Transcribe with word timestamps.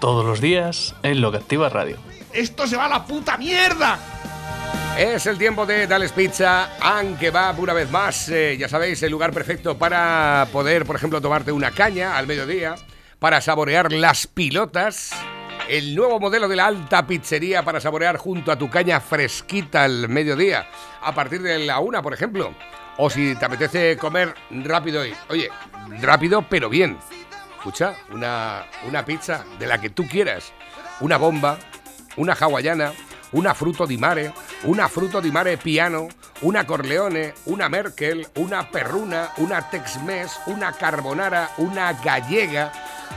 Todos 0.00 0.24
los 0.24 0.40
días 0.40 0.94
en 1.02 1.20
Lo 1.20 1.32
que 1.32 1.38
Activa 1.38 1.68
Radio. 1.68 1.96
¡Esto 2.32 2.66
se 2.68 2.76
va 2.76 2.84
a 2.84 2.88
la 2.88 3.04
puta 3.04 3.36
mierda! 3.36 3.98
Es 4.96 5.26
el 5.26 5.38
tiempo 5.38 5.66
de 5.66 5.88
Dales 5.88 6.12
Pizza, 6.12 6.76
aunque 6.80 7.30
va 7.30 7.52
una 7.56 7.72
vez 7.72 7.90
más, 7.90 8.28
eh, 8.28 8.56
ya 8.56 8.68
sabéis, 8.68 9.02
el 9.02 9.10
lugar 9.10 9.32
perfecto 9.32 9.76
para 9.76 10.46
poder, 10.52 10.84
por 10.84 10.94
ejemplo, 10.96 11.20
tomarte 11.20 11.50
una 11.50 11.72
caña 11.72 12.16
al 12.16 12.28
mediodía, 12.28 12.76
para 13.18 13.40
saborear 13.40 13.92
las 13.92 14.28
pilotas, 14.28 15.10
el 15.68 15.96
nuevo 15.96 16.20
modelo 16.20 16.48
de 16.48 16.56
la 16.56 16.66
alta 16.66 17.06
pizzería 17.06 17.64
para 17.64 17.80
saborear 17.80 18.16
junto 18.18 18.52
a 18.52 18.58
tu 18.58 18.70
caña 18.70 19.00
fresquita 19.00 19.84
al 19.84 20.08
mediodía, 20.08 20.68
a 21.02 21.12
partir 21.12 21.42
de 21.42 21.58
la 21.58 21.80
una, 21.80 22.02
por 22.02 22.14
ejemplo. 22.14 22.54
O 22.98 23.10
si 23.10 23.34
te 23.34 23.44
apetece 23.44 23.96
comer 23.96 24.34
rápido 24.50 25.04
y, 25.04 25.12
oye, 25.28 25.48
rápido 26.00 26.44
pero 26.48 26.68
bien. 26.68 26.98
Una, 28.10 28.64
una 28.86 29.04
pizza 29.04 29.44
de 29.58 29.66
la 29.66 29.80
que 29.80 29.90
tú 29.90 30.06
quieras. 30.06 30.52
Una 31.00 31.16
bomba, 31.16 31.58
una 32.16 32.32
hawaiana, 32.32 32.92
una 33.32 33.54
fruto 33.54 33.84
di 33.86 33.98
mare, 33.98 34.32
una 34.62 34.88
fruto 34.88 35.20
di 35.20 35.30
mare 35.30 35.56
piano, 35.56 36.08
una 36.40 36.64
corleone, 36.64 37.34
una 37.44 37.68
merkel, 37.68 38.26
una 38.36 38.66
perruna, 38.68 39.32
una 39.36 39.68
tex-mex, 39.68 40.40
una 40.46 40.72
carbonara, 40.72 41.50
una 41.56 41.92
gallega, 41.92 42.72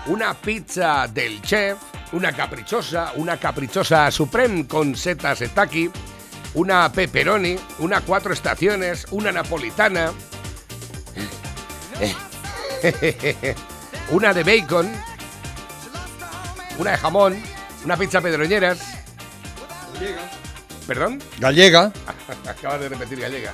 una 0.08 0.34
pizza 0.34 1.08
del 1.08 1.40
chef, 1.42 1.78
una 2.12 2.32
caprichosa, 2.34 3.14
una 3.16 3.38
caprichosa 3.38 4.12
supreme 4.12 4.68
con 4.68 4.96
setas 4.96 5.38
setaki, 5.38 5.90
una 6.54 6.92
pepperoni, 6.92 7.58
una 7.78 8.02
cuatro 8.02 8.34
estaciones, 8.34 9.06
una 9.12 9.32
napolitana, 9.32 10.12
una 14.12 14.34
de 14.34 14.44
bacon, 14.44 14.92
una 16.78 16.92
de 16.92 16.98
jamón, 16.98 17.42
una 17.86 17.98
pizza 17.98 18.22
pedroñeras. 18.22 18.80
¿Perdón? 20.86 21.22
Gallega. 21.40 21.92
Acabas 22.48 22.82
de 22.82 22.89
repetir 22.89 23.22
gallega. 23.22 23.54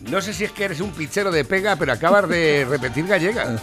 No 0.00 0.20
sé 0.22 0.32
si 0.32 0.44
es 0.44 0.52
que 0.52 0.64
eres 0.64 0.80
un 0.80 0.90
pichero 0.92 1.30
de 1.30 1.44
pega, 1.44 1.76
pero 1.76 1.92
acabas 1.92 2.28
de 2.28 2.66
repetir 2.68 3.06
gallega. 3.06 3.58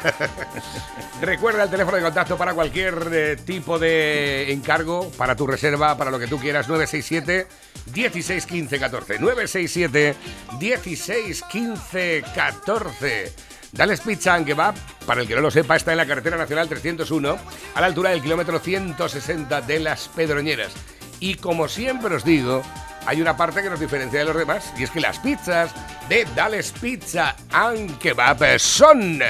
Recuerda 1.20 1.64
el 1.64 1.70
teléfono 1.70 1.96
de 1.98 2.02
contacto 2.04 2.38
para 2.38 2.54
cualquier 2.54 3.08
eh, 3.12 3.36
tipo 3.44 3.78
de 3.78 4.52
encargo, 4.52 5.10
para 5.10 5.36
tu 5.36 5.46
reserva, 5.46 5.96
para 5.96 6.10
lo 6.10 6.18
que 6.18 6.26
tú 6.26 6.38
quieras, 6.38 6.68
967 6.68 7.46
16 7.92 8.46
15 8.46 8.78
14. 8.78 9.18
967 9.18 10.14
16 10.58 11.42
15 11.50 12.24
14. 12.34 13.51
Dales 13.72 14.02
Pizza 14.02 14.34
and 14.34 14.44
Kebab, 14.46 14.74
para 15.06 15.22
el 15.22 15.26
que 15.26 15.34
no 15.34 15.40
lo 15.40 15.50
sepa, 15.50 15.76
está 15.76 15.92
en 15.92 15.96
la 15.96 16.06
carretera 16.06 16.36
nacional 16.36 16.68
301, 16.68 17.38
a 17.74 17.80
la 17.80 17.86
altura 17.86 18.10
del 18.10 18.20
kilómetro 18.20 18.58
160 18.58 19.62
de 19.62 19.80
Las 19.80 20.08
Pedroñeras. 20.08 20.72
Y 21.20 21.36
como 21.36 21.66
siempre 21.68 22.14
os 22.14 22.22
digo, 22.22 22.62
hay 23.06 23.22
una 23.22 23.34
parte 23.34 23.62
que 23.62 23.70
nos 23.70 23.80
diferencia 23.80 24.18
de 24.18 24.26
los 24.26 24.36
demás, 24.36 24.70
y 24.76 24.82
es 24.82 24.90
que 24.90 25.00
las 25.00 25.18
pizzas 25.20 25.70
de 26.10 26.26
Dales 26.36 26.70
Pizza 26.78 27.34
and 27.50 27.96
Kebab 27.98 28.58
son 28.58 29.20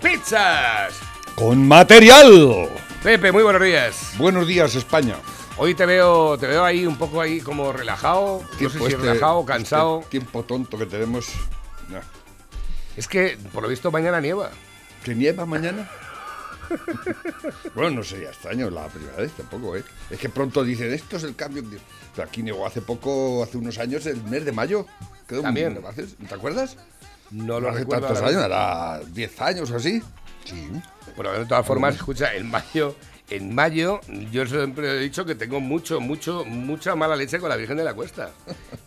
pizzas. 0.00 0.94
Con 1.34 1.66
material. 1.66 2.68
Pepe, 3.02 3.32
muy 3.32 3.42
buenos 3.42 3.62
días. 3.62 4.12
Buenos 4.16 4.46
días, 4.46 4.76
España. 4.76 5.16
Hoy 5.56 5.74
te 5.74 5.86
veo, 5.86 6.38
te 6.38 6.46
veo 6.46 6.64
ahí 6.64 6.86
un 6.86 6.96
poco 6.96 7.20
ahí 7.20 7.40
como 7.40 7.72
relajado, 7.72 8.44
no 8.60 8.70
sé 8.70 8.78
si 8.78 8.84
este- 8.84 8.96
relajado, 8.96 9.44
cansado. 9.44 9.98
este 9.98 10.10
tiempo 10.10 10.44
tonto 10.44 10.78
que 10.78 10.86
tenemos. 10.86 11.26
Es 12.98 13.06
que 13.06 13.38
por 13.52 13.62
lo 13.62 13.68
visto 13.68 13.90
mañana 13.92 14.20
nieva. 14.20 14.50
¿Que 15.04 15.14
nieva 15.14 15.46
mañana? 15.46 15.88
bueno, 17.74 17.90
no 17.96 18.02
sería 18.02 18.28
extraño 18.30 18.68
la 18.70 18.88
primera 18.88 19.16
vez 19.16 19.32
tampoco, 19.32 19.76
¿eh? 19.76 19.84
Es 20.10 20.18
que 20.18 20.28
pronto 20.28 20.64
dicen, 20.64 20.92
esto 20.92 21.16
es 21.16 21.22
el 21.24 21.36
cambio. 21.36 21.62
de-". 21.62 21.78
Pero 22.14 22.26
aquí 22.28 22.42
nevó 22.42 22.66
hace 22.66 22.82
poco, 22.82 23.42
hace 23.44 23.56
unos 23.56 23.78
años, 23.78 24.04
el 24.06 24.22
mes 24.24 24.44
de 24.44 24.52
mayo. 24.52 24.84
Quedó 25.28 25.38
un- 25.40 25.44
También. 25.44 25.80
hace- 25.88 26.06
¿Te 26.06 26.34
acuerdas? 26.34 26.76
No 27.30 27.60
lo 27.60 27.68
hace 27.68 27.78
recuerdo. 27.80 28.06
tantos 28.08 28.24
años, 28.24 28.42
era 28.44 29.00
10 29.12 29.40
años 29.40 29.70
o 29.70 29.76
así. 29.76 30.02
Sí. 30.44 30.68
Bueno, 31.14 31.32
de 31.32 31.46
todas 31.46 31.64
formas, 31.66 31.94
escucha, 31.94 32.34
en 32.34 32.50
mayo, 32.50 32.96
en 33.30 33.54
mayo, 33.54 34.00
yo 34.32 34.44
siempre 34.46 34.90
he 34.96 34.98
dicho 34.98 35.24
que 35.24 35.34
tengo 35.34 35.60
mucho, 35.60 36.00
mucho, 36.00 36.44
mucha 36.46 36.94
mala 36.96 37.14
leche 37.16 37.38
con 37.38 37.48
la 37.50 37.56
Virgen 37.56 37.76
de 37.76 37.84
la 37.84 37.94
Cuesta. 37.94 38.30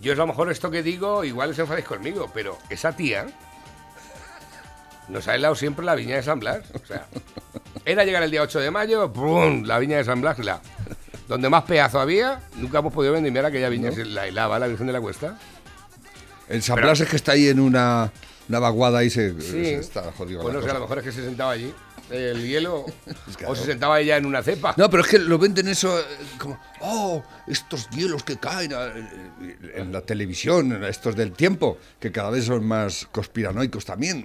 Yo 0.02 0.14
a 0.14 0.16
lo 0.16 0.28
mejor 0.28 0.52
esto 0.52 0.70
que 0.72 0.82
digo, 0.84 1.24
igual 1.24 1.52
os 1.52 1.60
enfadéis 1.60 1.86
conmigo, 1.88 2.30
pero 2.34 2.58
esa 2.70 2.96
tía 2.96 3.28
nos 5.10 5.28
ha 5.28 5.36
helado 5.36 5.56
siempre 5.56 5.86
la 5.86 5.96
viña 5.96 6.16
de 6.16 6.24
San 6.24 6.40
Blas. 6.40 6.62
O 6.82 6.86
sea, 6.86 7.08
era 7.86 8.04
llegar 8.06 8.24
el 8.24 8.32
día 8.32 8.42
8 8.42 8.60
de 8.60 8.72
mayo, 8.72 9.12
¡pum! 9.12 9.64
La 9.64 9.80
viña 9.80 9.98
de 9.98 10.04
San 10.04 10.22
Blas, 10.22 10.40
la. 10.40 10.62
Donde 11.28 11.50
más 11.50 11.64
pedazo 11.64 12.00
había, 12.00 12.42
nunca 12.58 12.80
hemos 12.80 12.94
podido 12.94 13.14
vendimiar 13.14 13.46
aquella 13.46 13.70
viña, 13.70 13.92
se 13.92 14.04
la 14.06 14.28
helaba 14.28 14.60
la 14.60 14.68
Virgen 14.68 14.88
de 14.88 14.94
la 14.94 15.00
Cuesta. 15.02 15.38
El 16.50 16.62
San 16.62 16.76
Pero- 16.76 16.88
Blas 16.88 17.00
es 17.02 17.10
que 17.10 17.16
está 17.16 17.32
ahí 17.34 17.48
en 17.48 17.60
una, 17.60 18.12
una 18.50 18.60
vaguada 18.60 19.04
y 19.04 19.10
se, 19.10 19.32
Sí. 19.42 19.50
se 19.52 19.76
está 19.80 20.12
jodido. 20.12 20.42
Bueno, 20.42 20.60
o 20.60 20.62
sea, 20.62 20.72
a 20.72 20.74
lo 20.76 20.82
mejor 20.82 20.98
es 21.00 21.06
que 21.06 21.12
se 21.14 21.24
sentaba 21.24 21.52
allí, 21.52 21.74
el 22.10 22.46
hielo, 22.46 22.86
que 23.38 23.46
o 23.46 23.56
se 23.56 23.64
sentaba 23.66 24.00
ella 24.02 24.18
en 24.18 24.26
una 24.26 24.44
cepa. 24.44 24.74
No, 24.76 24.90
pero 24.90 25.04
es 25.04 25.10
que 25.10 25.20
lo 25.20 25.38
venden 25.40 25.70
eso 25.70 25.98
eh, 25.98 26.04
como, 26.38 26.60
oh, 26.82 27.24
estos 27.48 27.90
hielos 27.92 28.24
que 28.24 28.38
caen 28.38 28.72
eh, 28.74 29.58
en 29.76 29.92
la 29.92 30.02
televisión, 30.02 30.84
estos 30.86 31.16
del 31.16 31.32
tiempo, 31.34 31.78
que 32.00 32.12
cada 32.12 32.30
vez 32.30 32.46
son 32.46 32.66
más 32.66 33.08
conspiranoicos 33.12 33.86
también. 33.86 34.24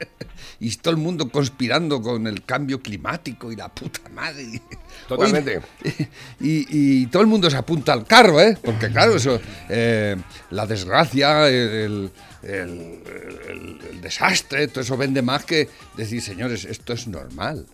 y 0.60 0.74
todo 0.76 0.92
el 0.92 0.98
mundo 1.00 1.30
conspirando 1.30 2.00
con 2.02 2.26
el 2.26 2.44
cambio 2.44 2.80
climático 2.82 3.50
y 3.52 3.56
la 3.56 3.68
puta 3.68 4.00
madre. 4.10 4.60
Totalmente. 5.08 5.58
Oye, 5.84 6.08
y, 6.40 7.02
y 7.02 7.06
todo 7.06 7.22
el 7.22 7.28
mundo 7.28 7.50
se 7.50 7.56
apunta 7.56 7.92
al 7.92 8.04
carro, 8.06 8.40
¿eh? 8.40 8.56
Porque 8.62 8.90
claro, 8.90 9.16
eso, 9.16 9.40
eh, 9.68 10.16
la 10.50 10.66
desgracia, 10.66 11.48
el, 11.48 12.10
el- 12.42 13.02
el- 13.50 13.80
el 13.90 14.00
desastre, 14.00 14.68
todo 14.68 14.82
eso 14.82 14.96
vende 14.96 15.20
más 15.22 15.44
que 15.44 15.68
decir, 15.96 16.22
señores, 16.22 16.64
esto 16.64 16.92
es 16.92 17.06
normal. 17.08 17.66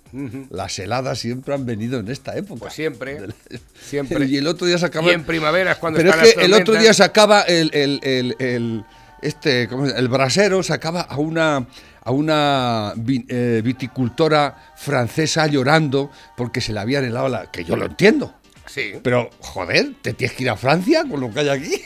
Las 0.50 0.78
heladas 0.78 1.18
siempre 1.18 1.54
han 1.54 1.66
venido 1.66 1.98
en 1.98 2.08
esta 2.08 2.36
época. 2.36 2.60
Pues 2.60 2.74
siempre, 2.74 3.18
siempre. 3.82 4.11
Y 4.28 4.36
el 4.36 4.46
otro 4.46 4.66
día 4.66 4.78
se 4.78 4.86
acaba. 4.86 5.06
Y 5.06 5.10
en 5.10 5.24
primavera 5.24 5.72
es 5.72 5.78
cuando 5.78 5.98
Pero 5.98 6.10
es 6.10 6.34
que 6.34 6.44
el 6.44 6.52
otro 6.54 6.74
día 6.74 6.92
se 6.92 7.04
acaba 7.04 7.42
el, 7.42 7.70
el, 7.74 8.00
el, 8.02 8.36
el- 8.38 8.84
este, 9.20 9.68
¿cómo 9.68 9.86
se- 9.88 9.96
el 9.98 10.08
brasero 10.08 10.62
sacaba 10.62 11.02
a 11.02 11.16
una 11.18 11.66
a 12.04 12.10
una 12.10 12.94
eh, 13.28 13.60
viticultora 13.64 14.72
francesa 14.76 15.46
llorando 15.46 16.10
porque 16.36 16.60
se 16.60 16.72
le 16.72 16.80
habían 16.80 17.04
helado 17.04 17.28
la 17.28 17.48
que 17.50 17.64
yo 17.64 17.76
lo 17.76 17.86
entiendo. 17.86 18.34
Sí. 18.66 18.94
Pero 19.04 19.30
joder, 19.38 19.92
te 20.02 20.12
tienes 20.12 20.36
que 20.36 20.42
ir 20.42 20.50
a 20.50 20.56
Francia 20.56 21.04
con 21.08 21.20
lo 21.20 21.30
que 21.32 21.40
hay 21.40 21.48
aquí. 21.48 21.80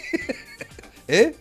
¿Eh? 1.09 1.37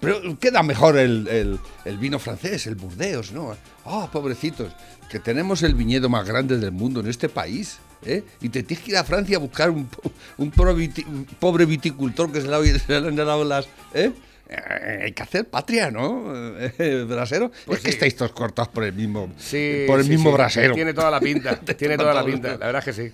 Pero 0.00 0.38
queda 0.38 0.62
mejor 0.62 0.96
el, 0.96 1.26
el- 1.26 1.58
el 1.84 1.98
vino 1.98 2.18
francés, 2.20 2.68
el 2.68 2.76
Burdeos, 2.76 3.32
¿no? 3.32 3.56
Ah, 3.84 4.08
pobrecitos, 4.12 4.72
que 5.10 5.18
tenemos 5.18 5.62
el 5.64 5.74
viñedo 5.74 6.08
más 6.08 6.24
grande 6.26 6.56
del 6.58 6.70
mundo 6.70 7.00
en 7.00 7.08
este 7.08 7.28
país. 7.28 7.78
¿Eh? 8.04 8.22
Y 8.40 8.48
te 8.48 8.62
tienes 8.62 8.84
que 8.84 8.90
ir 8.92 8.96
a 8.96 9.04
Francia 9.04 9.36
a 9.36 9.40
buscar 9.40 9.70
un, 9.70 9.86
po- 9.86 10.10
un 10.38 10.50
pobre, 10.50 11.64
viticultor 11.66 12.30
que 12.32 12.40
se 12.40 12.48
le, 12.48 12.56
han 12.96 13.18
helado 13.18 13.44
las... 13.44 13.66
¿eh? 13.94 14.12
Eh, 14.50 15.00
hay 15.04 15.12
que 15.12 15.22
hacer 15.22 15.46
patria, 15.48 15.90
¿no? 15.90 16.32
Eh, 16.78 17.04
brasero. 17.06 17.50
Pues 17.66 17.78
es 17.80 17.84
que 17.84 17.90
estáis 17.90 18.16
todos 18.16 18.32
cortados 18.32 18.68
por 18.72 18.84
el 18.84 18.92
mismo, 18.94 19.30
Sí, 19.36 19.84
por 19.86 19.98
el 19.98 20.06
sí, 20.06 20.10
mismo 20.12 20.32
brasero. 20.32 20.74
Tiene 20.74 20.94
toda 20.94 21.10
la 21.10 21.20
pinta. 21.20 21.56
tiene 21.76 21.96
toda 21.98 22.14
la 22.14 22.24
pinta. 22.24 22.48
La 22.56 22.66
verdad 22.66 22.82
es 22.88 22.96
que 22.96 23.02
sí. 23.04 23.10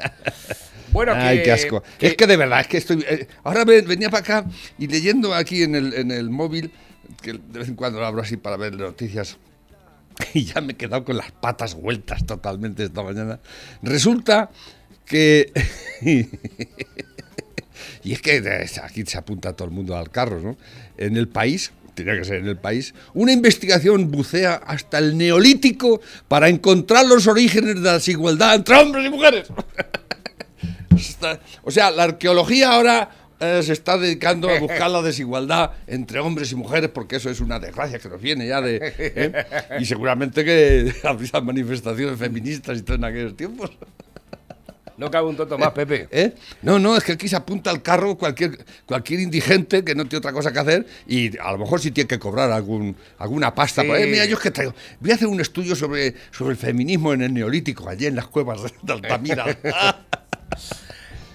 Bueno, 0.93 1.13
Ay, 1.17 1.39
que- 1.39 1.43
qué 1.45 1.53
asco. 1.53 1.83
que- 1.99 2.07
Es 2.07 2.17
que 2.17 2.27
de 2.29 2.37
verdad, 2.37 2.61
es 2.61 2.69
que 2.69 2.77
estoy. 2.77 3.05
eh, 3.09 3.27
ahora 3.43 3.65
ve- 3.65 3.83
venía 3.83 4.11
para 4.11 4.21
acá 4.21 4.51
y 4.79 4.87
leyendo 4.87 5.35
aquí 5.35 5.65
en 5.65 5.75
el, 5.75 5.93
en 5.95 6.13
el 6.13 6.31
móvil, 6.31 6.71
que 7.21 7.33
de 7.33 7.59
vez 7.59 7.69
en 7.69 7.75
cuando 7.75 7.99
lo 7.99 8.07
abro 8.07 8.23
así 8.23 8.37
para 8.37 8.57
ver 8.57 8.75
noticias, 8.77 9.37
y 10.35 10.45
ya 10.45 10.61
me 10.61 10.75
he 10.75 10.77
quedado 10.77 11.05
con 11.05 11.17
las 11.17 11.33
patas 11.33 11.75
vueltas 11.75 12.25
totalmente 12.27 12.85
esta 12.85 13.03
mañana. 13.03 13.41
Resulta 13.83 14.51
que. 15.05 15.53
y 18.03 18.13
es 18.13 18.21
que 18.21 18.69
aquí 18.83 19.05
se 19.07 19.19
apunta 19.19 19.55
todo 19.55 19.69
el 19.69 19.75
mundo 19.75 19.97
al 19.97 20.11
carro, 20.11 20.41
¿no? 20.41 20.57
En 20.97 21.17
el 21.17 21.29
país, 21.29 21.73
tenía 21.95 22.17
que 22.17 22.25
ser 22.25 22.37
en 22.41 22.49
el 22.49 22.57
país, 22.57 22.95
una 23.15 23.33
investigación 23.33 24.11
bucea 24.11 24.55
hasta 24.55 24.99
el 24.99 25.17
neolítico 25.17 26.01
para 26.29 26.49
encontrar 26.49 27.07
los 27.07 27.27
orígenes 27.27 27.77
de 27.77 27.81
la 27.81 27.95
desigualdad 27.95 28.55
entre 28.55 28.77
hombres 28.77 29.07
y 29.07 29.11
mujeres. 29.11 29.49
O 31.63 31.71
sea, 31.71 31.91
la 31.91 32.05
arqueología 32.05 32.73
ahora 32.73 33.09
eh, 33.41 33.63
se 33.63 33.73
está 33.73 33.99
dedicando 33.99 34.49
a 34.49 34.59
buscar 34.61 34.91
la 34.91 35.03
desigualdad 35.03 35.73
entre 35.87 36.21
hombres 36.21 36.53
y 36.53 36.57
mujeres, 36.57 36.91
porque 36.91 37.17
eso 37.17 37.31
es 37.31 37.41
una 37.41 37.59
desgracia 37.59 37.99
que 37.99 38.09
nos 38.09 38.21
viene 38.21 38.47
ya 38.47 38.61
de... 38.61 38.79
¿eh? 38.99 39.45
Y 39.81 39.85
seguramente 39.87 40.45
que 40.45 40.95
habría 41.05 41.41
manifestaciones 41.41 42.19
feministas 42.19 42.79
y 42.79 42.83
todo 42.83 42.97
en 42.97 43.05
aquellos 43.05 43.37
tiempos. 43.37 43.73
No 44.97 45.11
cabe 45.11 45.29
un 45.29 45.37
tonto 45.37 45.59
más, 45.59 45.73
Pepe. 45.73 46.09
¿Eh? 46.11 46.33
No, 46.63 46.79
no, 46.79 46.97
es 46.97 47.03
que 47.05 47.13
aquí 47.13 47.29
se 47.29 47.37
apunta 47.37 47.71
al 47.71 47.83
carro 47.83 48.17
cualquier, 48.17 48.65
cualquier 48.87 49.21
indigente 49.21 49.85
que 49.85 49.95
no 49.95 50.05
tiene 50.05 50.19
otra 50.19 50.33
cosa 50.33 50.53
que 50.53 50.59
hacer 50.61 50.87
y 51.07 51.37
a 51.39 51.51
lo 51.53 51.59
mejor 51.59 51.81
sí 51.81 51.91
tiene 51.91 52.07
que 52.09 52.19
cobrar 52.19 52.53
algún, 52.53 52.97
alguna 53.19 53.55
pasta. 53.55 53.83
Sí. 53.83 53.89
Mira, 53.89 54.25
yo 54.25 54.37
es 54.37 54.43
que 54.43 54.51
traigo. 54.51 54.75
Voy 55.01 55.11
a 55.11 55.15
hacer 55.15 55.27
un 55.29 55.41
estudio 55.41 55.75
sobre, 55.75 56.15
sobre 56.31 56.53
el 56.53 56.57
feminismo 56.57 57.13
en 57.13 57.23
el 57.23 57.35
neolítico, 57.35 57.89
allí 57.89 58.07
en 58.07 58.17
las 58.17 58.27
cuevas 58.29 58.61
de 58.83 58.93
Altamira. 58.93 59.57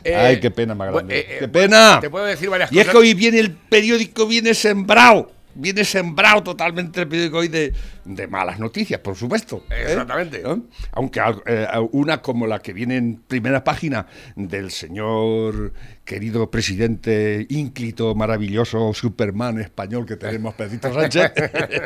Eh, 0.02 0.16
Ay, 0.16 0.40
qué 0.40 0.50
pena 0.50 0.74
más 0.76 0.94
grande. 0.94 1.20
eh, 1.20 1.26
eh, 1.30 1.38
¡Qué 1.42 1.48
pena! 1.50 2.00
Te 2.00 2.10
puedo 2.10 2.24
decir 2.24 2.50
varias 2.50 2.72
Y 2.72 2.80
es 2.80 2.86
cosas. 2.86 2.94
que 2.94 2.98
hoy 3.00 3.14
viene 3.14 3.40
el 3.40 3.52
periódico, 3.52 4.26
viene 4.28 4.54
sembrado. 4.54 5.30
Viene 5.56 5.84
sembrado 5.84 6.44
totalmente 6.44 7.02
el 7.02 7.08
periódico 7.08 7.38
hoy 7.38 7.48
de, 7.48 7.74
de 8.06 8.28
malas 8.28 8.60
noticias, 8.60 9.00
por 9.02 9.16
supuesto. 9.16 9.66
¿eh? 9.70 9.86
Exactamente. 9.88 10.42
¿No? 10.42 10.64
Aunque 10.92 11.22
eh, 11.46 11.68
una 11.92 12.22
como 12.22 12.48
la 12.48 12.60
que 12.60 12.74
viene 12.74 12.98
en 12.98 13.16
primera 13.28 13.64
página 13.64 14.08
del 14.36 14.72
señor 14.72 15.74
querido 16.06 16.50
presidente 16.50 17.46
ínclito, 17.50 18.16
maravilloso, 18.16 18.94
Superman 18.94 19.60
español 19.60 20.06
que 20.06 20.16
tenemos, 20.16 20.54
Pedrito 20.56 20.94
Sánchez. 20.94 21.32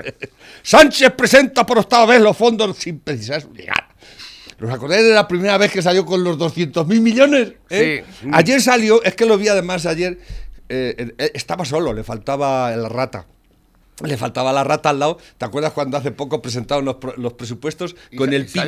Sánchez 0.61 1.11
presenta 1.11 1.65
por 1.65 1.77
octava 1.77 2.05
vez 2.05 2.21
los 2.21 2.35
fondos 2.37 2.77
sin 2.77 2.99
precisar 2.99 3.41
su 3.41 3.53
llegada. 3.53 3.89
¿Los 4.59 4.71
acordáis 4.71 5.03
de 5.03 5.13
la 5.13 5.27
primera 5.27 5.57
vez 5.57 5.71
que 5.71 5.81
salió 5.81 6.05
con 6.05 6.23
los 6.23 6.37
200 6.37 6.87
mil 6.87 7.01
millones? 7.01 7.53
¿Eh? 7.69 8.05
Sí. 8.21 8.29
Ayer 8.31 8.61
salió, 8.61 9.03
es 9.03 9.13
que 9.13 9.25
lo 9.25 9.37
vi 9.37 9.49
además 9.49 9.85
ayer, 9.85 10.19
eh, 10.69 11.13
eh, 11.17 11.31
estaba 11.33 11.65
solo, 11.65 11.93
le 11.93 12.05
faltaba 12.05 12.73
la 12.75 12.87
rata. 12.87 13.25
Le 14.01 14.17
faltaba 14.17 14.51
la 14.51 14.63
rata 14.63 14.89
al 14.89 14.99
lado. 14.99 15.17
¿Te 15.37 15.45
acuerdas 15.45 15.73
cuando 15.73 15.97
hace 15.97 16.11
poco 16.11 16.41
presentaron 16.41 16.85
los, 16.85 16.97
los 17.17 17.33
presupuestos 17.33 17.95
con 18.17 18.33
el 18.33 18.47
pin 18.47 18.63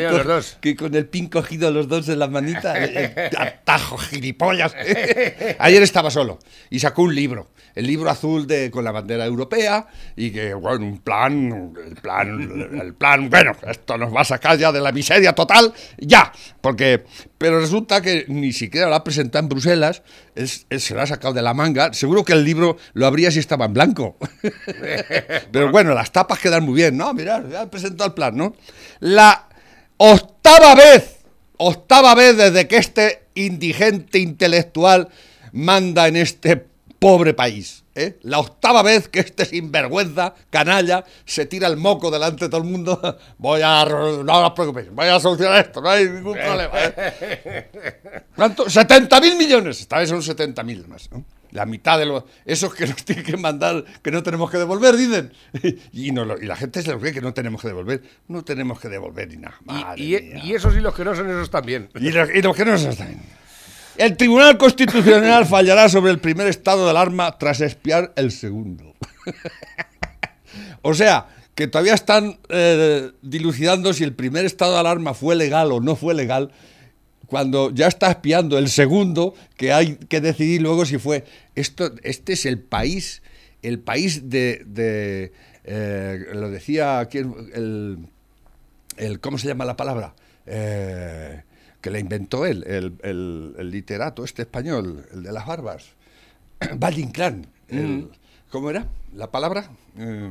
que 0.61 0.75
con 0.75 0.93
el 0.93 1.07
pin 1.07 1.29
cogido 1.29 1.71
los 1.71 1.87
dos 1.87 2.07
en 2.09 2.19
las 2.19 2.29
manitas? 2.29 2.75
Eh, 2.85 3.13
eh, 3.15 3.29
Atajo, 3.37 3.97
gilipollas. 3.97 4.73
Ayer 5.59 5.81
estaba 5.81 6.11
solo 6.11 6.39
y 6.69 6.79
sacó 6.79 7.01
un 7.03 7.15
libro. 7.15 7.47
El 7.73 7.87
libro 7.87 8.09
azul 8.09 8.47
de, 8.47 8.71
con 8.71 8.85
la 8.85 8.91
bandera 8.91 9.25
europea 9.25 9.87
y 10.15 10.31
que, 10.31 10.53
bueno, 10.53 10.85
un 10.85 10.99
plan, 10.99 11.73
el 11.85 11.95
plan, 11.95 12.79
el 12.81 12.93
plan, 12.93 13.29
bueno, 13.29 13.51
esto 13.67 13.97
nos 13.97 14.15
va 14.15 14.21
a 14.21 14.25
sacar 14.25 14.57
ya 14.57 14.71
de 14.71 14.79
la 14.79 14.91
miseria 14.91 15.33
total, 15.33 15.73
ya, 15.97 16.31
porque, 16.61 17.03
pero 17.37 17.59
resulta 17.59 18.01
que 18.01 18.25
ni 18.29 18.53
siquiera 18.53 18.87
lo 18.87 18.95
ha 18.95 19.03
presentado 19.03 19.43
en 19.43 19.49
Bruselas, 19.49 20.03
él, 20.35 20.49
se 20.49 20.93
lo 20.93 21.01
ha 21.01 21.07
sacado 21.07 21.33
de 21.33 21.41
la 21.41 21.53
manga, 21.53 21.93
seguro 21.93 22.25
que 22.25 22.33
el 22.33 22.43
libro 22.43 22.77
lo 22.93 23.07
habría 23.07 23.31
si 23.31 23.39
estaba 23.39 23.65
en 23.65 23.73
blanco. 23.73 24.17
pero 25.51 25.71
bueno, 25.71 25.93
las 25.93 26.11
tapas 26.11 26.39
quedan 26.39 26.63
muy 26.63 26.75
bien, 26.75 26.97
¿no? 26.97 27.13
Mirad, 27.13 27.49
ya 27.49 27.69
presentado 27.69 28.09
el 28.09 28.13
plan, 28.13 28.35
¿no? 28.35 28.55
La 28.99 29.47
octava 29.97 30.75
vez, 30.75 31.19
octava 31.57 32.13
vez 32.15 32.35
desde 32.35 32.67
que 32.67 32.77
este 32.77 33.27
indigente 33.35 34.19
intelectual 34.19 35.09
manda 35.53 36.07
en 36.07 36.17
este 36.17 36.57
pobre 36.99 37.33
país. 37.33 37.84
¿Eh? 37.95 38.19
La 38.23 38.39
octava 38.39 38.83
vez 38.83 39.07
que 39.07 39.21
este 39.21 39.45
sinvergüenza, 39.45 40.35
canalla, 40.49 41.03
se 41.25 41.45
tira 41.45 41.67
el 41.67 41.77
moco 41.77 42.11
delante 42.11 42.45
de 42.45 42.49
todo 42.49 42.61
el 42.61 42.67
mundo. 42.69 43.17
Voy 43.37 43.61
a. 43.63 43.85
No 43.85 44.45
os 44.47 44.51
preocupéis, 44.53 44.91
voy 44.91 45.07
a 45.07 45.19
solucionar 45.19 45.65
esto, 45.65 45.81
no 45.81 45.89
hay 45.89 46.07
ningún 46.09 46.33
problema. 46.33 46.71
¿eh? 46.75 47.69
¿Cuánto? 48.35 48.69
70 48.69 49.19
mil 49.21 49.35
millones. 49.37 49.79
Esta 49.81 49.97
vez 49.99 50.09
son 50.09 50.21
70 50.21 50.61
mil 50.63 50.87
más, 50.87 51.09
¿no? 51.11 51.25
La 51.51 51.65
mitad 51.65 51.97
de 51.97 52.05
los. 52.05 52.23
Esos 52.45 52.73
que 52.75 52.85
nos 52.85 52.97
tienen 53.05 53.23
que 53.23 53.37
mandar, 53.37 53.83
que 54.01 54.11
no 54.11 54.21
tenemos 54.23 54.51
que 54.51 54.57
devolver, 54.57 54.97
dicen. 54.97 55.31
Y, 55.93 56.11
no 56.11 56.25
y 56.37 56.45
la 56.45 56.55
gente 56.57 56.81
se 56.81 56.91
lo 56.91 56.99
cree 56.99 57.13
que 57.13 57.21
no 57.21 57.33
tenemos 57.33 57.61
que 57.61 57.69
devolver. 57.69 58.01
No 58.27 58.43
tenemos 58.43 58.79
que 58.79 58.89
devolver 58.89 59.29
ni 59.29 59.37
nada. 59.37 59.55
Madre 59.63 60.01
Y, 60.03 60.15
y- 60.15 60.21
mía. 60.21 60.41
y 60.43 60.53
esos 60.53 60.75
y 60.75 60.81
los 60.81 60.93
que 60.93 61.05
no 61.05 61.15
son 61.15 61.29
esos 61.29 61.49
también. 61.49 61.89
Y 61.95 62.11
los, 62.11 62.29
y 62.29 62.41
los 62.41 62.55
que 62.55 62.65
no 62.65 62.77
se 62.77 62.89
están. 62.89 63.21
El 63.97 64.17
Tribunal 64.17 64.57
Constitucional 64.57 65.45
fallará 65.45 65.87
sobre 65.89 66.11
el 66.11 66.19
primer 66.19 66.47
estado 66.47 66.83
de 66.85 66.89
alarma 66.91 67.37
tras 67.37 67.61
espiar 67.61 68.11
el 68.17 68.31
segundo. 68.31 68.93
o 70.81 70.93
sea, 70.93 71.27
que 71.55 71.67
todavía 71.67 71.93
están 71.93 72.37
eh, 72.49 73.11
dilucidando 73.21 73.93
si 73.93 74.03
el 74.03 74.13
primer 74.13 74.45
estado 74.45 74.73
de 74.73 74.79
alarma 74.79 75.13
fue 75.13 75.35
legal 75.35 75.71
o 75.71 75.79
no 75.79 75.95
fue 75.95 76.13
legal, 76.13 76.51
cuando 77.27 77.71
ya 77.73 77.87
está 77.87 78.11
espiando 78.11 78.57
el 78.57 78.69
segundo, 78.69 79.33
que 79.55 79.71
hay 79.71 79.95
que 79.95 80.19
decidir 80.21 80.61
luego 80.61 80.85
si 80.85 80.97
fue. 80.97 81.23
Esto, 81.55 81.91
este 82.03 82.33
es 82.33 82.45
el 82.45 82.59
país, 82.59 83.23
el 83.61 83.79
país 83.79 84.29
de. 84.29 85.31
eh, 85.63 86.25
lo 86.33 86.49
decía 86.51 87.07
¿quién? 87.09 87.33
el, 87.53 87.97
el- 88.97 89.19
¿cómo 89.21 89.37
se 89.37 89.47
llama 89.47 89.63
la 89.65 89.77
palabra? 89.77 90.13
Eh, 90.45 91.41
que 91.85 91.91
la 91.91 91.99
inventó 91.99 92.47
él, 92.47 92.63
el, 92.65 92.95
el- 93.03 93.53
el 93.59 93.69
literato 93.69 94.23
este 94.23 94.41
español, 94.41 95.05
el 95.13 95.21
de 95.21 95.31
las 95.31 95.45
barbas. 95.45 95.85
Valle 96.83 97.01
Inclán. 97.01 97.45
el- 97.69 98.09
¿Cómo 98.49 98.71
era 98.71 98.87
la 99.13 99.29
palabra? 99.29 99.69
Eh, 99.95 100.29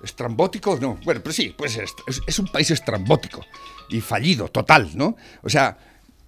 ¿Estrambótico? 0.00 0.78
No. 0.80 0.96
Bueno, 1.04 1.20
pero 1.24 1.32
sí, 1.32 1.52
pues 1.58 1.76
es, 1.76 1.90
es- 2.06 2.20
es 2.24 2.38
un 2.38 2.46
país 2.46 2.70
estrambótico 2.70 3.44
y 3.90 4.00
fallido, 4.00 4.46
total, 4.48 4.90
¿no? 4.94 5.16
O 5.42 5.48
sea, 5.48 5.76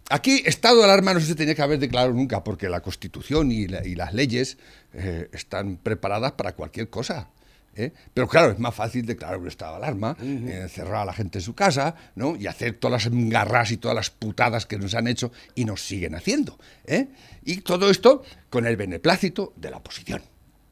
aquí 0.08 0.42
estado 0.44 0.78
de 0.78 0.84
alarma 0.86 1.14
no 1.14 1.20
se 1.20 1.36
tenía 1.36 1.54
que 1.54 1.62
haber 1.62 1.78
declarado 1.78 2.12
nunca 2.12 2.42
porque 2.42 2.68
la 2.68 2.80
Constitución 2.80 3.52
y, 3.52 3.68
la- 3.68 3.86
y 3.86 3.94
las 3.94 4.12
leyes 4.12 4.58
eh, 4.92 5.28
están 5.32 5.76
preparadas 5.76 6.32
para 6.32 6.56
cualquier 6.56 6.90
cosa. 6.90 7.28
¿Eh? 7.74 7.92
Pero 8.14 8.28
claro, 8.28 8.52
es 8.52 8.58
más 8.58 8.74
fácil 8.74 9.06
declarar 9.06 9.38
un 9.38 9.48
estado 9.48 9.72
de 9.72 9.84
alarma, 9.84 10.16
eh, 10.22 10.60
encerrar 10.62 11.02
a 11.02 11.04
la 11.04 11.12
gente 11.12 11.38
en 11.38 11.42
su 11.42 11.54
casa, 11.54 11.94
¿no? 12.14 12.36
Y 12.36 12.46
hacer 12.46 12.74
todas 12.74 13.04
las 13.04 13.12
engarras 13.12 13.70
y 13.70 13.76
todas 13.76 13.94
las 13.94 14.10
putadas 14.10 14.66
que 14.66 14.78
nos 14.78 14.94
han 14.94 15.06
hecho 15.08 15.32
y 15.54 15.64
nos 15.64 15.80
siguen 15.82 16.14
haciendo. 16.14 16.58
¿eh? 16.86 17.08
Y 17.44 17.62
todo 17.62 17.90
esto 17.90 18.22
con 18.50 18.66
el 18.66 18.76
beneplácito 18.76 19.52
de 19.56 19.70
la 19.70 19.78
oposición. 19.78 20.22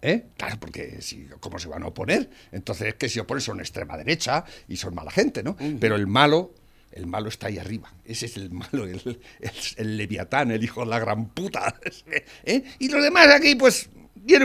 ¿eh? 0.02 0.26
Claro, 0.37 0.56
porque 0.61 1.00
si, 1.00 1.26
¿cómo 1.40 1.58
se 1.58 1.68
van 1.68 1.82
a 1.82 1.87
oponer? 1.87 2.28
Entonces 2.52 2.88
es 2.88 2.94
que 2.94 3.08
si 3.08 3.18
oponen 3.18 3.40
son 3.40 3.61
extrema 3.61 3.96
derecha 3.96 4.44
y 4.68 4.76
son 4.76 4.94
mala 4.94 5.11
gente, 5.11 5.42
¿no? 5.42 5.56
Pero 5.80 5.96
el 5.96 6.06
malo, 6.06 6.52
el 6.92 7.06
malo 7.06 7.28
está 7.28 7.49
ahí 7.49 7.58
arriba. 7.58 7.92
Ese 8.04 8.26
es 8.26 8.37
el 8.37 8.50
malo, 8.50 8.84
el, 8.84 9.00
el- 9.04 9.20
el 9.76 9.96
leviatán, 9.96 10.50
el 10.50 10.62
hijo 10.62 10.80
de 10.80 10.87
la 10.90 10.99
gran 10.99 11.28
puta. 11.30 11.75
¿eh? 12.44 12.62
Y 12.78 12.88
los 12.88 13.02
demás 13.02 13.28
aquí, 13.28 13.54
pues, 13.56 13.88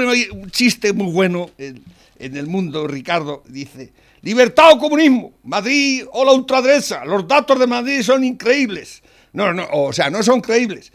hoy 0.08 0.28
un 0.32 0.50
chiste 0.52 0.94
muy 0.94 1.12
bueno 1.12 1.50
en, 1.58 1.84
en 2.20 2.38
el 2.38 2.48
mundo, 2.48 2.88
Ricardo, 2.88 3.44
dice, 3.48 3.92
libertad 4.22 4.72
o 4.74 4.80
comunismo, 4.80 5.34
Madrid 5.44 6.04
o 6.12 6.26
la 6.26 6.32
ultraderecha, 6.32 7.06
los 7.06 7.28
datos 7.28 7.60
de 7.60 7.68
Madrid 7.68 8.02
son 8.02 8.24
increíbles. 8.24 9.04
No, 9.34 9.52
no, 9.54 9.68
o 9.72 9.92
sea, 9.94 10.10
no 10.10 10.22
son 10.24 10.42
creíbles. 10.42 10.92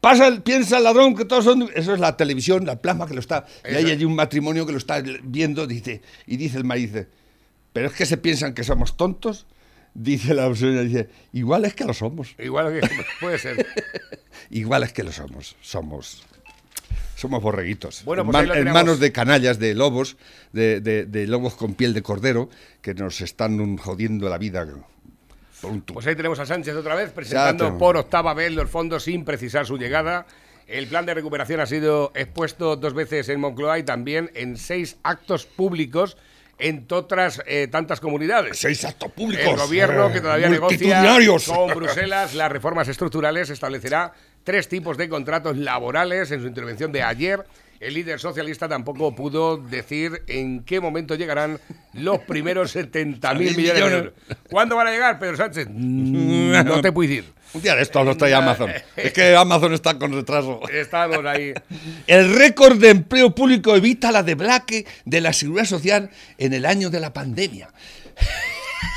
Pasa 0.00 0.28
el, 0.28 0.42
piensa 0.42 0.78
el 0.78 0.84
ladrón 0.84 1.14
que 1.14 1.24
todos 1.24 1.44
son. 1.44 1.68
Eso 1.74 1.94
es 1.94 2.00
la 2.00 2.16
televisión, 2.16 2.64
la 2.64 2.80
plasma 2.80 3.06
que 3.06 3.14
lo 3.14 3.20
está. 3.20 3.46
Y 3.64 3.74
hay 3.74 3.84
Eso. 3.84 3.92
allí 3.92 4.04
un 4.04 4.14
matrimonio 4.14 4.64
que 4.64 4.72
lo 4.72 4.78
está 4.78 5.02
viendo, 5.22 5.66
dice, 5.66 6.00
y 6.26 6.36
dice 6.36 6.56
el 6.56 6.64
maíz, 6.64 6.92
pero 7.72 7.88
es 7.88 7.94
que 7.94 8.06
se 8.06 8.16
piensan 8.16 8.54
que 8.54 8.64
somos 8.64 8.96
tontos. 8.96 9.46
Dice 9.92 10.34
la 10.34 10.54
señora, 10.54 10.82
dice, 10.82 11.08
igual 11.32 11.64
es 11.64 11.74
que 11.74 11.84
lo 11.84 11.92
somos. 11.92 12.34
Igual 12.38 12.80
que 12.80 12.88
puede 13.20 13.38
ser. 13.38 13.66
Igual 14.50 14.84
es 14.84 14.92
que 14.92 15.02
lo 15.02 15.12
somos. 15.12 15.56
Somos. 15.60 16.22
Somos 17.20 17.42
borreguitos. 17.42 18.02
Bueno, 18.04 18.22
en, 18.22 18.28
pues 18.28 18.36
ahí 18.38 18.46
lo 18.46 18.54
en 18.54 18.60
tenemos. 18.60 18.74
manos 18.82 18.98
de 19.00 19.12
canallas, 19.12 19.58
de 19.58 19.74
lobos, 19.74 20.16
de, 20.52 20.80
de- 20.80 21.04
de 21.04 21.26
lobos 21.26 21.54
con 21.54 21.74
piel 21.74 21.92
de 21.92 22.00
cordero, 22.02 22.48
que 22.80 22.94
nos 22.94 23.20
están 23.20 23.76
jodiendo 23.76 24.28
la 24.30 24.38
vida. 24.38 24.66
Pues 25.92 26.06
ahí 26.06 26.16
tenemos 26.16 26.38
a 26.38 26.46
Sánchez 26.46 26.74
otra 26.74 26.94
vez 26.94 27.10
presentando 27.12 27.76
por 27.76 27.98
octava 27.98 28.32
vez 28.32 28.52
los 28.52 28.70
fondos 28.70 29.02
sin 29.04 29.24
precisar 29.26 29.66
su 29.66 29.76
llegada. 29.76 30.26
El 30.66 30.86
plan 30.86 31.04
de 31.04 31.12
recuperación 31.12 31.60
ha 31.60 31.66
sido 31.66 32.12
expuesto 32.14 32.76
dos 32.76 32.94
veces 32.94 33.28
en 33.28 33.40
Moncloa 33.40 33.78
y 33.78 33.82
también 33.82 34.30
en 34.34 34.56
seis 34.56 34.96
actos 35.02 35.44
públicos 35.44 36.16
en 36.58 36.86
otras 36.90 37.42
eh, 37.46 37.68
tantas 37.70 38.00
comunidades. 38.00 38.58
Seis 38.58 38.84
actos 38.84 39.10
públicos. 39.12 39.46
El 39.46 39.56
gobierno 39.56 40.12
que 40.12 40.20
todavía 40.20 40.48
negocia 40.48 40.78
multitudinarios. 40.78 41.44
con 41.46 41.68
Bruselas 41.74 42.34
las 42.34 42.50
reformas 42.52 42.86
estructurales 42.88 43.50
establecerá 43.50 44.12
tres 44.44 44.68
tipos 44.68 44.96
de 44.96 45.08
contratos 45.08 45.56
laborales 45.56 46.30
en 46.30 46.40
su 46.40 46.46
intervención 46.46 46.92
de 46.92 47.02
ayer 47.02 47.44
el 47.80 47.94
líder 47.94 48.20
socialista 48.20 48.68
tampoco 48.68 49.14
pudo 49.14 49.56
decir 49.56 50.22
en 50.26 50.62
qué 50.64 50.80
momento 50.80 51.14
llegarán 51.14 51.58
los 51.94 52.18
primeros 52.20 52.76
70.000 52.76 53.56
millones 53.56 53.74
de 53.74 53.80
euros. 53.96 54.12
¿Cuándo 54.50 54.76
van 54.76 54.88
a 54.88 54.90
llegar, 54.90 55.18
Pedro 55.18 55.36
Sánchez? 55.38 55.66
Mm, 55.70 56.52
No 56.66 56.80
te 56.82 56.92
puedo 56.92 57.08
decir. 57.08 57.24
Un 57.54 57.62
día 57.62 57.74
de 57.74 57.82
esto 57.82 58.04
lo 58.04 58.16
trae 58.16 58.34
Amazon. 58.34 58.70
Es 58.96 59.12
que 59.12 59.34
Amazon 59.34 59.72
está 59.72 59.98
con 59.98 60.12
retraso. 60.12 60.60
Estamos 60.70 61.24
ahí. 61.24 61.54
El 62.06 62.34
récord 62.36 62.78
de 62.78 62.90
empleo 62.90 63.34
público 63.34 63.74
evita 63.74 64.12
la 64.12 64.22
deblaque 64.22 64.86
de 65.06 65.20
la 65.22 65.32
seguridad 65.32 65.64
social 65.64 66.10
en 66.38 66.52
el 66.52 66.66
año 66.66 66.90
de 66.90 67.00
la 67.00 67.12
pandemia. 67.12 67.70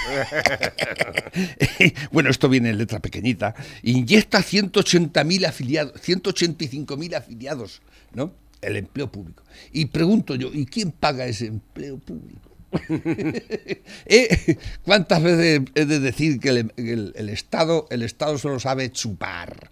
bueno, 2.12 2.29
esto 2.29 2.50
viene 2.50 2.69
en 2.69 2.77
letra 2.77 3.00
pequeñita. 3.00 3.55
Inyecta 3.83 4.39
180.000 4.39 5.48
afiliados, 5.48 6.01
185.000 6.01 7.15
afiliados, 7.15 7.81
¿no? 8.13 8.33
El 8.62 8.77
empleo 8.77 9.12
público. 9.12 9.43
Y 9.72 9.88
pregunto 9.88 10.36
yo, 10.36 10.50
¿y 10.53 10.65
quién 10.65 10.91
paga 10.91 11.25
ese 11.25 11.48
empleo 11.48 11.98
público? 11.98 12.53
¿Eh? 14.05 14.57
¿Cuántas 14.83 15.22
veces 15.22 15.62
he 15.75 15.86
de 15.86 16.00
decir 16.00 16.39
que 16.39 16.50
el, 16.50 17.29
Estado, 17.29 17.88
el 17.91 18.03
Estado 18.03 18.38
solo 18.38 18.60
sabe 18.60 18.91
chupar? 18.91 19.72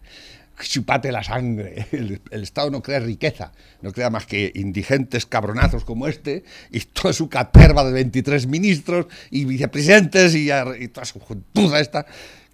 Chupate 0.68 1.12
la 1.12 1.24
sangre. 1.24 1.88
El, 1.92 2.22
el 2.32 2.44
Estado 2.44 2.70
no 2.70 2.82
crea 2.82 3.00
riqueza, 3.00 3.52
no 3.82 3.92
crea 3.92 4.10
más 4.10 4.26
que 4.26 4.52
indigentes 4.56 5.26
cabronazos 5.26 5.84
como 5.86 6.08
este 6.08 6.44
y 6.72 6.80
toda 6.80 7.14
su 7.14 7.30
caterva 7.30 7.84
de 7.84 7.94
23 7.94 8.48
ministros 8.48 9.08
y 9.30 9.46
vicepresidentes 9.46 10.36
y, 10.36 10.48
toda 10.90 11.06
su 11.06 11.20
juntuda 11.20 11.80
esta 11.80 12.06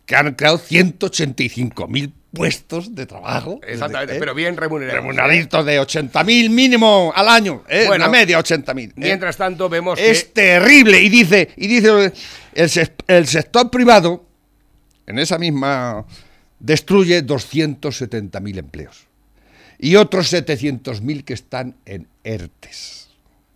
que 0.06 0.16
han 0.16 0.36
creado 0.36 0.58
185.000 0.58 2.14
puestos 2.34 2.96
de 2.96 3.06
trabajo. 3.06 3.60
Exactamente, 3.68 4.16
¿Eh? 4.16 4.20
pero 4.20 4.34
bien 4.34 4.56
remunerados. 4.56 5.02
Remuneraditos 5.02 5.66
de 5.66 5.82
80.000 5.82 6.50
mínimo 6.50 7.12
al 7.14 7.28
año, 7.28 7.64
¿eh? 7.68 7.84
Bueno, 7.88 8.06
una 8.06 8.12
media 8.12 8.40
80.000. 8.40 8.90
¿eh? 8.90 8.94
Mientras 8.96 9.36
tanto, 9.36 9.68
vemos 9.68 10.00
Es 10.00 10.24
que 10.24 10.32
terrible. 10.32 11.02
Y 11.02 11.10
dice, 11.10 11.50
y 11.58 11.68
dice 11.68 12.14
el 12.54 13.28
sector 13.28 13.70
privado, 13.70 14.26
en 15.06 15.20
esa 15.20 15.38
misma, 15.38 16.06
destruye 16.60 17.22
270.000 17.26 18.58
empleos. 18.58 19.08
Y 19.80 19.96
otros 19.96 20.32
700.000 20.34 21.24
que 21.24 21.34
están 21.34 21.76
en 21.86 22.08
ERTES. 22.24 23.10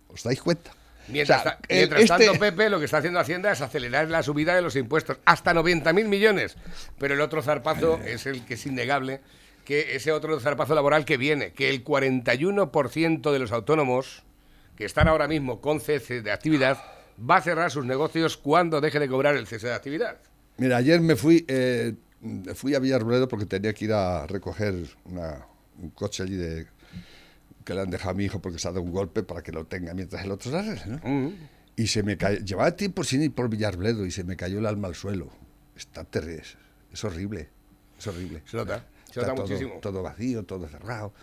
¿Os 0.08 0.22
dais 0.22 0.40
cuenta? 0.40 0.70
Mientras, 1.08 1.40
O 1.40 1.42
sea, 1.42 1.52
ta- 1.56 1.60
el- 1.68 1.76
mientras 1.78 2.02
este- 2.02 2.26
tanto, 2.26 2.38
Pepe, 2.40 2.70
lo 2.70 2.78
que 2.78 2.84
está 2.84 2.98
haciendo 2.98 3.18
Hacienda 3.18 3.50
es 3.50 3.60
acelerar 3.60 4.08
la 4.08 4.22
subida 4.22 4.54
de 4.54 4.62
los 4.62 4.76
impuestos 4.76 5.18
hasta 5.24 5.52
90.000 5.52 6.06
millones. 6.06 6.56
Pero 6.98 7.14
el 7.14 7.20
otro 7.20 7.42
zarpazo 7.42 8.00
es 8.04 8.26
el 8.26 8.44
que 8.44 8.54
es 8.54 8.66
innegable, 8.66 9.20
que 9.64 9.96
ese 9.96 10.12
otro 10.12 10.38
zarpazo 10.38 10.74
laboral 10.76 11.04
que 11.04 11.16
viene, 11.16 11.52
que 11.52 11.70
el 11.70 11.82
41% 11.84 13.32
de 13.32 13.38
los 13.38 13.50
autónomos 13.52 14.22
que 14.76 14.84
están 14.84 15.08
ahora 15.08 15.26
mismo 15.28 15.60
con 15.60 15.80
cese 15.80 16.22
de 16.22 16.30
actividad 16.30 16.78
va 17.18 17.36
a 17.36 17.42
cerrar 17.42 17.70
sus 17.70 17.84
negocios 17.84 18.36
cuando 18.36 18.80
deje 18.80 18.98
de 19.00 19.08
cobrar 19.08 19.36
el 19.36 19.46
cese 19.46 19.66
de 19.68 19.74
actividad. 19.74 20.18
Mira, 20.56 20.76
ayer 20.78 21.00
me 21.00 21.16
fui, 21.16 21.44
eh, 21.48 21.94
fui 22.54 22.74
a 22.74 22.78
Villarroledo 22.78 23.28
porque 23.28 23.46
tenía 23.46 23.72
que 23.72 23.84
ir 23.86 23.92
a 23.92 24.26
recoger 24.26 24.74
una- 25.04 25.44
un 25.80 25.90
coche 25.90 26.22
allí 26.22 26.36
de, 26.36 26.66
que 27.64 27.74
le 27.74 27.80
han 27.80 27.90
dejado 27.90 28.10
a 28.10 28.14
mi 28.14 28.24
hijo 28.24 28.40
porque 28.40 28.58
se 28.58 28.68
ha 28.68 28.70
dado 28.72 28.82
un 28.82 28.92
golpe 28.92 29.22
para 29.22 29.42
que 29.42 29.52
lo 29.52 29.64
tenga 29.66 29.94
mientras 29.94 30.24
el 30.24 30.30
otro 30.30 30.56
arregla, 30.56 31.00
¿no? 31.02 31.32
Y 31.74 31.86
se 31.86 32.02
me 32.02 32.16
cayó, 32.18 32.38
llevaba 32.40 32.76
tiempo 32.76 33.02
sin 33.02 33.22
ir 33.22 33.32
por 33.32 33.48
Villarroledo 33.48 34.04
y 34.04 34.10
se 34.10 34.24
me 34.24 34.36
cayó 34.36 34.58
el 34.58 34.66
alma 34.66 34.88
al 34.88 34.94
suelo. 34.94 35.30
Está 35.74 36.04
terrible, 36.04 36.42
es, 36.92 37.04
horrible, 37.04 37.48
es 37.98 38.06
horrible. 38.06 38.42
Se 38.44 38.56
nota, 38.58 38.84
se 39.06 39.20
Está 39.20 39.22
nota 39.22 39.34
todo, 39.34 39.46
muchísimo. 39.46 39.80
todo 39.80 40.02
vacío, 40.02 40.42
todo 40.44 40.68
cerrado, 40.68 41.14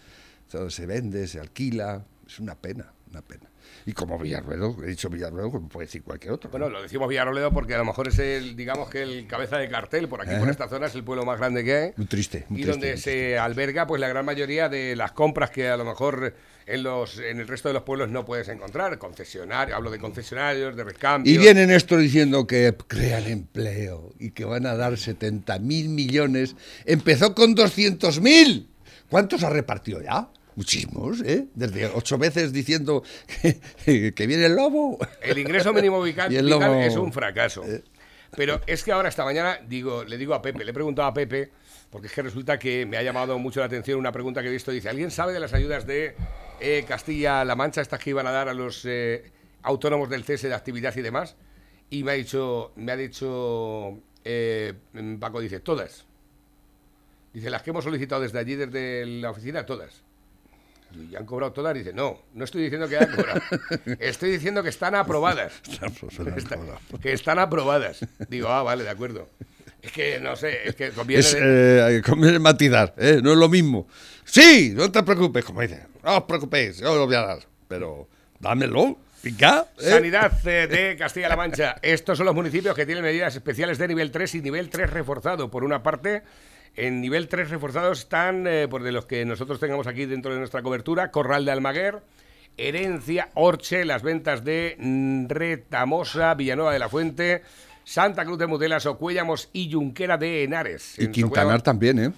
todo 0.49 0.69
se 0.71 0.85
vende, 0.87 1.27
se 1.27 1.39
alquila, 1.39 2.03
es 2.27 2.39
una 2.39 2.55
pena, 2.55 2.91
una 3.09 3.21
pena. 3.21 3.49
Y 3.85 3.93
como 3.93 4.19
Villarruedo, 4.19 4.75
he 4.83 4.87
dicho 4.87 5.09
Villarruedo, 5.09 5.51
como 5.51 5.69
puede 5.69 5.87
decir 5.87 6.03
cualquier 6.03 6.33
otro. 6.33 6.49
Bueno, 6.51 6.69
lo 6.69 6.81
decimos 6.81 7.07
Villarroledo 7.07 7.51
porque 7.51 7.73
a 7.73 7.77
lo 7.77 7.85
mejor 7.85 8.07
es 8.07 8.19
el, 8.19 8.55
digamos 8.55 8.89
que 8.89 9.01
el 9.01 9.25
cabeza 9.27 9.57
de 9.57 9.69
cartel 9.69 10.07
por 10.07 10.21
aquí, 10.21 10.35
por 10.39 10.49
esta 10.49 10.67
zona, 10.67 10.87
es 10.87 10.95
el 10.95 11.03
pueblo 11.03 11.25
más 11.25 11.39
grande 11.39 11.63
que 11.63 11.75
hay. 11.75 11.93
Muy 11.97 12.05
triste, 12.05 12.45
muy 12.49 12.61
y 12.61 12.63
triste, 12.63 12.71
donde 12.71 12.91
muy 12.93 13.01
se 13.01 13.37
alberga 13.39 13.87
pues 13.87 13.99
la 13.99 14.07
gran 14.07 14.25
mayoría 14.25 14.69
de 14.69 14.95
las 14.95 15.11
compras 15.13 15.49
que 15.49 15.69
a 15.69 15.77
lo 15.77 15.85
mejor 15.85 16.35
en 16.65 16.83
los 16.83 17.17
en 17.19 17.39
el 17.39 17.47
resto 17.47 17.69
de 17.69 17.73
los 17.73 17.83
pueblos 17.83 18.09
no 18.09 18.25
puedes 18.25 18.47
encontrar 18.47 18.99
concesionarios 18.99 19.75
hablo 19.75 19.89
de 19.89 19.97
concesionarios 19.97 20.75
de 20.75 20.83
recambios 20.83 21.35
Y 21.35 21.39
vienen 21.39 21.71
esto 21.71 21.97
diciendo 21.97 22.45
que 22.45 22.75
crean 22.87 23.25
empleo 23.25 24.13
y 24.19 24.31
que 24.31 24.45
van 24.45 24.67
a 24.67 24.75
dar 24.75 24.97
70 24.97 25.57
mil 25.59 25.89
millones. 25.89 26.55
Empezó 26.85 27.33
con 27.33 27.55
200 27.55 28.21
mil. 28.21 28.69
¿Cuántos 29.09 29.43
ha 29.43 29.49
repartido 29.49 30.01
ya? 30.01 30.29
Muchísimos, 30.59 31.21
¿eh? 31.21 31.47
Desde 31.55 31.85
ocho 31.87 32.17
veces 32.17 32.51
diciendo 32.51 33.01
que, 33.85 34.13
que 34.13 34.27
viene 34.27 34.45
el 34.45 34.55
lobo. 34.57 34.97
el 35.21 35.37
ingreso 35.37 35.71
mínimo 35.71 36.01
vital, 36.01 36.29
lobo- 36.49 36.75
es 36.81 36.97
un 36.97 37.13
fracaso 37.13 37.63
pero 38.35 38.59
es 38.67 38.83
que 38.83 38.91
ahora 38.91 39.07
esta 39.07 39.23
mañana 39.23 39.57
digo 39.67 40.03
le 40.03 40.17
digo 40.17 40.33
a 40.33 40.41
Pepe 40.41 40.65
le 40.65 40.71
he 40.71 40.73
preguntado 40.73 41.07
a 41.07 41.13
Pepe 41.13 41.49
porque 41.89 42.07
es 42.07 42.13
que 42.13 42.21
resulta 42.21 42.59
que 42.59 42.85
me 42.85 42.97
ha 42.97 43.01
llamado 43.03 43.39
mucho 43.39 43.61
la 43.61 43.67
atención 43.67 43.97
una 43.97 44.11
pregunta 44.11 44.41
que 44.41 44.49
he 44.49 44.51
visto 44.51 44.69
dice 44.71 44.89
alguien 44.89 45.11
sabe 45.11 45.31
de 45.31 45.39
las 45.39 45.53
ayudas 45.53 45.87
de 45.87 46.15
eh, 46.59 46.83
Castilla-La 46.87 47.55
Mancha 47.55 47.79
estas 47.81 47.99
que 48.03 48.09
iban 48.09 48.27
a 48.27 48.31
dar 48.31 48.49
a 48.49 48.53
los 48.53 48.83
eh, 48.85 49.31
autónomos 49.63 50.09
del 50.09 50.25
cese 50.25 50.49
de 50.49 50.55
actividad 50.55 50.93
y 50.97 51.01
demás 51.01 51.37
y 51.89 52.03
me 52.03 52.11
ha 52.11 52.15
dicho 52.15 52.73
me 52.75 52.91
ha 52.91 52.97
dicho 52.97 53.97
eh, 54.25 54.73
Paco 55.21 55.39
dice 55.39 55.61
todas 55.61 56.05
Dice, 57.33 57.49
las 57.51 57.61
que 57.63 57.69
hemos 57.69 57.83
solicitado 57.83 58.21
desde 58.23 58.39
allí, 58.39 58.55
desde 58.55 59.05
la 59.05 59.29
oficina, 59.29 59.63
todas. 59.63 60.01
¿Y 60.93 61.15
han 61.15 61.25
cobrado 61.25 61.51
todas? 61.51 61.73
Dice, 61.73 61.93
no, 61.93 62.19
no 62.33 62.43
estoy 62.43 62.63
diciendo 62.63 62.87
que 62.87 62.97
hayan 62.97 63.15
cobrado. 63.15 63.41
Estoy 63.99 64.31
diciendo 64.31 64.63
que 64.63 64.69
están 64.69 64.95
aprobadas. 64.95 65.53
Que 67.01 67.13
están 67.13 67.39
aprobadas. 67.39 67.99
Digo, 68.27 68.49
ah, 68.49 68.63
vale, 68.63 68.83
de 68.83 68.89
acuerdo. 68.89 69.29
Es 69.81 69.91
que, 69.91 70.19
no 70.19 70.35
sé, 70.35 70.67
es 70.67 70.75
que 70.75 70.89
conviene... 70.89 71.21
Es, 71.21 71.37
eh, 71.39 72.01
conviene 72.05 72.39
matizar, 72.39 72.93
¿eh? 72.97 73.19
No 73.23 73.31
es 73.31 73.37
lo 73.37 73.47
mismo. 73.47 73.87
Sí, 74.25 74.73
no 74.75 74.91
te 74.91 75.03
preocupes, 75.03 75.45
como 75.45 75.61
dice. 75.61 75.85
No 76.03 76.17
os 76.17 76.23
preocupéis, 76.23 76.77
yo 76.77 76.95
lo 76.95 77.05
voy 77.05 77.15
a 77.15 77.21
dar. 77.21 77.39
Pero 77.67 78.07
dámelo, 78.39 78.97
pica. 79.21 79.67
¿eh? 79.79 79.89
Sanidad 79.89 80.33
eh, 80.45 80.67
de 80.67 80.95
Castilla-La 80.97 81.35
Mancha. 81.35 81.75
Estos 81.81 82.17
son 82.17 82.25
los 82.25 82.35
municipios 82.35 82.75
que 82.75 82.85
tienen 82.85 83.03
medidas 83.03 83.35
especiales 83.35 83.77
de 83.77 83.87
nivel 83.87 84.11
3 84.11 84.35
y 84.35 84.41
nivel 84.41 84.69
3 84.69 84.89
reforzado. 84.89 85.49
Por 85.49 85.63
una 85.63 85.81
parte, 85.81 86.23
en 86.75 87.01
nivel 87.01 87.27
3 87.27 87.49
reforzado 87.49 87.91
están, 87.91 88.47
eh, 88.47 88.67
por 88.69 88.83
de 88.83 88.91
los 88.91 89.05
que 89.05 89.25
nosotros 89.25 89.59
tengamos 89.59 89.87
aquí 89.87 90.05
dentro 90.05 90.31
de 90.31 90.39
nuestra 90.39 90.61
cobertura, 90.61 91.11
Corral 91.11 91.45
de 91.45 91.51
Almaguer, 91.51 92.01
Herencia, 92.57 93.29
Orche, 93.35 93.85
las 93.85 94.03
ventas 94.03 94.43
de 94.43 94.75
mm, 94.79 95.27
Retamosa, 95.27 96.33
Villanueva 96.33 96.73
de 96.73 96.79
la 96.79 96.89
Fuente, 96.89 97.43
Santa 97.83 98.25
Cruz 98.25 98.37
de 98.37 98.47
Mudelas, 98.47 98.85
Ocuéllamos 98.85 99.49
y 99.53 99.71
Junquera 99.71 100.17
de 100.17 100.43
Henares. 100.43 100.99
Y 100.99 101.05
En 101.05 101.11
Quintanar 101.11 101.61
también, 101.61 101.99
¿eh? 101.99 102.11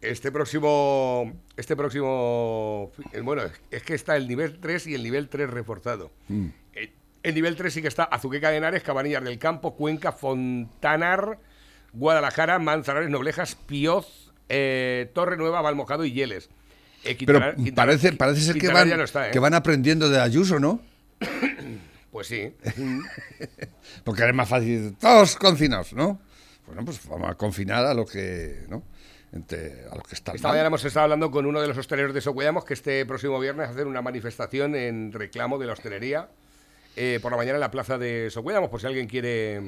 este 0.00 0.30
próximo, 0.30 1.32
este 1.56 1.76
próximo, 1.76 2.92
eh, 3.12 3.20
bueno, 3.20 3.42
es 3.70 3.82
que 3.82 3.94
está 3.94 4.16
el 4.16 4.28
nivel 4.28 4.58
3 4.60 4.86
y 4.86 4.94
el 4.94 5.02
nivel 5.02 5.28
3 5.28 5.50
reforzado. 5.50 6.10
Eh, 6.74 6.92
El 7.22 7.34
nivel 7.34 7.56
3 7.56 7.72
sí 7.72 7.82
que 7.82 7.88
está 7.88 8.04
Azuqueca 8.04 8.50
de 8.50 8.58
Henares, 8.58 8.82
Cabanillas 8.82 9.24
del 9.24 9.38
Campo, 9.38 9.74
Cuenca, 9.74 10.12
Fontanar, 10.12 11.38
Guadalajara, 11.98 12.58
Manzanares, 12.58 13.10
Noblejas, 13.10 13.54
Pioz, 13.54 14.32
eh, 14.48 15.10
Torre 15.14 15.36
Nueva, 15.36 15.60
Valmojado 15.60 16.04
y 16.04 16.12
Yeles. 16.12 16.48
Eh, 17.04 17.16
Pero 17.24 17.40
parece, 17.74 18.12
parece 18.12 18.40
ser 18.40 18.58
que 18.58 18.68
van, 18.68 18.88
no 18.88 19.04
está, 19.04 19.28
¿eh? 19.28 19.30
que 19.30 19.38
van 19.38 19.54
aprendiendo 19.54 20.08
de 20.08 20.20
Ayuso, 20.20 20.58
¿no? 20.58 20.80
Pues 22.10 22.26
sí. 22.26 22.52
Porque 24.04 24.26
es 24.26 24.34
más 24.34 24.48
fácil, 24.48 24.96
todos 24.98 25.36
confinados, 25.36 25.92
¿no? 25.92 26.18
Bueno, 26.66 26.84
pues 26.84 27.06
vamos 27.06 27.30
a 27.30 27.34
confinar 27.34 27.84
a 27.84 27.94
los 27.94 28.10
que, 28.10 28.64
¿no? 28.68 28.82
Entre, 29.30 29.84
a 29.90 29.94
los 29.94 30.04
que 30.04 30.14
están 30.14 30.34
Esta 30.34 30.48
mañana 30.48 30.68
hemos 30.68 30.84
estado 30.84 31.04
hablando 31.04 31.30
con 31.30 31.44
uno 31.44 31.60
de 31.60 31.68
los 31.68 31.76
hosteleros 31.76 32.14
de 32.14 32.22
Socuellamos 32.22 32.64
que 32.64 32.72
este 32.72 33.04
próximo 33.04 33.38
viernes 33.38 33.68
hacer 33.68 33.86
una 33.86 34.00
manifestación 34.00 34.74
en 34.74 35.12
reclamo 35.12 35.58
de 35.58 35.66
la 35.66 35.74
hostelería 35.74 36.28
eh, 36.96 37.20
por 37.22 37.30
la 37.30 37.36
mañana 37.36 37.56
en 37.56 37.60
la 37.60 37.70
plaza 37.70 37.98
de 37.98 38.30
Socuellamos, 38.30 38.70
por 38.70 38.80
si 38.80 38.86
alguien 38.86 39.06
quiere, 39.06 39.60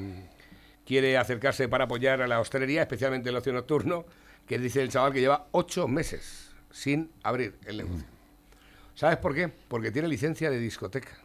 quiere 0.91 1.17
acercarse 1.17 1.69
para 1.69 1.85
apoyar 1.85 2.21
a 2.21 2.27
la 2.27 2.41
hostelería, 2.41 2.81
especialmente 2.81 3.29
el 3.29 3.35
ocio 3.37 3.53
nocturno, 3.53 4.03
que 4.45 4.59
dice 4.59 4.81
el 4.81 4.89
chaval 4.89 5.13
que 5.13 5.21
lleva 5.21 5.47
ocho 5.51 5.87
meses 5.87 6.49
sin 6.69 7.09
abrir 7.23 7.55
el 7.65 7.77
negocio. 7.77 8.05
¿Sabes 8.93 9.15
por 9.15 9.33
qué? 9.33 9.47
Porque 9.69 9.91
tiene 9.91 10.09
licencia 10.09 10.49
de 10.49 10.59
discoteca. 10.59 11.17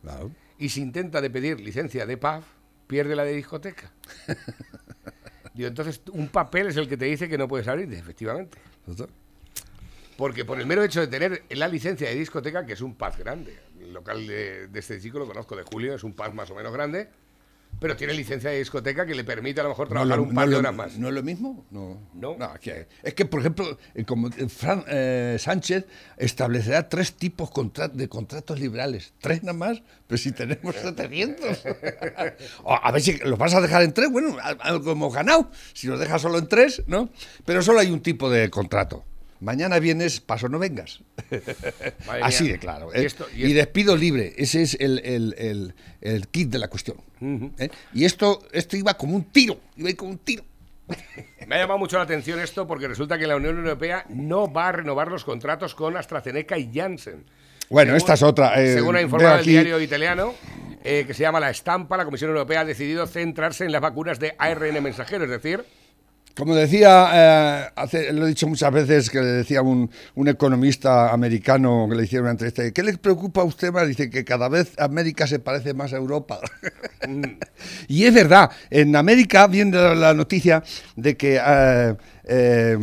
Claro. 0.00 0.32
Y 0.58 0.70
si 0.70 0.80
intenta 0.80 1.20
de 1.20 1.30
pedir 1.30 1.60
licencia 1.60 2.06
de 2.06 2.16
pub, 2.16 2.42
pierde 2.88 3.14
la 3.14 3.22
de 3.22 3.34
discoteca. 3.34 3.92
Digo, 5.54 5.68
entonces 5.68 6.02
un 6.10 6.26
papel 6.26 6.66
es 6.66 6.76
el 6.76 6.88
que 6.88 6.96
te 6.96 7.04
dice 7.04 7.28
que 7.28 7.38
no 7.38 7.46
puedes 7.46 7.68
abrir, 7.68 7.92
efectivamente. 7.94 8.58
Porque 10.16 10.44
por 10.44 10.58
el 10.58 10.66
mero 10.66 10.82
hecho 10.82 11.02
de 11.02 11.06
tener 11.06 11.44
la 11.50 11.68
licencia 11.68 12.08
de 12.08 12.16
discoteca, 12.16 12.66
que 12.66 12.72
es 12.72 12.80
un 12.80 12.96
pub 12.96 13.16
grande, 13.16 13.60
el 13.80 13.92
local 13.92 14.26
de, 14.26 14.66
de 14.66 14.80
este 14.80 15.00
chico 15.00 15.20
lo 15.20 15.28
conozco 15.28 15.54
de 15.54 15.62
Julio, 15.62 15.94
es 15.94 16.02
un 16.02 16.14
pub 16.14 16.34
más 16.34 16.50
o 16.50 16.56
menos 16.56 16.72
grande, 16.72 17.10
pero 17.82 17.96
tiene 17.96 18.14
licencia 18.14 18.48
de 18.50 18.58
discoteca 18.58 19.04
que 19.04 19.14
le 19.14 19.24
permite 19.24 19.60
a 19.60 19.64
lo 19.64 19.70
mejor 19.70 19.88
No 19.88 19.94
trabajar 19.94 20.16
lo- 20.16 20.22
un 20.22 20.28
no 20.30 20.34
par 20.34 20.46
de 20.46 20.52
lo- 20.52 20.58
horas 20.60 20.74
más. 20.74 20.96
¿No 20.98 21.08
es 21.08 21.14
lo 21.14 21.22
mismo? 21.22 21.66
No. 21.70 22.00
No. 22.14 22.38
que- 22.60 22.86
es 23.02 23.12
que, 23.14 23.26
por 23.26 23.40
ejemplo, 23.40 23.76
eh, 23.94 24.04
como 24.04 24.28
eh, 24.28 24.46
Fran- 24.48 24.84
eh, 24.88 25.36
Sánchez 25.38 25.84
establecerá 26.16 26.88
tres 26.88 27.12
tipos 27.14 27.50
contra- 27.50 27.88
de 27.88 28.08
contratos 28.08 28.58
liberales. 28.60 29.12
Tres 29.20 29.42
nada 29.42 29.58
más, 29.58 29.82
pero 30.06 30.16
si 30.18 30.32
tenemos 30.32 30.74
700. 30.82 31.62
O, 32.64 32.74
a 32.74 32.90
ver 32.92 33.02
si 33.02 33.18
los 33.18 33.38
vas 33.38 33.54
a 33.54 33.60
dejar 33.60 33.82
en 33.82 33.92
tres, 33.92 34.10
bueno, 34.10 34.36
al- 34.42 34.58
algo 34.60 34.92
hemos 34.92 35.12
ganado. 35.12 35.50
Si 35.74 35.88
los 35.88 35.98
dejas 35.98 36.22
solo 36.22 36.38
en 36.38 36.48
tres, 36.48 36.82
¿no? 36.86 37.10
Pero 37.44 37.62
solo 37.62 37.80
hay 37.80 37.90
un 37.90 38.00
tipo 38.00 38.30
de 38.30 38.48
contrato. 38.50 39.04
Mañana 39.42 39.78
vienes, 39.80 40.20
paso 40.20 40.48
no 40.48 40.58
vengas. 40.60 41.00
Así 42.22 42.48
de 42.48 42.58
claro. 42.58 42.90
Y 42.94 42.98
¿eh? 43.00 43.04
esto- 43.06 43.26
y 43.34 43.52
despido 43.52 43.96
libre. 43.96 44.32
Ese 44.36 44.62
es 44.62 44.76
el, 44.80 45.00
el- 45.04 45.34
el- 45.36 45.74
el 46.00 46.28
kit 46.28 46.48
de 46.50 46.58
la 46.58 46.68
cuestión. 46.68 46.96
¿eh? 47.58 47.68
Y 47.92 48.04
esto, 48.04 48.42
esto 48.52 48.76
iba 48.76 48.94
como 48.94 49.16
un 49.16 49.24
tiro. 49.24 49.58
Iba 49.76 49.92
como 49.94 50.12
un 50.12 50.18
tiro. 50.18 50.44
Me 51.46 51.56
ha 51.56 51.58
llamado 51.58 51.78
mucho 51.78 51.96
la 51.96 52.04
atención 52.04 52.38
esto 52.38 52.66
porque 52.66 52.86
resulta 52.86 53.18
que 53.18 53.26
la 53.26 53.34
Unión 53.36 53.56
Europea 53.58 54.04
no 54.10 54.52
va 54.52 54.68
a 54.68 54.72
renovar 54.72 55.08
los 55.08 55.24
contratos 55.24 55.74
con 55.74 55.96
AstraZeneca 55.96 56.56
y 56.56 56.70
Janssen. 56.72 57.24
Bueno, 57.68 57.96
esta 57.96 58.14
es 58.14 58.22
otra. 58.22 58.62
eh, 58.62 58.74
Según 58.74 58.94
ha 58.96 59.00
informado 59.02 59.38
el 59.38 59.44
diario 59.46 59.80
italiano, 59.80 60.34
eh, 60.84 61.04
que 61.06 61.14
se 61.14 61.22
llama 61.22 61.40
La 61.40 61.50
Estampa, 61.50 61.96
la 61.96 62.04
Comisión 62.04 62.30
Europea 62.30 62.60
ha 62.60 62.64
decidido 62.64 63.06
centrarse 63.06 63.64
en 63.64 63.72
las 63.72 63.80
vacunas 63.80 64.18
de 64.20 64.34
ARN 64.38 64.80
mensajero, 64.82 65.24
es 65.24 65.30
decir, 65.30 65.64
Como 66.36 66.54
decía, 66.54 67.10
eh, 67.12 67.72
hace- 67.76 68.12
lo 68.12 68.24
he 68.24 68.28
dicho 68.30 68.46
muchas 68.46 68.72
veces, 68.72 69.10
que 69.10 69.20
le 69.20 69.26
decía 69.26 69.60
un, 69.60 69.90
un 70.14 70.28
economista 70.28 71.12
americano 71.12 71.86
que 71.90 71.94
le 71.96 72.04
hicieron 72.04 72.24
una 72.24 72.30
entrevista, 72.32 72.70
¿qué 72.70 72.82
le 72.82 72.96
preocupa 72.96 73.42
a 73.42 73.44
usted 73.44 73.70
más? 73.70 73.86
Dice 73.86 74.08
que 74.08 74.24
cada 74.24 74.48
vez 74.48 74.72
América 74.78 75.26
se 75.26 75.40
parece 75.40 75.74
más 75.74 75.92
a 75.92 75.96
Europa. 75.96 76.40
y 77.88 78.04
es 78.04 78.14
verdad, 78.14 78.50
en 78.70 78.96
América 78.96 79.46
viene 79.46 79.76
la, 79.76 79.94
la 79.94 80.14
noticia 80.14 80.62
de 80.96 81.16
que 81.16 81.38
eh, 81.44 81.94
eh, 82.24 82.78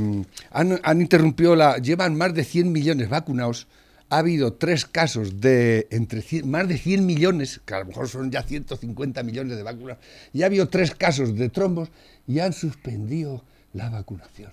han, 0.52 0.80
han 0.84 1.02
interrumpido 1.02 1.56
la... 1.56 1.78
llevan 1.78 2.16
más 2.16 2.34
de 2.34 2.44
100 2.44 2.72
millones 2.72 3.10
vacunados. 3.10 3.68
Ha 4.10 4.18
habido 4.20 4.54
tres 4.54 4.86
casos 4.86 5.40
de 5.40 5.88
entre 5.92 6.22
100 6.22 6.50
más 6.50 6.68
de 6.68 6.78
100 6.78 7.06
millones, 7.06 7.62
que 7.66 7.74
a 7.76 7.80
lo 7.80 7.86
mejor 7.86 8.10
son 8.10 8.32
ya 8.32 8.42
150 8.42 9.22
millones 9.24 9.56
de 9.56 9.64
vacunas, 9.64 9.98
y 10.34 10.42
ha 10.44 10.48
habido 10.48 10.68
tres 10.68 10.96
casos 10.96 11.36
de 11.36 11.50
trombos 11.50 11.90
y 12.28 12.40
han 12.40 12.54
suspendido 12.54 13.44
la 13.74 13.90
vacunación 13.90 14.52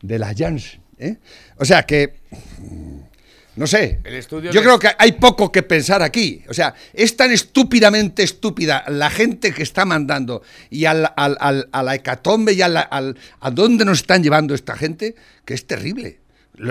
de 0.00 0.18
la 0.18 0.34
Janssen. 0.34 0.80
¿eh? 0.98 1.18
O 1.58 1.64
sea 1.66 1.82
que, 1.82 2.14
mm, 2.60 2.98
no 3.56 3.66
sé, 3.66 4.00
El 4.04 4.14
estudio 4.14 4.50
yo 4.50 4.60
de- 4.60 4.64
creo 4.66 4.78
que 4.78 4.88
hay 4.98 5.12
poco 5.12 5.52
que 5.52 5.62
pensar 5.62 6.00
aquí. 6.00 6.42
O 6.48 6.54
sea, 6.54 6.74
es 6.94 7.14
tan 7.14 7.30
estúpidamente 7.30 8.22
estúpida 8.22 8.84
la 8.88 9.10
gente 9.10 9.52
que 9.52 9.62
está 9.62 9.84
mandando 9.84 10.42
y 10.70 10.86
al, 10.86 11.12
al- 11.16 11.36
al- 11.40 11.68
a 11.72 11.82
la 11.82 11.94
hecatombe 11.94 12.54
y 12.54 12.62
a, 12.62 12.68
la- 12.68 12.80
al- 12.80 13.18
a 13.40 13.50
dónde 13.50 13.84
nos 13.84 13.98
están 14.00 14.22
llevando 14.22 14.54
esta 14.54 14.74
gente, 14.76 15.14
que 15.44 15.52
es 15.52 15.66
terrible. 15.66 16.20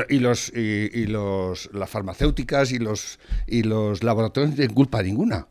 Y, 0.09 0.19
los, 0.19 0.51
y, 0.55 0.89
y 0.93 1.07
los, 1.07 1.69
las 1.73 1.89
farmacéuticas 1.89 2.71
y 2.71 2.77
los, 2.77 3.19
y 3.47 3.63
los 3.63 4.03
laboratorios 4.03 4.51
no 4.51 4.55
tienen 4.55 4.75
culpa 4.75 5.01
ninguna. 5.01 5.47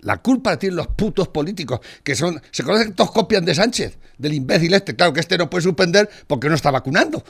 La 0.00 0.18
culpa 0.18 0.56
tienen 0.56 0.76
los 0.76 0.86
putos 0.88 1.28
políticos, 1.28 1.80
que 2.04 2.14
son, 2.14 2.40
se 2.52 2.62
conocen 2.62 2.92
todos 2.92 3.10
copian 3.10 3.44
de 3.44 3.54
Sánchez, 3.54 3.98
del 4.16 4.34
imbécil 4.34 4.72
este. 4.74 4.94
Claro 4.94 5.12
que 5.12 5.20
este 5.20 5.36
no 5.36 5.50
puede 5.50 5.62
suspender 5.62 6.08
porque 6.28 6.48
no 6.48 6.54
está 6.54 6.70
vacunando. 6.70 7.24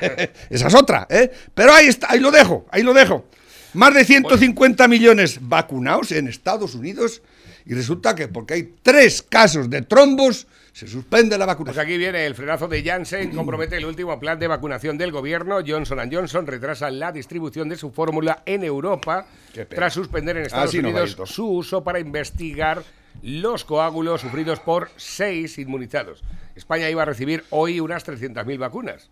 Esa 0.50 0.68
es 0.68 0.74
otra, 0.74 1.06
¿eh? 1.08 1.30
Pero 1.54 1.72
ahí 1.72 1.86
está, 1.86 2.08
ahí 2.10 2.20
lo 2.20 2.30
dejo, 2.30 2.66
ahí 2.70 2.82
lo 2.82 2.92
dejo. 2.92 3.24
Más 3.72 3.94
de 3.94 4.04
150 4.04 4.88
millones 4.88 5.38
vacunados 5.40 6.12
en 6.12 6.28
Estados 6.28 6.74
Unidos 6.74 7.22
y 7.64 7.74
resulta 7.74 8.14
que 8.14 8.28
porque 8.28 8.54
hay 8.54 8.74
tres 8.82 9.22
casos 9.22 9.70
de 9.70 9.82
trombos 9.82 10.46
se 10.72 10.86
suspende 10.86 11.36
la 11.36 11.44
Pues 11.44 11.56
vacunación. 11.56 11.84
aquí 11.84 11.98
viene 11.98 12.26
el 12.26 12.34
frenazo 12.34 12.68
de 12.68 12.82
Janssen, 12.82 13.34
compromete 13.34 13.76
el 13.76 13.84
último 13.84 14.18
plan 14.18 14.38
de 14.38 14.46
vacunación 14.46 14.96
del 14.98 15.12
gobierno. 15.12 15.58
Johnson 15.66 16.08
Johnson 16.10 16.46
retrasa 16.46 16.90
la 16.90 17.12
distribución 17.12 17.68
de 17.68 17.76
su 17.76 17.90
fórmula 17.90 18.42
en 18.46 18.64
Europa 18.64 19.26
tras 19.68 19.94
suspender 19.94 20.36
en 20.36 20.44
Estados 20.44 20.68
Así 20.68 20.78
no 20.78 20.92
va 20.92 21.00
a 21.00 21.04
ir 21.04 21.08
Unidos 21.08 21.30
su 21.30 21.48
uso 21.48 21.82
para 21.82 21.98
investigar 21.98 22.82
los 23.22 23.64
coágulos 23.64 24.20
sufridos 24.20 24.60
por 24.60 24.90
seis 24.96 25.58
inmunizados. 25.58 26.22
España 26.54 26.88
iba 26.90 27.02
a 27.02 27.04
recibir 27.04 27.44
hoy 27.50 27.80
unas 27.80 28.06
300.000 28.06 28.58
vacunas, 28.58 29.10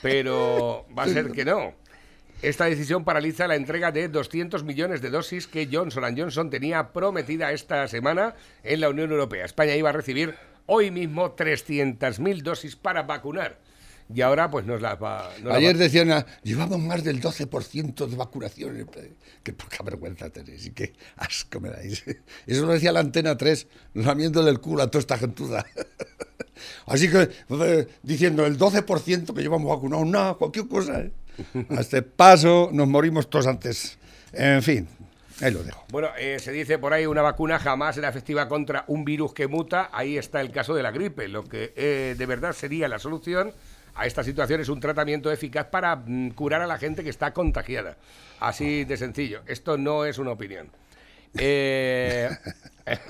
pero 0.00 0.86
va 0.96 1.04
a 1.04 1.08
ser 1.08 1.30
que 1.32 1.44
no. 1.44 1.74
Esta 2.42 2.64
decisión 2.64 3.04
paraliza 3.04 3.46
la 3.46 3.54
entrega 3.54 3.92
de 3.92 4.08
200 4.08 4.64
millones 4.64 5.00
de 5.00 5.10
dosis 5.10 5.46
que 5.46 5.68
Johnson 5.70 6.16
Johnson 6.16 6.50
tenía 6.50 6.92
prometida 6.92 7.52
esta 7.52 7.86
semana 7.86 8.34
en 8.64 8.80
la 8.80 8.88
Unión 8.88 9.12
Europea. 9.12 9.44
España 9.44 9.76
iba 9.76 9.90
a 9.90 9.92
recibir 9.92 10.34
hoy 10.66 10.90
mismo 10.90 11.36
300.000 11.36 12.42
dosis 12.42 12.74
para 12.74 13.04
vacunar. 13.04 13.60
Y 14.12 14.20
ahora 14.22 14.50
pues 14.50 14.66
nos 14.66 14.82
las 14.82 15.00
va... 15.00 15.30
nos 15.40 15.54
Ayer 15.54 15.76
va- 15.76 15.78
decían, 15.78 16.10
ah, 16.10 16.26
llevamos 16.42 16.80
más 16.80 17.04
del 17.04 17.20
12% 17.22 18.06
de 18.08 18.16
vacunación. 18.16 18.90
Qué 19.44 19.52
poca 19.52 19.84
vergüenza 19.84 20.28
tenéis 20.28 20.66
y 20.66 20.70
qué 20.72 20.92
asco 21.16 21.60
me 21.60 21.70
dais. 21.70 22.02
Eso 22.46 22.66
lo 22.66 22.72
decía 22.72 22.90
la 22.90 23.00
Antena 23.00 23.36
3, 23.36 23.68
lamiéndole 23.94 24.50
el 24.50 24.58
culo 24.60 24.82
a 24.82 24.88
toda 24.90 24.98
esta 25.00 25.16
gentuda. 25.16 25.64
Así 26.86 27.08
que, 27.08 27.30
eh, 27.50 27.88
diciendo 28.02 28.44
el 28.44 28.58
12% 28.58 29.32
que 29.32 29.42
llevamos 29.42 29.68
vacunados, 29.74 30.06
no, 30.06 30.36
cualquier 30.38 30.66
cosa. 30.68 31.00
¿eh? 31.00 31.12
A 31.70 31.80
este 31.80 32.02
paso 32.02 32.70
nos 32.72 32.88
morimos 32.88 33.28
todos 33.28 33.46
antes. 33.46 33.98
En 34.32 34.62
fin, 34.62 34.88
ahí 35.40 35.50
lo 35.50 35.62
dejo. 35.62 35.84
Bueno, 35.90 36.08
eh, 36.18 36.38
se 36.38 36.52
dice 36.52 36.78
por 36.78 36.92
ahí 36.92 37.06
una 37.06 37.22
vacuna 37.22 37.58
jamás 37.58 37.94
será 37.94 38.08
efectiva 38.08 38.48
contra 38.48 38.84
un 38.88 39.04
virus 39.04 39.32
que 39.32 39.46
muta. 39.46 39.90
Ahí 39.92 40.18
está 40.18 40.40
el 40.40 40.50
caso 40.50 40.74
de 40.74 40.82
la 40.82 40.90
gripe. 40.90 41.28
Lo 41.28 41.44
que 41.44 41.72
eh, 41.76 42.14
de 42.16 42.26
verdad 42.26 42.52
sería 42.52 42.88
la 42.88 42.98
solución 42.98 43.52
a 43.94 44.06
esta 44.06 44.24
situación 44.24 44.60
es 44.60 44.68
un 44.68 44.80
tratamiento 44.80 45.30
eficaz 45.30 45.66
para 45.66 45.96
mm, 45.96 46.30
curar 46.30 46.62
a 46.62 46.66
la 46.66 46.78
gente 46.78 47.04
que 47.04 47.10
está 47.10 47.32
contagiada. 47.32 47.96
Así 48.40 48.84
de 48.84 48.96
sencillo. 48.96 49.42
Esto 49.46 49.76
no 49.76 50.04
es 50.04 50.18
una 50.18 50.32
opinión. 50.32 50.70
Eh, 51.38 52.28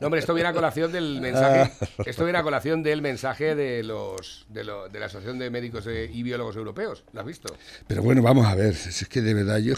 no, 0.00 0.06
hombre, 0.06 0.20
esto 0.20 0.32
viene 0.32 0.48
a 0.48 0.52
colación 0.52 0.92
del 0.92 1.20
mensaje. 1.20 1.72
Esto 2.06 2.24
viene 2.24 2.38
a 2.38 2.42
colación 2.42 2.82
del 2.82 3.02
mensaje 3.02 3.54
de 3.54 3.82
los 3.82 4.46
de, 4.48 4.64
lo- 4.64 4.88
de 4.88 5.00
la 5.00 5.06
Asociación 5.06 5.38
de 5.38 5.50
Médicos 5.50 5.86
y 5.86 6.22
Biólogos 6.22 6.56
Europeos. 6.56 7.04
¿Lo 7.12 7.20
has 7.20 7.26
visto? 7.26 7.54
Pero 7.86 8.02
bueno, 8.02 8.22
vamos 8.22 8.46
a 8.46 8.54
ver, 8.54 8.72
es 8.74 9.06
que 9.08 9.20
de 9.22 9.34
verdad, 9.34 9.58
yo 9.58 9.74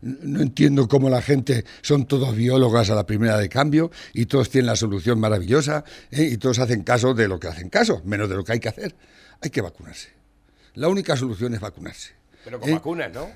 no 0.00 0.40
entiendo 0.40 0.88
cómo 0.88 1.10
la 1.10 1.22
gente 1.22 1.64
son 1.82 2.06
todos 2.06 2.34
biólogas 2.34 2.90
a 2.90 2.94
la 2.94 3.04
primera 3.06 3.36
de 3.36 3.48
cambio 3.48 3.90
y 4.14 4.26
todos 4.26 4.48
tienen 4.50 4.66
la 4.66 4.76
solución 4.76 5.20
maravillosa 5.20 5.84
¿eh? 6.10 6.22
y 6.32 6.36
todos 6.38 6.58
hacen 6.58 6.82
caso 6.82 7.14
de 7.14 7.28
lo 7.28 7.38
que 7.38 7.48
hacen 7.48 7.68
caso, 7.68 8.02
menos 8.04 8.28
de 8.28 8.36
lo 8.36 8.44
que 8.44 8.52
hay 8.52 8.60
que 8.60 8.68
hacer. 8.70 8.94
Hay 9.42 9.50
que 9.50 9.60
vacunarse. 9.60 10.08
La 10.74 10.88
única 10.88 11.16
solución 11.16 11.54
es 11.54 11.60
vacunarse. 11.60 12.12
Pero 12.44 12.58
con 12.58 12.70
¿Eh? 12.70 12.74
vacunas, 12.74 13.12
¿no? 13.12 13.28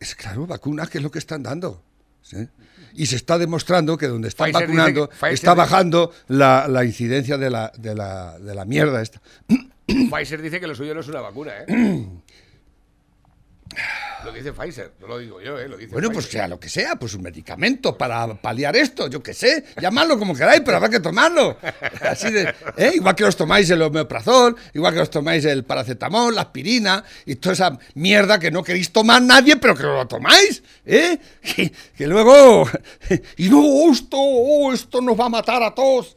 Es 0.00 0.14
claro, 0.14 0.46
vacunas, 0.46 0.88
que 0.90 0.98
es 0.98 1.04
lo 1.04 1.10
que 1.10 1.18
están 1.18 1.42
dando. 1.42 1.82
¿sí? 2.22 2.48
Y 2.94 3.06
se 3.06 3.16
está 3.16 3.38
demostrando 3.38 3.96
que 3.98 4.06
donde 4.08 4.28
están 4.28 4.46
Pfizer 4.50 4.66
vacunando 4.68 5.08
que- 5.08 5.14
está 5.14 5.30
dice- 5.52 5.56
bajando 5.56 6.12
la, 6.28 6.66
la 6.68 6.84
incidencia 6.84 7.36
de 7.38 7.50
la, 7.50 7.72
de, 7.76 7.94
la, 7.94 8.38
de 8.38 8.54
la 8.54 8.64
mierda 8.64 9.02
esta. 9.02 9.20
Pfizer 9.86 10.40
dice 10.40 10.60
que 10.60 10.66
lo 10.66 10.74
suyo 10.74 10.94
no 10.94 11.00
es 11.00 11.08
una 11.08 11.20
vacuna, 11.20 11.52
¿eh? 11.66 12.06
Lo 14.24 14.32
dice 14.32 14.52
Pfizer, 14.52 14.92
no 15.00 15.06
lo 15.06 15.18
digo 15.18 15.40
yo, 15.40 15.58
¿eh? 15.58 15.68
Lo 15.68 15.76
dice 15.76 15.92
Bueno, 15.92 16.10
pues 16.10 16.26
sea 16.26 16.48
lo 16.48 16.58
que 16.58 16.68
sea, 16.68 16.96
pues 16.96 17.14
un 17.14 17.22
medicamento 17.22 17.96
para 17.96 18.34
paliar 18.34 18.74
esto, 18.74 19.08
yo 19.08 19.22
qué 19.22 19.34
sé, 19.34 19.64
llamadlo 19.80 20.18
como 20.18 20.34
queráis, 20.34 20.62
pero 20.64 20.78
habrá 20.78 20.88
que 20.88 21.00
tomarlo. 21.00 21.58
Así 22.08 22.30
de, 22.30 22.54
¿eh? 22.76 22.92
Igual 22.94 23.14
que 23.14 23.24
os 23.24 23.36
tomáis 23.36 23.68
el 23.70 23.82
homeoprazol, 23.82 24.56
igual 24.72 24.94
que 24.94 25.00
os 25.00 25.10
tomáis 25.10 25.44
el 25.44 25.64
paracetamol, 25.64 26.34
la 26.34 26.42
aspirina 26.42 27.04
y 27.26 27.36
toda 27.36 27.52
esa 27.52 27.78
mierda 27.94 28.38
que 28.38 28.50
no 28.50 28.62
queréis 28.62 28.92
tomar 28.92 29.20
nadie, 29.20 29.56
pero 29.56 29.74
que 29.74 29.82
lo 29.82 30.06
tomáis, 30.06 30.62
¿eh? 30.86 31.18
Que, 31.42 31.72
que 31.96 32.06
luego, 32.06 32.66
y 33.36 33.48
no, 33.50 33.92
esto, 33.92 34.16
oh, 34.18 34.72
esto 34.72 35.00
nos 35.02 35.20
va 35.20 35.26
a 35.26 35.30
matar 35.30 35.62
a 35.62 35.74
todos. 35.74 36.16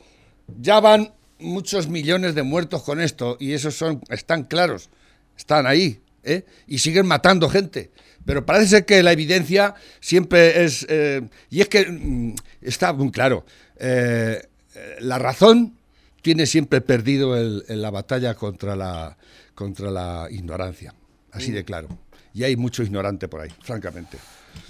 Ya 0.60 0.80
van 0.80 1.14
muchos 1.40 1.88
millones 1.88 2.36
de 2.36 2.44
muertos 2.44 2.84
con 2.84 3.02
esto 3.02 3.38
y 3.40 3.54
esos 3.54 3.76
son, 3.76 4.02
están 4.10 4.44
claros, 4.44 4.90
están 5.36 5.68
ahí, 5.68 6.02
¿eh? 6.28 6.46
y 6.68 6.78
siguen 6.80 7.06
matando 7.08 7.50
gente. 7.50 7.92
Pero 8.26 8.46
parece 8.46 8.68
ser 8.68 8.86
que 8.86 9.02
la 9.04 9.14
evidencia 9.14 9.74
siempre 10.02 10.64
es... 10.66 10.86
eh, 10.90 11.22
y 11.50 11.62
es 11.62 11.70
que 11.70 11.86
mm, 11.90 12.36
está 12.62 12.92
muy 12.94 13.10
claro, 13.12 13.46
eh, 13.78 14.42
eh, 14.76 14.96
la 15.00 15.18
razón 15.18 15.78
tiene 16.22 16.46
siempre 16.46 16.82
perdido 16.82 17.38
el- 17.38 17.64
en 17.70 17.82
la 17.82 17.90
batalla 17.90 18.34
contra 18.34 18.76
la, 18.76 19.18
contra 19.56 19.90
la 19.92 20.28
ignorancia, 20.30 20.94
así 21.32 21.52
de 21.52 21.64
claro. 21.64 21.88
Y 22.34 22.44
hay 22.44 22.56
mucho 22.58 22.84
ignorante 22.84 23.28
por 23.30 23.42
ahí, 23.42 23.50
francamente. 23.64 24.18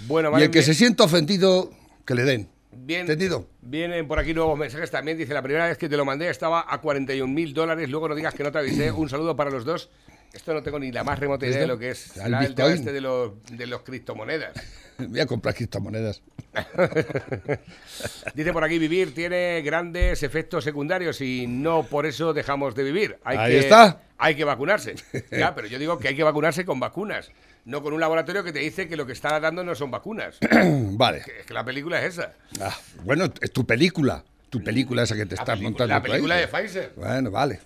Bueno, 0.06 0.30
y 0.38 0.42
el 0.42 0.50
que 0.50 0.58
bien- 0.60 0.64
se 0.64 0.74
sienta 0.74 1.04
ofendido, 1.04 1.70
que 2.06 2.14
le 2.14 2.22
den. 2.24 2.48
Bien, 2.70 3.00
¿Entendido? 3.00 3.48
Vienen 3.60 4.06
por 4.06 4.18
aquí 4.20 4.32
nuevos 4.34 4.56
mensajes 4.56 4.90
también. 4.90 5.18
Dice, 5.18 5.34
la 5.34 5.42
primera 5.42 5.66
vez 5.66 5.76
que 5.78 5.88
te 5.88 5.96
lo 5.96 6.04
mandé 6.04 6.30
estaba 6.30 6.64
a 6.68 6.80
41 6.80 7.26
mil 7.32 7.52
dólares. 7.52 7.88
Luego 7.90 8.08
no 8.08 8.14
digas 8.14 8.34
que 8.34 8.44
no 8.44 8.52
te 8.52 8.58
avisé. 8.58 8.92
Un 8.92 9.08
saludo 9.08 9.34
para 9.34 9.50
los 9.50 9.64
dos 9.64 9.90
Esto 10.32 10.52
no 10.52 10.62
tengo 10.62 10.78
ni 10.78 10.92
la 10.92 11.04
más 11.04 11.18
remota 11.18 11.46
idea 11.46 11.60
de 11.60 11.66
lo 11.66 11.78
que 11.78 11.90
es. 11.90 12.16
¿El 12.18 12.34
el 12.34 12.48
Bitcoin? 12.48 12.74
este 12.74 12.92
de 12.92 13.00
los, 13.00 13.32
de 13.50 13.66
los 13.66 13.82
criptomonedas. 13.82 14.52
Voy 14.98 15.20
a 15.20 15.26
comprar 15.26 15.54
criptomonedas. 15.54 16.22
Dice 18.34 18.52
por 18.52 18.64
aquí, 18.64 18.78
vivir 18.78 19.14
tiene 19.14 19.62
grandes 19.62 20.22
efectos 20.22 20.64
secundarios 20.64 21.20
y 21.20 21.46
no 21.46 21.84
por 21.84 22.06
eso 22.06 22.32
dejamos 22.34 22.74
de 22.74 22.82
vivir. 22.84 23.18
Hay 23.24 23.36
Ahí 23.38 23.52
que, 23.52 23.58
está. 23.60 24.02
Hay 24.18 24.34
que 24.34 24.44
vacunarse. 24.44 24.94
Ya, 25.30 25.54
pero 25.54 25.66
yo 25.68 25.78
digo 25.78 25.98
que 25.98 26.08
hay 26.08 26.16
que 26.16 26.24
vacunarse 26.24 26.64
con 26.64 26.80
vacunas, 26.80 27.30
no 27.64 27.82
con 27.82 27.92
un 27.92 28.00
laboratorio 28.00 28.42
que 28.44 28.52
te 28.52 28.58
dice 28.60 28.88
que 28.88 28.96
lo 28.96 29.06
que 29.06 29.12
está 29.12 29.38
dando 29.40 29.62
no 29.64 29.74
son 29.74 29.90
vacunas. 29.90 30.38
vale. 30.50 31.18
Es 31.38 31.46
que 31.46 31.54
la 31.54 31.64
película 31.64 32.00
es 32.04 32.14
esa. 32.18 32.32
Ah, 32.60 32.76
bueno, 33.04 33.26
es 33.40 33.52
tu 33.52 33.64
película. 33.66 34.24
Tu 34.50 34.62
película 34.64 35.02
esa 35.02 35.14
que 35.14 35.26
te 35.26 35.36
La 35.36 35.42
estás 35.42 35.60
montando. 35.60 35.88
la 35.88 35.96
ahí. 35.96 36.02
película 36.02 36.36
de 36.36 36.48
Pfizer. 36.48 36.92
Bueno, 36.96 37.30
vale. 37.30 37.60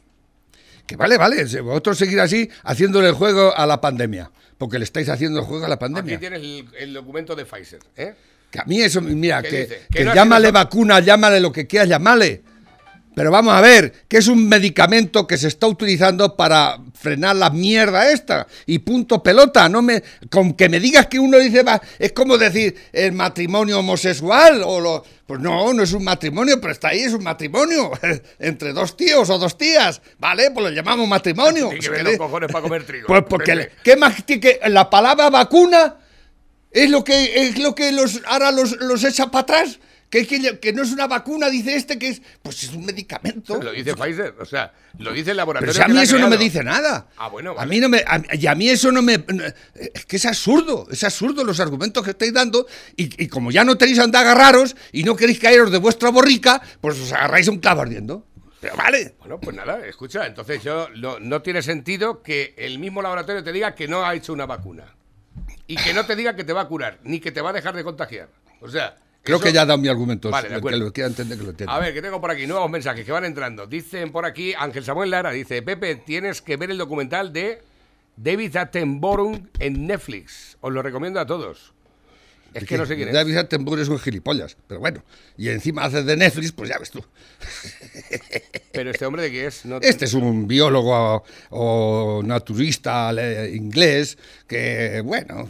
Que 0.92 0.96
vale, 0.96 1.18
vale. 1.18 1.44
Vosotros 1.62 1.98
seguir 1.98 2.20
así 2.20 2.48
haciéndole 2.64 3.08
el 3.08 3.14
juego 3.14 3.56
a 3.56 3.66
la 3.66 3.80
pandemia. 3.80 4.30
Porque 4.58 4.78
le 4.78 4.84
estáis 4.84 5.08
haciendo 5.08 5.40
el 5.40 5.46
juego 5.46 5.64
a 5.64 5.68
la 5.68 5.78
pandemia. 5.78 6.16
Aquí 6.16 6.20
tienes 6.20 6.40
el, 6.40 6.68
el 6.78 6.94
documento 6.94 7.34
de 7.34 7.44
Pfizer. 7.44 7.80
¿eh? 7.96 8.14
Que 8.50 8.60
a 8.60 8.64
mí 8.64 8.80
eso, 8.80 9.00
mira, 9.00 9.42
¿Qué 9.42 9.48
que, 9.48 9.60
dice? 9.62 9.80
Que 9.90 9.98
que 9.98 10.04
no 10.04 10.10
ha 10.10 10.14
llámale 10.14 10.50
vacuna, 10.52 11.00
llámale 11.00 11.40
lo 11.40 11.50
que 11.50 11.66
quieras, 11.66 11.88
llámale. 11.88 12.42
Pero 13.14 13.30
vamos 13.30 13.52
a 13.52 13.60
ver, 13.60 13.92
que 14.08 14.18
es 14.18 14.28
un 14.28 14.48
medicamento 14.48 15.26
que 15.26 15.36
se 15.36 15.48
está 15.48 15.66
utilizando 15.66 16.34
para 16.36 16.78
frenar 16.94 17.36
la 17.36 17.50
mierda 17.50 18.10
esta. 18.10 18.46
Y 18.66 18.78
punto 18.78 19.22
pelota, 19.22 19.68
no 19.68 19.82
me 19.82 20.02
con 20.30 20.54
que 20.54 20.68
me 20.68 20.80
digas 20.80 21.08
que 21.08 21.18
uno 21.18 21.38
dice 21.38 21.62
va, 21.62 21.80
es 21.98 22.12
como 22.12 22.38
decir 22.38 22.74
el 22.92 23.12
matrimonio 23.12 23.80
homosexual 23.80 24.62
o 24.64 24.80
lo 24.80 25.04
pues 25.26 25.40
no, 25.40 25.72
no 25.72 25.82
es 25.82 25.92
un 25.92 26.04
matrimonio, 26.04 26.60
pero 26.60 26.72
está 26.72 26.88
ahí, 26.88 27.00
es 27.00 27.12
un 27.12 27.22
matrimonio 27.22 27.90
entre 28.38 28.72
dos 28.72 28.96
tíos 28.96 29.30
o 29.30 29.38
dos 29.38 29.56
tías, 29.56 30.02
¿vale? 30.18 30.50
Pues 30.50 30.66
lo 30.66 30.70
llamamos 30.70 31.08
matrimonio. 31.08 31.68
Tiene 31.68 31.80
que 31.80 31.88
Pues 31.88 32.02
ver 32.04 32.12
los 32.12 32.18
cojones 32.18 32.52
para 32.52 32.62
comer 32.62 32.84
trigo. 32.84 33.06
pues 33.08 33.24
porque. 33.28 33.70
¿qué 33.82 33.96
más 33.96 34.22
que 34.24 34.60
la 34.68 34.90
palabra 34.90 35.30
vacuna 35.30 35.96
es 36.70 36.90
lo 36.90 37.04
que 37.04 37.46
es 37.46 37.58
lo 37.58 37.74
que 37.74 37.92
los 37.92 38.20
ahora 38.26 38.52
los, 38.52 38.72
los 38.80 39.04
echa 39.04 39.30
para 39.30 39.42
atrás? 39.42 39.78
Que, 40.12 40.26
que, 40.26 40.58
que 40.58 40.74
no 40.74 40.82
es 40.82 40.92
una 40.92 41.06
vacuna, 41.06 41.48
dice 41.48 41.74
este, 41.74 41.98
que 41.98 42.08
es 42.08 42.20
pues 42.42 42.64
es 42.64 42.74
un 42.74 42.84
medicamento. 42.84 43.62
Lo 43.62 43.72
dice 43.72 43.94
Pfizer, 43.96 44.34
o 44.38 44.44
sea, 44.44 44.70
lo 44.98 45.10
dice 45.10 45.30
el 45.30 45.38
laboratorio. 45.38 45.72
Pero 45.72 45.86
si 45.86 45.90
a 45.90 45.94
mí 45.94 45.98
eso 46.02 46.18
no 46.18 46.28
me 46.28 46.36
dice 46.36 46.62
nada. 46.62 47.06
Ah, 47.16 47.28
bueno, 47.28 47.52
A 47.52 47.54
vale. 47.54 47.70
mí 47.70 47.80
no 47.80 47.88
me 47.88 48.04
a- 48.06 48.22
y 48.36 48.46
a 48.46 48.54
mí 48.54 48.68
eso 48.68 48.92
no 48.92 49.00
me 49.00 49.24
es 49.74 50.04
que 50.04 50.16
es 50.16 50.26
absurdo, 50.26 50.86
es 50.90 51.02
absurdo 51.02 51.44
los 51.44 51.60
argumentos 51.60 52.04
que 52.04 52.10
estáis 52.10 52.34
dando 52.34 52.66
y, 52.94 53.24
y 53.24 53.28
como 53.28 53.50
ya 53.50 53.64
no 53.64 53.78
tenéis 53.78 54.00
a 54.00 54.02
dónde 54.02 54.18
agarraros 54.18 54.76
y 54.92 55.02
no 55.02 55.16
queréis 55.16 55.38
caeros 55.38 55.70
de 55.72 55.78
vuestra 55.78 56.10
borrica, 56.10 56.60
pues 56.82 57.00
os 57.00 57.10
agarráis 57.10 57.48
a 57.48 57.52
un 57.52 57.58
clavo 57.60 57.80
ardiendo. 57.80 58.26
Pero 58.60 58.76
vale. 58.76 59.14
Bueno, 59.18 59.40
pues 59.40 59.56
nada, 59.56 59.86
escucha, 59.86 60.26
entonces 60.26 60.62
yo 60.62 60.90
no, 60.94 61.20
no 61.20 61.40
tiene 61.40 61.62
sentido 61.62 62.22
que 62.22 62.54
el 62.58 62.78
mismo 62.78 63.00
laboratorio 63.00 63.42
te 63.42 63.50
diga 63.50 63.74
que 63.74 63.88
no 63.88 64.04
ha 64.04 64.14
hecho 64.14 64.34
una 64.34 64.44
vacuna. 64.44 64.94
Y 65.66 65.76
que 65.76 65.94
no 65.94 66.04
te 66.04 66.16
diga 66.16 66.36
que 66.36 66.44
te 66.44 66.52
va 66.52 66.60
a 66.60 66.68
curar, 66.68 66.98
ni 67.02 67.18
que 67.18 67.32
te 67.32 67.40
va 67.40 67.48
a 67.48 67.52
dejar 67.54 67.74
de 67.74 67.82
contagiar. 67.82 68.28
O 68.60 68.68
sea. 68.68 68.96
Creo 69.22 69.36
eso- 69.36 69.44
que 69.46 69.52
ya 69.52 69.62
he 69.62 69.66
dado 69.66 69.78
mi 69.78 69.88
argumento. 69.88 70.30
Vale, 70.30 70.48
de 70.48 70.60
que 70.60 70.76
lo 70.76 70.92
quiera 70.92 71.08
entender 71.08 71.38
que 71.38 71.44
lo 71.44 71.50
entienda. 71.50 71.74
A 71.74 71.78
ver, 71.78 71.94
que 71.94 72.02
tengo 72.02 72.20
por 72.20 72.30
aquí 72.30 72.46
nuevos 72.46 72.68
mensajes 72.70 73.04
que 73.04 73.12
van 73.12 73.24
entrando. 73.24 73.66
Dicen 73.66 74.10
por 74.12 74.26
aquí, 74.26 74.52
Ángel 74.58 74.84
Samuel 74.84 75.10
Lara 75.10 75.30
dice, 75.30 75.62
Pepe, 75.62 75.94
tienes 75.96 76.42
que 76.42 76.56
ver 76.56 76.70
el 76.70 76.78
documental 76.78 77.32
de 77.32 77.62
David 78.16 78.56
Attenborough 78.56 79.40
en 79.58 79.86
Netflix. 79.86 80.56
Os 80.60 80.72
lo 80.72 80.82
recomiendo 80.82 81.20
a 81.20 81.26
todos. 81.26 81.72
Es 82.52 82.64
que 82.64 82.76
no 82.76 82.84
sé 82.84 82.96
quién 82.96 83.08
es. 83.08 83.14
David 83.14 83.36
Attenborough 83.38 83.80
es 83.80 83.88
un 83.88 83.98
gilipollas, 83.98 84.58
pero 84.66 84.78
bueno. 84.80 85.02
Y 85.38 85.48
encima 85.48 85.84
haces 85.84 86.04
de 86.04 86.16
Netflix, 86.18 86.52
pues 86.52 86.68
ya 86.68 86.78
ves 86.78 86.90
tú. 86.90 87.02
Pero 88.72 88.90
este 88.90 89.06
hombre 89.06 89.22
de 89.22 89.30
qué 89.30 89.46
es. 89.46 89.64
No- 89.64 89.78
Este 89.80 90.04
es 90.04 90.12
un 90.14 90.46
biólogo 90.46 91.24
o, 91.50 92.22
naturista 92.24 93.10
inglés 93.50 94.18
que, 94.46 95.00
bueno, 95.02 95.48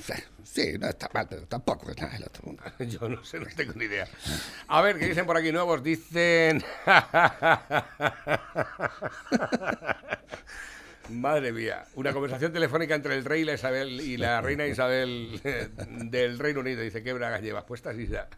sí, 0.52 0.78
no 0.78 0.88
está 0.88 1.08
mal, 1.12 1.26
pero 1.28 1.46
tampoco 1.46 1.90
es 1.90 1.98
nada 1.98 2.12
del 2.12 2.24
otro 2.24 2.42
mundo. 2.44 2.62
Yo 2.78 3.08
no 3.08 3.24
sé, 3.24 3.40
no 3.40 3.46
tengo 3.56 3.72
ni 3.74 3.86
idea. 3.86 4.06
A 4.68 4.82
ver, 4.82 4.98
¿qué 4.98 5.06
dicen 5.08 5.24
por 5.26 5.36
aquí 5.36 5.50
nuevos? 5.52 5.82
Dicen... 5.82 6.62
Madre 11.10 11.52
mía, 11.52 11.84
una 11.94 12.12
conversación 12.12 12.52
telefónica 12.52 12.94
entre 12.94 13.16
el 13.16 13.24
rey 13.24 13.42
y 13.42 13.44
la, 13.44 13.54
Isabel, 13.54 14.00
y 14.00 14.16
la 14.16 14.40
reina 14.40 14.66
Isabel 14.66 15.40
eh, 15.44 15.68
del 15.76 16.38
Reino 16.38 16.60
Unido. 16.60 16.80
Dice, 16.80 17.02
¿qué 17.02 17.12
bragas 17.12 17.42
llevas 17.42 17.64
puestas, 17.64 17.98
Isa? 17.98 18.28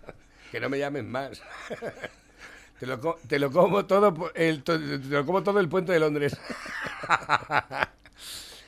Que 0.50 0.61
no 0.61 0.68
me 0.68 0.79
llamen 0.79 1.11
más. 1.11 1.42
Te 2.81 2.87
lo, 2.87 2.98
te 3.29 3.38
lo 3.38 3.53
como 3.53 3.87
todo 3.87 4.33
el, 4.35 4.64
te 4.64 4.77
lo 4.79 5.24
como 5.24 5.44
todo 5.44 5.61
el 5.61 5.68
puente 5.68 5.92
de 5.92 6.00
Londres. 6.00 6.37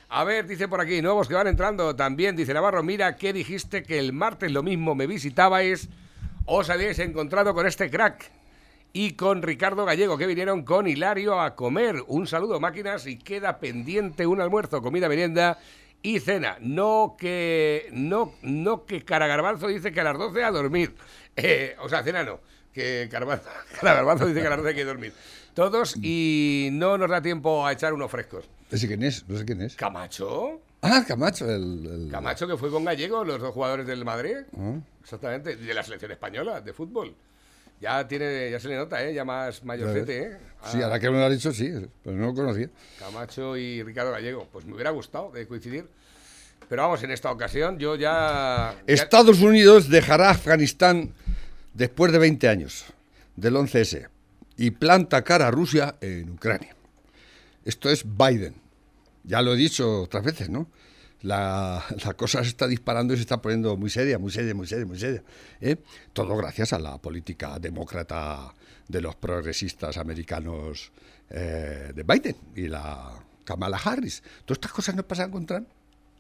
A 0.08 0.22
ver, 0.22 0.46
dice 0.46 0.68
por 0.68 0.80
aquí, 0.80 1.02
nuevos 1.02 1.26
que 1.26 1.34
van 1.34 1.48
entrando 1.48 1.96
también, 1.96 2.36
dice 2.36 2.54
Navarro, 2.54 2.82
mira 2.84 3.16
que 3.16 3.32
dijiste 3.32 3.82
que 3.82 3.98
el 3.98 4.12
martes 4.12 4.52
lo 4.52 4.62
mismo 4.62 4.94
me 4.94 5.08
visitabais, 5.08 5.88
os 6.44 6.70
habíais 6.70 7.00
encontrado 7.00 7.54
con 7.54 7.66
este 7.66 7.90
crack 7.90 8.30
y 8.92 9.12
con 9.14 9.42
Ricardo 9.42 9.84
Gallego, 9.84 10.16
que 10.16 10.28
vinieron 10.28 10.62
con 10.62 10.86
Hilario 10.86 11.40
a 11.40 11.56
comer. 11.56 12.04
Un 12.06 12.28
saludo, 12.28 12.60
máquinas, 12.60 13.06
y 13.08 13.18
queda 13.18 13.58
pendiente 13.58 14.26
un 14.26 14.40
almuerzo, 14.40 14.80
comida, 14.80 15.08
merienda 15.08 15.58
y 16.02 16.20
cena. 16.20 16.56
No 16.60 17.16
que, 17.18 17.88
no, 17.92 18.32
no 18.42 18.86
que 18.86 19.04
Cara 19.04 19.26
Garbanzo 19.26 19.66
dice 19.66 19.92
que 19.92 20.00
a 20.00 20.04
las 20.04 20.16
12 20.16 20.44
a 20.44 20.50
dormir. 20.50 20.94
Eh, 21.38 21.76
o 21.82 21.88
sea, 21.90 22.02
cena 22.02 22.24
no, 22.24 22.40
que 22.72 23.10
Garbanzo, 23.12 23.50
Cara 23.80 23.92
Garbanzo 23.92 24.24
dice 24.24 24.40
que 24.40 24.46
a 24.46 24.50
las 24.50 24.58
12 24.60 24.70
hay 24.70 24.74
que 24.74 24.84
dormir. 24.86 25.12
Todos 25.52 25.96
y 26.00 26.70
no 26.72 26.96
nos 26.96 27.10
da 27.10 27.20
tiempo 27.20 27.66
a 27.66 27.72
echar 27.72 27.92
unos 27.92 28.10
frescos. 28.10 28.48
¿Ese 28.70 28.86
quién 28.86 29.02
es? 29.02 29.28
No 29.28 29.38
sé 29.38 29.44
quién 29.44 29.62
es. 29.62 29.76
Camacho. 29.76 30.60
Ah, 30.82 31.04
Camacho, 31.06 31.48
el... 31.50 31.86
el- 31.86 32.08
Camacho 32.10 32.46
que 32.46 32.56
fue 32.56 32.70
con 32.70 32.84
Gallego, 32.84 33.24
los 33.24 33.40
dos 33.40 33.52
jugadores 33.54 33.86
del 33.86 34.04
Madrid. 34.04 34.36
Ah. 34.56 34.74
Exactamente, 35.02 35.56
de 35.56 35.74
la 35.74 35.82
selección 35.82 36.10
española 36.12 36.60
de 36.60 36.72
fútbol. 36.72 37.14
Ya 37.80 38.06
tiene, 38.08 38.50
ya 38.50 38.58
se 38.58 38.68
le 38.68 38.76
nota, 38.76 39.04
¿eh? 39.04 39.12
ya 39.12 39.24
más 39.24 39.62
mayorcete, 39.64 40.18
¿eh? 40.22 40.36
Sí, 40.70 40.78
Ah, 40.80 40.84
ahora 40.84 40.98
que 41.00 41.10
me 41.10 41.18
lo 41.18 41.24
has 41.26 41.32
dicho, 41.32 41.52
sí, 41.52 41.70
pero 42.02 42.16
no 42.16 42.26
lo 42.26 42.34
conocía. 42.34 42.70
Camacho 42.98 43.56
y 43.56 43.82
Ricardo 43.82 44.12
Gallego. 44.12 44.48
Pues 44.50 44.64
me 44.64 44.72
hubiera 44.74 44.90
gustado 44.90 45.30
de 45.30 45.46
coincidir. 45.46 45.86
Pero 46.68 46.82
vamos, 46.82 47.02
en 47.02 47.10
esta 47.10 47.30
ocasión 47.30 47.78
yo 47.78 47.94
ya. 47.96 48.74
ya- 48.86 48.94
Estados 48.94 49.40
Unidos 49.40 49.88
dejará 49.90 50.30
Afganistán 50.30 51.12
después 51.74 52.12
de 52.12 52.18
20 52.18 52.48
años 52.48 52.84
del 53.36 53.54
11S 53.56 54.08
y 54.56 54.70
planta 54.70 55.22
cara 55.22 55.48
a 55.48 55.50
Rusia 55.50 55.96
en 56.00 56.30
Ucrania. 56.30 56.74
Esto 57.66 57.90
es 57.90 58.04
Biden. 58.04 58.54
Ya 59.24 59.42
lo 59.42 59.52
he 59.52 59.56
dicho 59.56 60.02
otras 60.02 60.22
veces, 60.22 60.48
¿no? 60.48 60.70
La, 61.22 61.84
la 62.04 62.14
cosa 62.14 62.44
se 62.44 62.50
está 62.50 62.68
disparando 62.68 63.12
y 63.12 63.16
se 63.16 63.22
está 63.22 63.42
poniendo 63.42 63.76
muy 63.76 63.90
seria, 63.90 64.20
muy 64.20 64.30
seria, 64.30 64.54
muy 64.54 64.68
seria, 64.68 64.86
muy 64.86 64.98
seria. 65.00 65.24
¿eh? 65.60 65.76
Todo 66.12 66.36
gracias 66.36 66.72
a 66.72 66.78
la 66.78 66.96
política 66.98 67.58
demócrata 67.58 68.54
de 68.86 69.00
los 69.00 69.16
progresistas 69.16 69.96
americanos 69.96 70.92
eh, 71.28 71.90
de 71.92 72.02
Biden 72.04 72.36
y 72.54 72.68
la 72.68 73.12
Kamala 73.44 73.78
Harris. 73.78 74.22
Todas 74.44 74.58
estas 74.58 74.72
cosas 74.72 74.94
no 74.94 75.02
pasan 75.02 75.32
con 75.32 75.44
Trump. 75.44 75.66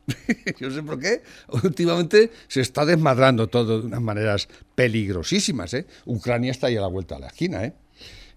Yo 0.58 0.72
sé 0.72 0.82
por 0.82 0.98
qué. 0.98 1.22
Últimamente 1.62 2.32
se 2.48 2.60
está 2.60 2.84
desmadrando 2.84 3.46
todo 3.46 3.82
de 3.82 3.86
unas 3.86 4.02
maneras 4.02 4.48
peligrosísimas. 4.74 5.74
¿eh? 5.74 5.86
Ucrania 6.06 6.50
está 6.50 6.66
ahí 6.66 6.76
a 6.76 6.80
la 6.80 6.88
vuelta 6.88 7.14
de 7.14 7.20
la 7.20 7.26
esquina. 7.28 7.64
¿eh? 7.64 7.72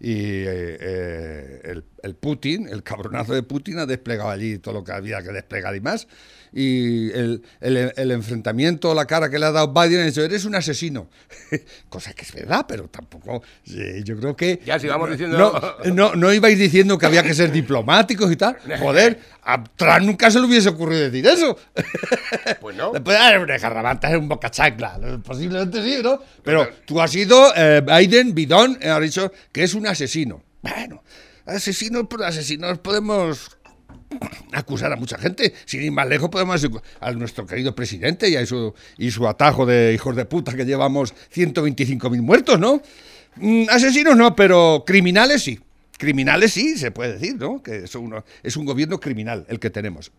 Y 0.02 0.14
eh, 0.14 0.78
eh, 0.80 1.62
el, 1.66 1.84
el 2.04 2.16
Putin, 2.16 2.68
el 2.70 2.84
cabronazo 2.84 3.34
de 3.34 3.44
Putin, 3.44 3.80
ha 3.80 3.86
desplegado 3.86 4.30
allí 4.30 4.58
todo 4.60 4.76
lo 4.76 4.84
que 4.84 4.94
había 4.94 5.22
que 5.22 5.32
desplegar 5.32 5.76
y 5.76 5.82
más. 5.82 6.08
Y 6.52 7.12
el, 7.12 7.44
el- 7.62 7.94
el 7.96 8.12
enfrentamiento, 8.12 8.96
la 8.96 9.06
cara 9.06 9.30
que 9.30 9.38
le 9.38 9.46
ha 9.46 9.52
dado 9.52 9.72
Biden, 9.72 10.02
ha 10.02 10.06
dicho, 10.06 10.24
eres 10.24 10.46
un 10.46 10.56
asesino. 10.56 11.08
Cosa 11.90 12.14
que 12.14 12.24
es 12.24 12.34
verdad, 12.34 12.66
pero 12.68 12.88
tampoco. 12.88 13.44
eh, 13.72 14.02
yo 14.04 14.18
creo 14.18 14.36
que. 14.36 14.60
Ya, 14.66 14.80
si 14.80 14.88
vamos 14.88 15.12
diciendo- 15.12 15.38
No, 15.38 15.94
no, 15.94 16.16
no 16.16 16.34
ibais 16.34 16.58
diciendo 16.58 16.98
que 16.98 17.06
había 17.06 17.22
que 17.22 17.36
ser 17.36 17.52
diplomáticos 17.52 18.32
y 18.32 18.36
tal. 18.36 18.58
Joder, 18.80 19.20
a 19.44 19.64
Trump 19.76 20.02
nunca 20.04 20.32
se 20.32 20.40
le 20.40 20.46
hubiese 20.48 20.70
ocurrido 20.70 21.02
decir 21.10 21.28
eso. 21.28 21.58
Pues 22.62 22.76
no. 22.76 22.94
Le 22.94 23.02
puede 23.02 23.18
dar 23.18 23.40
una 23.40 23.58
garrabata, 23.58 24.10
es 24.12 24.18
un 24.18 24.28
boca 24.28 24.50
chancla. 24.50 25.00
Posiblemente 25.24 25.84
sí, 25.84 25.98
¿no? 26.04 26.20
Pero 26.44 26.68
tú 26.86 27.00
has 27.02 27.12
sido 27.12 27.54
eh, 27.56 27.82
Biden, 27.82 28.34
Bidón, 28.34 28.78
eh, 28.82 28.90
ha 28.90 29.00
dicho 29.00 29.32
que 29.52 29.64
es 29.64 29.74
un 29.74 29.88
asesino. 29.89 30.43
Bueno, 30.62 31.04
asesinos 31.45 32.08
por 32.08 32.23
asesinos 32.23 32.80
podemos 32.80 33.58
acusar 34.52 34.91
a 34.91 34.95
mucha 34.95 35.17
gente. 35.17 35.54
Sin 35.65 35.82
ir 35.82 35.91
más 35.91 36.08
lejos, 36.08 36.30
podemos 36.30 36.65
a 36.99 37.12
nuestro 37.12 37.45
querido 37.45 37.75
presidente 37.75 38.30
y 38.30 38.36
a 38.36 38.45
su, 38.45 38.73
y 38.97 39.12
su 39.12 39.28
atajo 39.28 39.65
de 39.65 39.93
hijos 39.93 40.15
de 40.15 40.25
puta 40.25 40.56
que 40.56 40.65
llevamos 40.65 41.13
125.000 41.34 42.21
muertos, 42.21 42.60
¿no? 42.60 42.82
Mm, 43.36 43.65
asesinos 43.69 44.15
no, 44.15 44.36
pero 44.36 44.84
criminales 44.86 45.43
sí. 45.43 45.60
Criminales 45.97 46.54
sí, 46.54 46.78
se 46.78 46.91
puede 46.91 47.13
decir, 47.13 47.36
¿no? 47.36 47.62
Que 47.62 47.84
es, 47.84 47.97
es 48.43 48.58
un 48.58 48.65
gobierno 48.65 48.99
criminal 48.99 49.45
el 49.49 49.60
que 49.60 49.69
tenemos. 49.69 50.12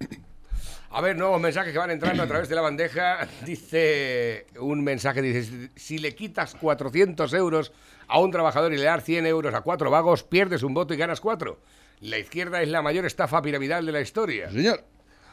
A 0.92 1.00
ver, 1.00 1.16
nuevos 1.16 1.40
mensajes 1.40 1.72
que 1.72 1.78
van 1.78 1.92
entrando 1.92 2.24
a 2.24 2.26
través 2.26 2.48
de 2.48 2.56
la 2.56 2.62
bandeja. 2.62 3.28
Dice 3.46 4.46
un 4.58 4.82
mensaje, 4.82 5.22
dice, 5.22 5.70
si 5.76 5.98
le 5.98 6.16
quitas 6.16 6.56
400 6.56 7.32
euros 7.34 7.72
a 8.08 8.18
un 8.18 8.32
trabajador 8.32 8.72
y 8.72 8.76
le 8.76 8.82
das 8.82 9.04
100 9.04 9.24
euros 9.26 9.54
a 9.54 9.60
cuatro 9.60 9.88
vagos, 9.88 10.24
pierdes 10.24 10.64
un 10.64 10.74
voto 10.74 10.92
y 10.92 10.96
ganas 10.96 11.20
cuatro. 11.20 11.60
La 12.00 12.18
izquierda 12.18 12.60
es 12.60 12.68
la 12.68 12.82
mayor 12.82 13.06
estafa 13.06 13.40
piramidal 13.40 13.86
de 13.86 13.92
la 13.92 14.00
historia. 14.00 14.50
Señor. 14.50 14.82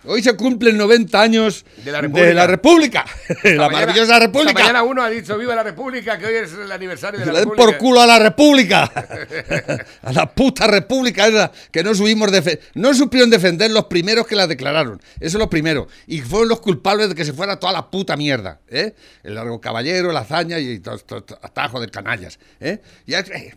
Hoy 0.06 0.22
se 0.24 0.36
cumplen 0.36 0.78
90 0.78 1.20
años 1.22 1.66
De 1.84 1.92
la 1.92 2.02
República. 2.02 2.34
la, 2.34 2.48
República. 2.48 3.06
Esta 3.28 3.50
la 3.50 3.56
mañana- 3.56 3.70
maravillosa 3.72 4.14
esta 4.14 4.20
República. 4.20 4.54
mañana 4.54 4.84
uno 4.84 5.02
ha 5.04 5.10
dicho 5.10 5.38
viva 5.38 5.54
la 5.56 5.64
República, 5.64 6.18
que 6.18 6.26
hoy 6.26 6.36
es 6.36 6.54
el 6.54 6.72
aniversario 6.72 7.20
de 7.20 7.26
la 7.26 7.32
le 7.34 7.40
den 7.40 7.50
República. 7.50 7.72
por 7.72 7.78
culo 7.78 8.02
a 8.02 8.08
la 8.08 8.20
República. 8.20 8.84
a 10.04 10.14
la 10.14 10.32
puta 10.34 10.68
República 10.68 11.28
esa 11.28 11.52
que 11.72 11.84
no 11.84 11.94
subimos 11.94 12.32
no 12.76 12.94
supieron 12.94 13.30
defender 13.30 13.72
los 13.72 13.86
primeros 13.86 14.28
que 14.28 14.36
la 14.36 14.48
declararon. 14.48 15.02
Eso 15.20 15.38
es 15.38 15.40
lo 15.40 15.50
primero. 15.50 15.88
Y 16.08 16.22
fueron 16.22 16.50
los 16.50 16.62
culpables 16.62 17.10
de 17.10 17.16
que 17.16 17.26
se 17.26 17.34
fuera 17.34 17.60
toda 17.60 17.74
la 17.74 17.90
puta 17.90 18.16
mierda. 18.16 18.60
¿eh? 18.70 18.94
El 19.24 19.36
largo 19.36 19.60
caballero, 19.60 20.12
la 20.12 20.22
hazaña 20.22 20.60
y 20.60 20.80
todo 20.80 20.96
esto 20.96 21.26
atajo 21.42 21.80
de 21.80 21.90
canallas. 21.90 22.40
¿eh? 22.60 22.80
Eh, 23.08 23.54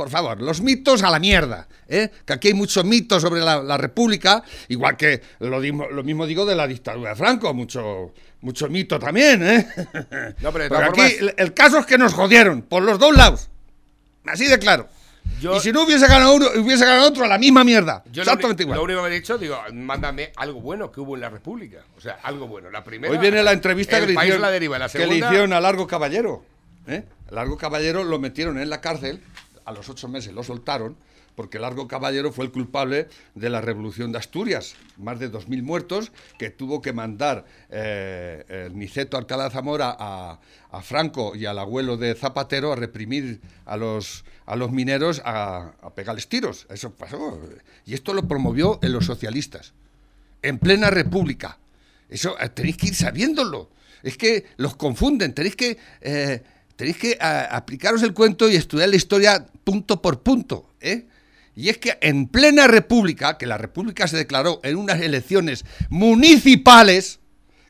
por 0.00 0.08
favor, 0.08 0.40
los 0.40 0.62
mitos 0.62 1.02
a 1.02 1.10
la 1.10 1.18
mierda. 1.18 1.68
¿eh? 1.86 2.08
Que 2.24 2.32
aquí 2.32 2.48
hay 2.48 2.54
muchos 2.54 2.86
mitos 2.86 3.20
sobre 3.20 3.42
la, 3.42 3.62
la 3.62 3.76
República, 3.76 4.42
igual 4.68 4.96
que 4.96 5.20
lo, 5.40 5.60
lo 5.60 6.02
mismo 6.02 6.24
digo 6.26 6.46
de 6.46 6.54
la 6.56 6.66
dictadura 6.66 7.10
de 7.10 7.16
Franco, 7.16 7.52
mucho, 7.52 8.14
mucho 8.40 8.66
mito 8.70 8.98
también. 8.98 9.42
¿eh? 9.46 9.66
No, 10.40 10.52
pero 10.54 10.68
todas 10.70 10.88
aquí 10.88 11.02
el, 11.02 11.34
el 11.36 11.52
caso 11.52 11.80
es 11.80 11.84
que 11.84 11.98
nos 11.98 12.14
jodieron 12.14 12.62
por 12.62 12.82
los 12.82 12.98
dos 12.98 13.14
lados. 13.14 13.50
Así 14.24 14.46
de 14.46 14.58
claro. 14.58 14.88
Yo- 15.38 15.54
y 15.56 15.60
si 15.60 15.70
no 15.70 15.82
hubiese 15.84 16.06
ganado 16.06 16.32
uno, 16.32 16.46
hubiese 16.56 16.86
ganado 16.86 17.06
otro, 17.08 17.26
a 17.26 17.28
la 17.28 17.36
misma 17.36 17.62
mierda. 17.62 18.02
Yo 18.10 18.24
lo, 18.24 18.30
Exactamente 18.30 18.62
uni- 18.64 18.72
igual. 18.72 18.78
lo 18.78 18.84
único 18.84 19.02
que 19.02 19.08
he 19.10 19.20
dicho, 19.20 19.36
digo, 19.36 19.58
mándame 19.74 20.32
algo 20.36 20.62
bueno 20.62 20.90
que 20.90 21.00
hubo 21.02 21.14
en 21.14 21.20
la 21.20 21.28
República. 21.28 21.84
O 21.98 22.00
sea, 22.00 22.20
algo 22.22 22.46
bueno. 22.48 22.70
La 22.70 22.82
primera. 22.82 23.12
Hoy 23.12 23.18
viene 23.18 23.42
la 23.42 23.52
entrevista 23.52 23.98
el 23.98 24.06
que, 24.06 24.12
le 24.14 24.18
hicieron, 24.18 24.40
la 24.40 24.50
deriva. 24.50 24.78
La 24.78 24.88
que 24.88 24.96
le 24.96 25.04
segunda. 25.04 25.26
hicieron 25.26 25.52
a 25.52 25.60
Largo 25.60 25.86
Caballero. 25.86 26.42
¿eh? 26.86 27.04
Largo 27.30 27.58
Caballero 27.58 28.02
lo 28.02 28.18
metieron 28.18 28.58
en 28.58 28.70
la 28.70 28.80
cárcel, 28.80 29.20
a 29.70 29.72
los 29.72 29.88
ocho 29.88 30.08
meses 30.08 30.32
lo 30.34 30.42
soltaron, 30.42 30.96
porque 31.34 31.58
Largo 31.58 31.88
Caballero 31.88 32.32
fue 32.32 32.44
el 32.44 32.50
culpable 32.50 33.08
de 33.34 33.50
la 33.50 33.60
revolución 33.60 34.12
de 34.12 34.18
Asturias. 34.18 34.74
Más 34.98 35.18
de 35.18 35.32
2.000 35.32 35.62
muertos 35.62 36.12
que 36.38 36.50
tuvo 36.50 36.82
que 36.82 36.92
mandar 36.92 37.46
eh, 37.70 38.68
Niceto 38.74 39.16
Alcalá 39.16 39.48
Zamora 39.48 39.96
a, 39.98 40.38
Franco 40.82 41.34
y 41.34 41.46
al 41.46 41.58
abuelo 41.58 41.96
de 41.96 42.14
Zapatero 42.14 42.72
a 42.72 42.76
reprimir 42.76 43.40
a 43.64 43.76
los, 43.76 44.24
a 44.46 44.56
los 44.56 44.70
mineros 44.70 45.22
a, 45.24 45.72
a 45.80 45.94
pegarles 45.94 46.28
tiros. 46.28 46.66
Eso 46.68 46.92
pasó. 46.92 47.40
Y 47.86 47.94
esto 47.94 48.12
lo 48.12 48.28
promovió 48.28 48.78
en 48.82 48.92
los 48.92 49.06
socialistas 49.06 49.72
en 50.42 50.58
plena 50.58 50.90
república. 50.90 51.58
Eso 52.08 52.36
eh, 52.40 52.48
tenéis 52.48 52.76
que 52.76 52.86
ir 52.88 52.94
sabiéndolo. 52.94 53.70
Es 54.02 54.16
que 54.16 54.46
los 54.56 54.76
confunden. 54.76 55.34
Tenéis 55.34 55.56
que, 55.56 55.78
eh, 56.00 56.42
tenéis 56.80 56.96
que 56.96 57.18
a- 57.20 57.44
aplicaros 57.44 58.02
el 58.02 58.14
cuento 58.14 58.48
y 58.48 58.56
estudiar 58.56 58.88
la 58.88 58.96
historia 58.96 59.46
punto 59.64 60.00
por 60.00 60.22
punto. 60.22 60.70
¿eh? 60.80 61.06
Y 61.54 61.68
es 61.68 61.76
que 61.76 61.98
en 62.00 62.26
plena 62.26 62.66
república, 62.66 63.36
que 63.36 63.44
la 63.44 63.58
república 63.58 64.08
se 64.08 64.16
declaró 64.16 64.60
en 64.62 64.76
unas 64.76 64.98
elecciones 65.00 65.66
municipales, 65.90 67.20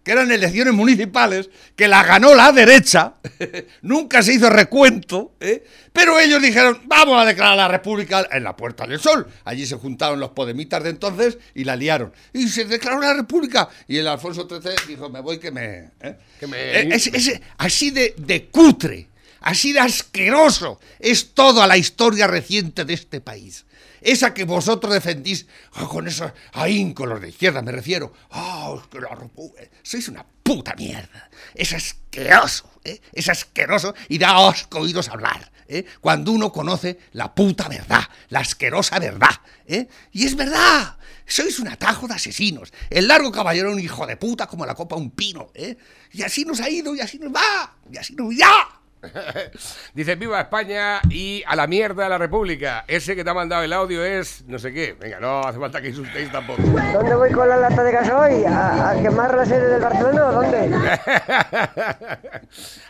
que 0.02 0.12
eran 0.12 0.30
elecciones 0.32 0.72
municipales, 0.72 1.50
que 1.76 1.86
la 1.88 2.02
ganó 2.02 2.34
la 2.34 2.52
derecha, 2.52 3.14
nunca 3.82 4.22
se 4.22 4.32
hizo 4.34 4.48
recuento, 4.48 5.34
¿eh? 5.40 5.62
pero 5.92 6.18
ellos 6.18 6.40
dijeron, 6.40 6.80
vamos 6.86 7.20
a 7.20 7.26
declarar 7.26 7.56
la 7.56 7.68
república 7.68 8.26
en 8.32 8.44
la 8.44 8.56
Puerta 8.56 8.86
del 8.86 8.98
Sol. 8.98 9.26
Allí 9.44 9.66
se 9.66 9.76
juntaron 9.76 10.18
los 10.18 10.30
podemitas 10.30 10.82
de 10.82 10.90
entonces 10.90 11.36
y 11.54 11.64
la 11.64 11.76
liaron. 11.76 12.12
Y 12.32 12.48
se 12.48 12.64
declaró 12.64 13.00
la 13.00 13.12
república. 13.14 13.68
Y 13.88 13.98
el 13.98 14.08
Alfonso 14.08 14.48
XIII 14.48 14.72
dijo, 14.88 15.10
me 15.10 15.20
voy 15.20 15.38
que 15.38 15.50
me... 15.50 15.90
¿eh? 16.00 16.16
Que 16.38 16.46
me- 16.46 16.56
Eh, 16.80 16.88
es- 16.92 17.08
es- 17.08 17.40
así 17.58 17.90
de, 17.90 18.14
de 18.16 18.46
cutre, 18.46 19.08
así 19.40 19.72
de 19.72 19.80
asqueroso 19.80 20.80
es 20.98 21.34
toda 21.34 21.66
la 21.66 21.76
historia 21.76 22.26
reciente 22.26 22.84
de 22.84 22.94
este 22.94 23.20
país. 23.20 23.64
Esa 24.00 24.32
que 24.32 24.44
vosotros 24.44 24.94
defendís 24.94 25.46
ah, 25.74 25.86
con 25.86 26.08
esos 26.08 26.32
ahínco, 26.54 27.04
los 27.04 27.20
de 27.20 27.28
izquierda 27.28 27.60
me 27.60 27.70
refiero. 27.72 28.12
República- 28.30 29.68
Sois 29.82 30.08
una 30.08 30.24
puta 30.42 30.74
mierda. 30.74 31.28
Es 31.54 31.72
asqueroso, 31.74 32.70
¿eh? 32.84 33.00
es 33.12 33.28
asqueroso 33.28 33.94
y 34.08 34.16
da 34.18 34.48
asco 34.48 34.78
oíros 34.80 35.08
hablar. 35.10 35.52
¿eh? 35.68 35.84
Cuando 36.00 36.32
uno 36.32 36.50
conoce 36.50 36.98
la 37.12 37.34
puta 37.34 37.68
verdad, 37.68 38.02
la 38.30 38.40
asquerosa 38.40 38.98
verdad. 38.98 39.38
¿eh? 39.66 39.86
Y 40.12 40.24
es 40.26 40.34
verdad. 40.34 40.96
Sois 41.26 41.58
un 41.60 41.68
atajo 41.68 42.08
de 42.08 42.14
asesinos. 42.14 42.72
El 42.88 43.06
largo 43.06 43.30
caballero 43.30 43.70
un 43.70 43.78
hijo 43.80 44.06
de 44.06 44.16
puta 44.16 44.46
como 44.46 44.64
la 44.64 44.74
copa 44.74 44.96
un 44.96 45.10
pino. 45.10 45.50
¿eh? 45.54 45.76
Y 46.12 46.22
así 46.22 46.44
nos 46.46 46.60
ha 46.60 46.70
ido 46.70 46.94
y 46.94 47.00
así 47.00 47.18
nos 47.18 47.32
va. 47.34 47.76
Y 47.92 47.98
así 47.98 48.14
nos 48.14 48.32
irá. 48.32 48.79
Dice 49.94 50.14
viva 50.16 50.40
España 50.40 51.00
y 51.08 51.42
a 51.46 51.56
la 51.56 51.66
mierda 51.66 52.08
la 52.08 52.18
República. 52.18 52.84
Ese 52.86 53.16
que 53.16 53.24
te 53.24 53.30
ha 53.30 53.34
mandado 53.34 53.62
el 53.62 53.72
audio 53.72 54.04
es 54.04 54.44
no 54.46 54.58
sé 54.58 54.72
qué. 54.72 54.94
Venga, 54.98 55.20
no 55.20 55.40
hace 55.40 55.58
falta 55.58 55.80
que 55.80 55.88
insultéis 55.88 56.30
tampoco. 56.30 56.62
¿Dónde 56.62 57.14
voy 57.14 57.30
con 57.32 57.48
la 57.48 57.56
lata 57.56 57.82
de 57.82 57.92
gasoil? 57.92 58.46
¿A, 58.46 58.90
a 58.90 59.02
quemar 59.02 59.34
la 59.34 59.46
sede 59.46 59.68
del 59.68 59.80
Barcelona 59.80 60.26
o 60.26 60.32
dónde? 60.32 60.58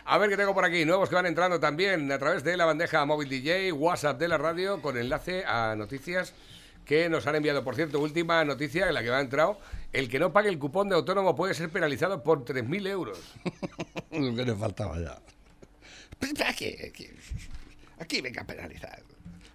A 0.05 0.17
ver 0.17 0.29
qué 0.29 0.37
tengo 0.37 0.53
por 0.53 0.65
aquí. 0.65 0.85
Nuevos 0.85 1.09
que 1.09 1.15
van 1.15 1.25
entrando 1.25 1.59
también 1.59 2.11
a 2.11 2.19
través 2.19 2.43
de 2.43 2.57
la 2.57 2.65
bandeja 2.65 3.05
móvil 3.05 3.29
DJ, 3.29 3.71
WhatsApp 3.71 4.19
de 4.19 4.27
la 4.27 4.37
radio, 4.37 4.81
con 4.81 4.97
enlace 4.97 5.45
a 5.45 5.75
noticias 5.77 6.33
que 6.85 7.09
nos 7.09 7.25
han 7.27 7.35
enviado. 7.35 7.63
Por 7.63 7.75
cierto, 7.75 7.99
última 7.99 8.43
noticia 8.43 8.87
en 8.87 8.93
la 8.93 9.03
que 9.03 9.09
me 9.09 9.15
ha 9.15 9.21
entrado. 9.21 9.59
El 9.93 10.09
que 10.09 10.19
no 10.19 10.33
pague 10.33 10.49
el 10.49 10.59
cupón 10.59 10.89
de 10.89 10.95
autónomo 10.95 11.35
puede 11.35 11.53
ser 11.53 11.69
penalizado 11.69 12.23
por 12.23 12.43
3.000 12.43 12.87
euros. 12.87 13.19
Lo 14.11 14.35
que 14.35 14.45
le 14.45 14.55
faltaba 14.55 14.97
ya. 14.99 15.17
Aquí, 16.45 16.75
aquí, 16.87 17.07
aquí 17.99 18.21
venga 18.21 18.41
a 18.41 18.47
penalizar. 18.47 19.01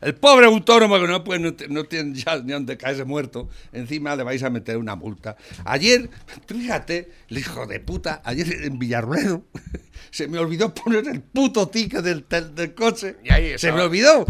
El 0.01 0.15
pobre 0.15 0.45
autónomo 0.47 1.01
que 1.01 1.07
no, 1.07 1.25
puede, 1.25 1.41
no, 1.69 1.85
tiene 1.85 2.15
ya 2.15 2.37
ni 2.43 2.53
donde 2.53 2.77
caerse 2.77 3.05
muerto, 3.05 3.49
encima 3.73 4.15
le 4.15 4.25
vais 4.25 4.43
a 4.43 4.51
meter 4.51 4.77
una 4.77 4.95
multa. 4.95 5.37
Ayer, 5.65 6.11
fíjate, 6.47 7.11
el 7.31 7.39
hijo 7.39 7.67
de 7.67 7.81
puta, 7.81 8.21
ayer 8.25 8.65
en 8.65 8.79
Villarruedo 8.79 9.45
se 10.11 10.29
me 10.29 10.39
olvidó 10.39 10.75
poner 10.75 11.09
el 11.09 11.23
puto 11.23 11.69
ticket 11.69 12.03
del, 12.03 12.27
del- 12.29 12.55
del 12.55 12.75
coche. 12.75 13.17
Y 13.25 13.33
ahí 13.33 13.59
se 13.59 13.73
me 13.73 13.81
olvidó. 13.81 14.27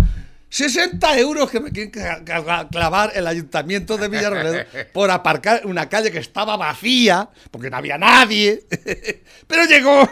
60 0.56 1.18
euros 1.18 1.50
que 1.50 1.60
me 1.60 1.70
quieren 1.70 1.90
clavar 1.90 3.12
el 3.14 3.26
ayuntamiento 3.26 3.98
de 3.98 4.08
Villarroledo 4.08 4.64
por 4.90 5.10
aparcar 5.10 5.66
una 5.66 5.86
calle 5.90 6.10
que 6.10 6.18
estaba 6.18 6.56
vacía, 6.56 7.28
porque 7.50 7.68
no 7.68 7.76
había 7.76 7.98
nadie. 7.98 8.64
Pero 9.46 9.66
llegó 9.66 10.08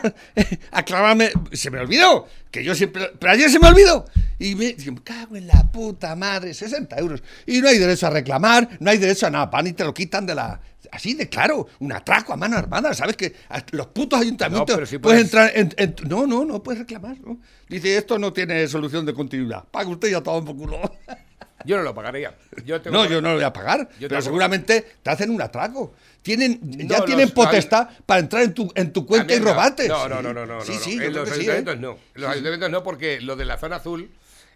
a 0.71 0.83
clavarme, 0.83 1.33
se 1.51 1.71
me 1.71 1.79
olvidó, 1.79 2.29
que 2.51 2.63
yo 2.63 2.75
siempre, 2.75 3.11
pero 3.19 3.33
ayer 3.33 3.51
se 3.51 3.59
me 3.59 3.69
olvidó. 3.69 4.05
Y 4.39 4.55
me, 4.55 4.77
me 4.77 5.03
cago 5.03 5.35
en 5.35 5.47
la 5.47 5.73
puta 5.73 6.15
madre, 6.15 6.53
60 6.53 6.95
euros. 6.99 7.23
Y 7.47 7.63
no 7.63 7.69
hay 7.69 7.79
derecho 7.79 8.07
a 8.07 8.11
reclamar, 8.11 8.69
no 8.81 8.91
hay 8.91 8.99
derecho 8.99 9.27
a 9.27 9.31
nada, 9.31 9.47
van 9.47 9.67
y 9.69 9.73
te 9.73 9.83
lo 9.83 9.95
quitan 9.95 10.27
de 10.27 10.35
la... 10.35 10.61
Así 10.95 11.15
de 11.15 11.29
claro, 11.29 11.67
un 11.81 11.93
atraco 11.93 12.33
a 12.33 12.37
mano 12.37 12.57
armada, 12.57 12.95
¿sabes? 12.95 13.17
Que 13.17 13.35
los 13.73 13.89
putos 13.89 14.21
ayuntamientos 14.21 14.93
No, 14.93 15.01
puedes- 15.01 15.23
entrar 15.23 15.51
en, 15.55 15.75
en- 15.77 15.97
No, 16.09 16.25
no, 16.25 16.45
no 16.45 16.63
puedes 16.63 16.79
reclamar, 16.79 17.17
¿no? 17.21 17.39
Dice, 17.69 17.97
esto 17.97 18.17
no 18.17 18.33
tiene 18.33 18.69
solución 18.69 19.05
de 19.05 19.13
continuidad. 19.13 19.65
Paga 19.73 19.89
usted 19.89 20.11
ya 20.13 20.21
todo 20.23 20.45
por 20.45 20.57
culo. 20.57 20.81
Yo 21.67 21.79
no 21.79 21.83
lo 21.83 21.95
pagaría. 21.95 22.37
Yo 22.67 22.81
tengo 22.81 22.95
No, 22.97 23.07
yo 23.09 23.23
no 23.23 23.31
lo 23.31 23.35
voy 23.37 23.45
a 23.45 23.53
pagar. 23.53 23.89
pero 23.99 24.21
seguramente 24.21 24.85
te 25.03 25.11
hacen 25.11 25.31
un 25.31 25.41
atraco. 25.41 25.95
Tienen, 26.21 26.61
ya 26.87 27.05
tienen 27.07 27.25
los- 27.27 27.33
potestad 27.33 27.89
para 28.05 28.21
entrar 28.21 28.43
en 28.43 28.53
tu, 28.53 28.71
en 28.75 28.93
tu 28.93 29.07
cuenta 29.07 29.35
y 29.35 29.39
robarte. 29.39 29.89
No, 29.89 30.07
no, 30.09 30.21
no, 30.21 30.35
no, 30.35 30.45
no. 30.45 30.61
Sí, 30.61 30.75
sí, 30.75 30.93
En 31.01 31.15
los 31.15 31.27
sí, 31.29 31.35
ayuntamientos 31.49 31.75
¿eh? 31.75 31.79
no. 31.79 31.91
En 32.15 32.21
los 32.21 32.31
ayuntamientos 32.31 32.71
no, 32.71 32.83
porque 32.83 33.21
lo 33.23 33.35
de 33.37 33.47
la 33.47 33.57
zona 33.57 33.77
azul, 33.77 34.11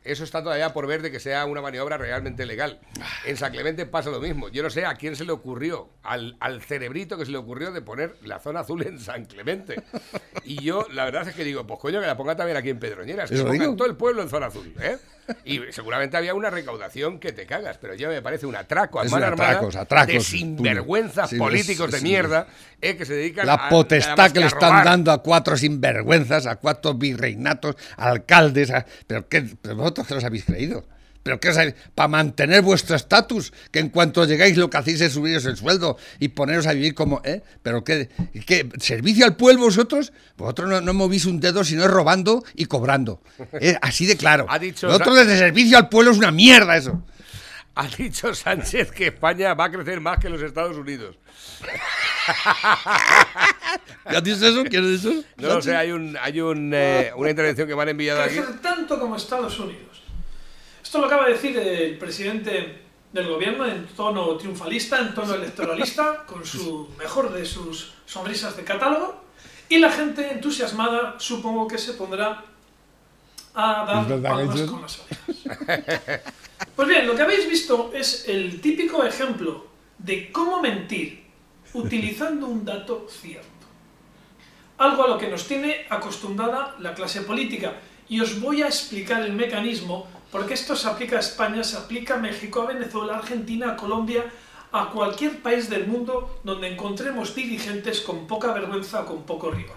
eso 0.04 0.24
está 0.24 0.42
todavía 0.42 0.72
por 0.72 0.86
ver 0.86 1.02
de 1.02 1.10
que 1.10 1.20
sea 1.20 1.44
una 1.46 1.60
maniobra 1.60 1.96
realmente 1.98 2.46
legal. 2.46 2.80
En 3.26 3.36
San 3.36 3.52
Clemente 3.52 3.86
pasa 3.86 4.10
lo 4.10 4.20
mismo. 4.20 4.48
Yo 4.48 4.62
no 4.62 4.70
sé 4.70 4.84
a 4.86 4.94
quién 4.94 5.16
se 5.16 5.24
le 5.24 5.32
ocurrió, 5.32 5.90
al, 6.02 6.36
al 6.40 6.62
cerebrito 6.62 7.18
que 7.18 7.24
se 7.26 7.30
le 7.30 7.38
ocurrió 7.38 7.72
de 7.72 7.82
poner 7.82 8.16
la 8.22 8.38
zona 8.38 8.60
azul 8.60 8.82
en 8.86 8.98
San 8.98 9.24
Clemente. 9.26 9.82
Y 10.44 10.62
yo, 10.62 10.86
la 10.92 11.04
verdad 11.04 11.28
es 11.28 11.34
que 11.34 11.44
digo, 11.44 11.66
pues 11.66 11.78
coño, 11.80 12.00
que 12.00 12.06
la 12.06 12.16
ponga 12.16 12.36
también 12.36 12.56
aquí 12.56 12.70
en 12.70 12.78
Pedroñeras, 12.78 13.30
que 13.30 13.38
pongan 13.38 13.58
digo. 13.58 13.76
todo 13.76 13.88
el 13.88 13.96
pueblo 13.96 14.22
en 14.22 14.28
zona 14.28 14.46
azul, 14.46 14.72
¿eh? 14.80 14.98
Y 15.44 15.60
seguramente 15.70 16.16
había 16.16 16.34
una 16.34 16.50
recaudación 16.50 17.18
que 17.18 17.32
te 17.32 17.44
cagas, 17.46 17.78
pero 17.78 17.94
ya 17.94 18.08
me 18.08 18.22
parece 18.22 18.46
un 18.46 18.56
atraco 18.56 19.00
a 19.00 19.04
Es 19.04 19.10
mano 19.10 19.26
armada 19.26 19.50
atracos, 19.50 19.76
atracos, 19.76 20.12
de 20.14 20.20
sinvergüenzas 20.20 21.34
políticos 21.34 21.90
de 21.90 22.00
mierda 22.00 22.46
eh, 22.80 22.96
que 22.96 23.04
se 23.04 23.14
dedican 23.14 23.48
a 23.48 23.52
La 23.56 23.68
potestad 23.68 24.30
que 24.32 24.40
le 24.40 24.46
están 24.46 24.84
dando 24.84 25.12
a 25.12 25.22
cuatro 25.22 25.56
sinvergüenzas, 25.56 26.46
a 26.46 26.56
cuatro 26.56 26.94
virreinatos, 26.94 27.76
alcaldes. 27.96 28.70
a- 28.70 28.86
¿Pero 29.06 29.28
qué? 29.28 29.42
¿Pero 29.60 29.76
vosotros 29.76 30.06
qué 30.06 30.14
os 30.14 30.24
habéis 30.24 30.44
creído? 30.44 30.84
¿Pero 31.22 31.40
qué 31.40 31.50
os 31.50 31.58
habéis- 31.58 31.74
Para 31.94 32.08
mantener 32.08 32.62
vuestro 32.62 32.96
estatus, 32.96 33.52
que 33.70 33.80
en 33.80 33.90
cuanto 33.90 34.24
llegáis 34.24 34.56
lo 34.56 34.70
que 34.70 34.78
hacéis 34.78 35.00
es 35.02 35.12
subiros 35.12 35.44
el 35.44 35.56
sueldo 35.56 35.98
y 36.18 36.28
poneros 36.28 36.66
a 36.66 36.72
vivir 36.72 36.94
como... 36.94 37.20
¿eh? 37.24 37.42
¿Pero 37.62 37.84
qué? 37.84 38.08
qué? 38.46 38.68
¿Servicio 38.80 39.26
al 39.26 39.36
pueblo 39.36 39.64
vosotros? 39.64 40.12
Vosotros 40.36 40.70
no, 40.70 40.80
no 40.80 40.94
movís 40.94 41.26
un 41.26 41.40
dedo 41.40 41.64
sino 41.64 41.84
es 41.84 41.90
robando 41.90 42.44
y 42.54 42.64
cobrando. 42.66 43.20
¿eh? 43.60 43.76
Así 43.82 44.06
de 44.06 44.16
claro. 44.16 44.46
Ha 44.48 44.58
dicho- 44.58 44.86
Vosotros 44.86 45.16
desde 45.16 45.36
servicio 45.38 45.76
al 45.76 45.88
pueblo 45.88 46.12
es 46.12 46.18
una 46.18 46.30
mierda 46.30 46.76
eso. 46.76 47.02
Ha 47.74 47.86
dicho 47.88 48.34
Sánchez 48.34 48.90
que 48.90 49.08
España 49.08 49.54
va 49.54 49.66
a 49.66 49.70
crecer 49.70 50.00
más 50.00 50.18
que 50.18 50.28
los 50.28 50.42
Estados 50.42 50.76
Unidos. 50.76 51.16
¿Ya 54.10 54.20
dices 54.20 54.42
eso? 54.42 54.64
¿Quieres 54.64 55.00
eso? 55.04 55.12
No 55.36 55.48
lo 55.54 55.62
sé, 55.62 55.76
hay, 55.76 55.92
un, 55.92 56.16
hay 56.20 56.40
un, 56.40 56.72
eh, 56.74 57.12
una 57.16 57.30
intervención 57.30 57.68
que 57.68 57.76
me 57.76 57.82
han 57.82 57.90
enviado 57.90 58.22
aquí. 58.22 58.36
tanto 58.62 58.98
como 58.98 59.14
Estados 59.16 59.58
Unidos. 59.60 59.87
Esto 60.88 61.00
lo 61.00 61.06
acaba 61.06 61.26
de 61.26 61.34
decir 61.34 61.54
el 61.58 61.98
presidente 61.98 62.78
del 63.12 63.28
gobierno 63.28 63.66
en 63.66 63.86
tono 63.88 64.38
triunfalista, 64.38 64.98
en 64.98 65.12
tono 65.12 65.34
electoralista, 65.34 66.24
con 66.24 66.46
su 66.46 66.88
mejor 66.98 67.30
de 67.30 67.44
sus 67.44 67.92
sonrisas 68.06 68.56
de 68.56 68.64
catálogo, 68.64 69.22
y 69.68 69.80
la 69.80 69.92
gente 69.92 70.32
entusiasmada 70.32 71.16
supongo 71.18 71.68
que 71.68 71.76
se 71.76 71.92
pondrá 71.92 72.42
a 73.52 73.84
dar 73.86 74.00
¿Es 74.00 74.08
verdad 74.08 74.38
que 74.38 74.46
palmas 74.46 74.62
con 74.62 74.80
las 74.80 75.00
orejas. 75.00 76.20
Pues 76.74 76.88
bien, 76.88 77.06
lo 77.06 77.14
que 77.14 77.20
habéis 77.20 77.46
visto 77.46 77.90
es 77.92 78.26
el 78.26 78.58
típico 78.62 79.04
ejemplo 79.04 79.66
de 79.98 80.32
cómo 80.32 80.62
mentir 80.62 81.22
utilizando 81.74 82.46
un 82.46 82.64
dato 82.64 83.06
cierto. 83.10 83.66
Algo 84.78 85.04
a 85.04 85.08
lo 85.08 85.18
que 85.18 85.28
nos 85.28 85.46
tiene 85.46 85.84
acostumbrada 85.90 86.76
la 86.78 86.94
clase 86.94 87.20
política. 87.20 87.74
Y 88.08 88.22
os 88.22 88.40
voy 88.40 88.62
a 88.62 88.68
explicar 88.68 89.20
el 89.20 89.34
mecanismo, 89.34 90.08
porque 90.30 90.54
esto 90.54 90.76
se 90.76 90.88
aplica 90.88 91.16
a 91.16 91.20
España, 91.20 91.64
se 91.64 91.76
aplica 91.76 92.14
a 92.14 92.18
México, 92.18 92.62
a 92.62 92.66
Venezuela, 92.66 93.14
a 93.14 93.18
Argentina, 93.18 93.72
a 93.72 93.76
Colombia, 93.76 94.24
a 94.72 94.90
cualquier 94.90 95.40
país 95.40 95.70
del 95.70 95.86
mundo 95.86 96.40
donde 96.44 96.68
encontremos 96.68 97.34
dirigentes 97.34 98.00
con 98.00 98.26
poca 98.26 98.52
vergüenza, 98.52 99.04
con 99.04 99.22
poco 99.22 99.50
rigor. 99.50 99.76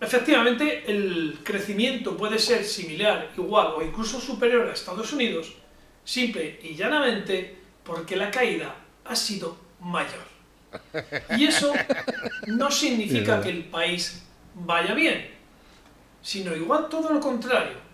Efectivamente, 0.00 0.84
el 0.86 1.40
crecimiento 1.42 2.16
puede 2.16 2.38
ser 2.38 2.64
similar, 2.64 3.32
igual 3.36 3.74
o 3.76 3.82
incluso 3.82 4.20
superior 4.20 4.68
a 4.68 4.72
Estados 4.72 5.12
Unidos, 5.12 5.54
simple 6.04 6.60
y 6.62 6.74
llanamente 6.74 7.58
porque 7.82 8.16
la 8.16 8.30
caída 8.30 8.76
ha 9.04 9.16
sido 9.16 9.58
mayor. 9.80 10.26
Y 11.36 11.46
eso 11.46 11.72
no 12.46 12.70
significa 12.70 13.40
que 13.40 13.50
el 13.50 13.64
país 13.64 14.22
vaya 14.54 14.94
bien, 14.94 15.30
sino 16.22 16.54
igual 16.54 16.88
todo 16.88 17.12
lo 17.12 17.20
contrario, 17.20 17.87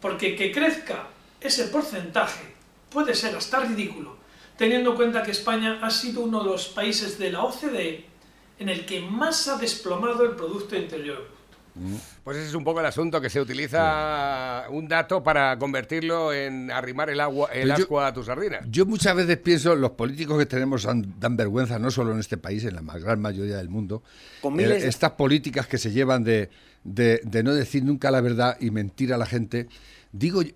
porque 0.00 0.36
que 0.36 0.52
crezca 0.52 1.06
ese 1.40 1.64
porcentaje 1.68 2.54
puede 2.90 3.14
ser 3.14 3.36
hasta 3.36 3.60
ridículo, 3.60 4.16
teniendo 4.56 4.90
en 4.90 4.96
cuenta 4.96 5.22
que 5.22 5.30
España 5.32 5.78
ha 5.82 5.90
sido 5.90 6.22
uno 6.22 6.42
de 6.42 6.50
los 6.50 6.68
países 6.68 7.18
de 7.18 7.30
la 7.32 7.42
OCDE 7.42 8.04
en 8.58 8.68
el 8.68 8.84
que 8.86 9.00
más 9.00 9.46
ha 9.48 9.56
desplomado 9.58 10.24
el 10.24 10.32
Producto 10.36 10.74
Interior 10.76 11.16
Bruto. 11.18 11.38
Pues 12.24 12.36
ese 12.38 12.48
es 12.48 12.54
un 12.54 12.64
poco 12.64 12.80
el 12.80 12.86
asunto, 12.86 13.20
que 13.20 13.30
se 13.30 13.40
utiliza 13.40 14.64
un 14.70 14.88
dato 14.88 15.22
para 15.22 15.56
convertirlo 15.58 16.32
en 16.32 16.72
arrimar 16.72 17.08
el 17.08 17.20
agua, 17.20 17.50
el 17.52 17.68
yo- 17.68 17.74
ascua 17.74 18.08
a 18.08 18.12
tu 18.12 18.24
sardina. 18.24 18.58
Yo 18.68 18.84
muchas 18.84 19.14
veces 19.14 19.36
pienso, 19.38 19.76
los 19.76 19.92
políticos 19.92 20.36
que 20.38 20.46
tenemos 20.46 20.82
dan, 20.82 21.14
dan 21.20 21.36
vergüenza, 21.36 21.78
no 21.78 21.90
solo 21.92 22.12
en 22.12 22.18
este 22.18 22.36
país, 22.36 22.64
en 22.64 22.74
la 22.74 22.98
gran 22.98 23.20
mayoría 23.20 23.58
del 23.58 23.68
mundo. 23.68 24.02
Con 24.40 24.54
miles 24.56 24.78
Eh, 24.78 24.82
de- 24.82 24.88
estas 24.88 25.12
políticas 25.12 25.68
que 25.68 25.78
se 25.78 25.92
llevan 25.92 26.24
de, 26.24 26.50
de- 26.84 27.20
de 27.24 27.42
no 27.42 27.54
decir 27.54 27.84
nunca 27.84 28.10
la 28.10 28.20
verdad 28.20 28.56
y 28.60 28.70
mentir 28.70 29.12
a 29.12 29.18
la 29.18 29.26
gente. 29.26 29.68
Digo, 30.12 30.42
eh, 30.42 30.52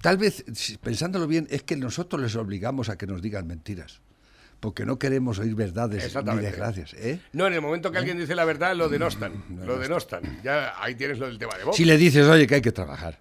tal 0.00 0.16
vez, 0.16 0.44
pensándolo 0.82 1.26
bien, 1.26 1.46
es 1.50 1.62
que 1.62 1.76
nosotros 1.76 2.20
les 2.22 2.36
obligamos 2.36 2.88
a 2.88 2.96
que 2.98 3.06
nos 3.06 3.22
digan 3.22 3.46
mentiras. 3.46 4.00
Porque 4.60 4.86
no 4.86 4.98
queremos 4.98 5.38
oír 5.38 5.54
verdades 5.54 6.14
ni 6.24 6.40
desgracias. 6.40 6.94
¿eh? 6.94 7.20
No, 7.34 7.46
en 7.46 7.52
el 7.52 7.60
momento 7.60 7.92
que 7.92 7.98
alguien 7.98 8.16
dice 8.18 8.34
la 8.34 8.46
verdad, 8.46 8.74
lo 8.74 8.88
denostan. 8.88 9.44
Lo 9.66 9.78
denostan. 9.78 10.40
Ya 10.42 10.72
ahí 10.82 10.94
tienes 10.94 11.18
lo 11.18 11.26
del 11.26 11.38
tema 11.38 11.58
de 11.58 11.64
Vox. 11.64 11.76
Si 11.76 11.84
le 11.84 11.98
dices, 11.98 12.26
oye, 12.26 12.46
que 12.46 12.54
hay 12.56 12.60
que 12.62 12.72
trabajar. 12.72 13.18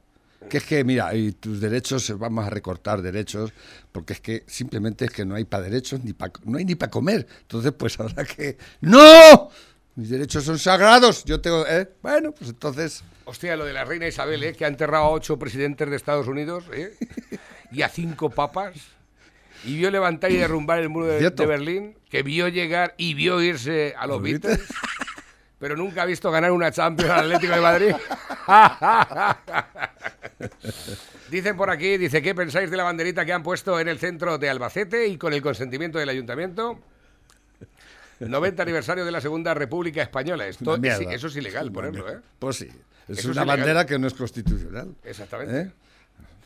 Que 0.49 0.57
es 0.59 0.63
que, 0.63 0.83
mira, 0.85 1.13
y 1.13 1.33
tus 1.33 1.59
derechos, 1.59 2.09
eh, 2.09 2.13
vamos 2.13 2.45
a 2.45 2.49
recortar 2.49 3.01
derechos, 3.01 3.51
porque 3.91 4.13
es 4.13 4.21
que 4.21 4.43
simplemente 4.47 5.05
es 5.05 5.11
que 5.11 5.25
no 5.25 5.35
hay 5.35 5.43
para 5.43 5.63
derechos, 5.63 6.03
ni 6.03 6.13
pa- 6.13 6.31
no 6.45 6.57
hay 6.57 6.63
ni 6.65 6.75
para 6.75 6.89
comer. 6.91 7.27
Entonces, 7.41 7.73
pues 7.77 7.99
habrá 7.99 8.23
que... 8.23 8.57
¡No! 8.79 9.49
Mis 9.95 10.09
derechos 10.09 10.43
son 10.43 10.59
sagrados. 10.59 11.23
Yo 11.23 11.39
tengo... 11.39 11.65
¿eh? 11.67 11.89
Bueno, 12.01 12.33
pues 12.33 12.49
entonces... 12.49 13.03
Hostia, 13.23 13.55
lo 13.55 13.65
de 13.65 13.73
la 13.73 13.85
reina 13.85 14.07
Isabel, 14.07 14.43
¿eh? 14.43 14.53
que 14.53 14.65
ha 14.65 14.67
enterrado 14.67 15.05
a 15.05 15.09
ocho 15.09 15.39
presidentes 15.39 15.89
de 15.89 15.95
Estados 15.95 16.27
Unidos 16.27 16.65
¿eh? 16.73 16.95
y 17.71 17.81
a 17.81 17.89
cinco 17.89 18.29
papas. 18.29 18.75
Y 19.63 19.77
vio 19.77 19.89
levantar 19.89 20.31
y 20.31 20.37
derrumbar 20.37 20.79
el 20.79 20.89
muro 20.89 21.07
de, 21.07 21.29
de 21.29 21.45
Berlín, 21.45 21.97
que 22.09 22.21
vio 22.21 22.49
llegar 22.49 22.93
y 22.97 23.15
vio 23.15 23.41
irse 23.41 23.95
a 23.97 24.05
los 24.05 24.17
¿Los 24.17 24.23
Beatles, 24.23 24.57
Beatles? 24.59 24.77
pero 25.59 25.75
nunca 25.75 26.03
ha 26.03 26.05
visto 26.05 26.29
ganar 26.29 26.51
una 26.51 26.71
Champions 26.71 27.11
al 27.11 27.25
Atlético 27.25 27.55
de 27.55 27.61
Madrid. 27.61 27.95
Dicen 31.31 31.57
por 31.57 31.71
aquí, 31.71 31.97
dice, 31.97 32.21
¿qué 32.21 32.35
pensáis 32.35 32.69
de 32.69 32.77
la 32.77 32.83
banderita 32.83 33.25
que 33.25 33.33
han 33.33 33.41
puesto 33.41 33.79
en 33.79 33.87
el 33.87 33.97
centro 33.97 34.37
de 34.37 34.49
Albacete 34.49 35.07
y 35.07 35.17
con 35.17 35.33
el 35.33 35.41
consentimiento 35.41 35.97
del 35.97 36.09
ayuntamiento? 36.09 36.79
90 38.19 38.63
aniversario 38.63 39.05
de 39.05 39.11
la 39.11 39.21
Segunda 39.21 39.53
República 39.53 40.01
Española. 40.01 40.47
Esto, 40.47 40.75
eso 40.83 41.27
es 41.27 41.35
ilegal 41.35 41.71
ponerlo, 41.71 42.09
¿eh? 42.11 42.19
Pues 42.39 42.57
sí. 42.57 42.69
Es 43.07 43.19
Eso 43.19 43.31
es 43.31 43.37
una 43.37 43.43
ilegal. 43.43 43.57
bandera 43.57 43.85
que 43.85 43.99
no 43.99 44.07
es 44.07 44.13
constitucional. 44.13 44.95
Exactamente. 45.03 45.59
¿eh? 45.61 45.71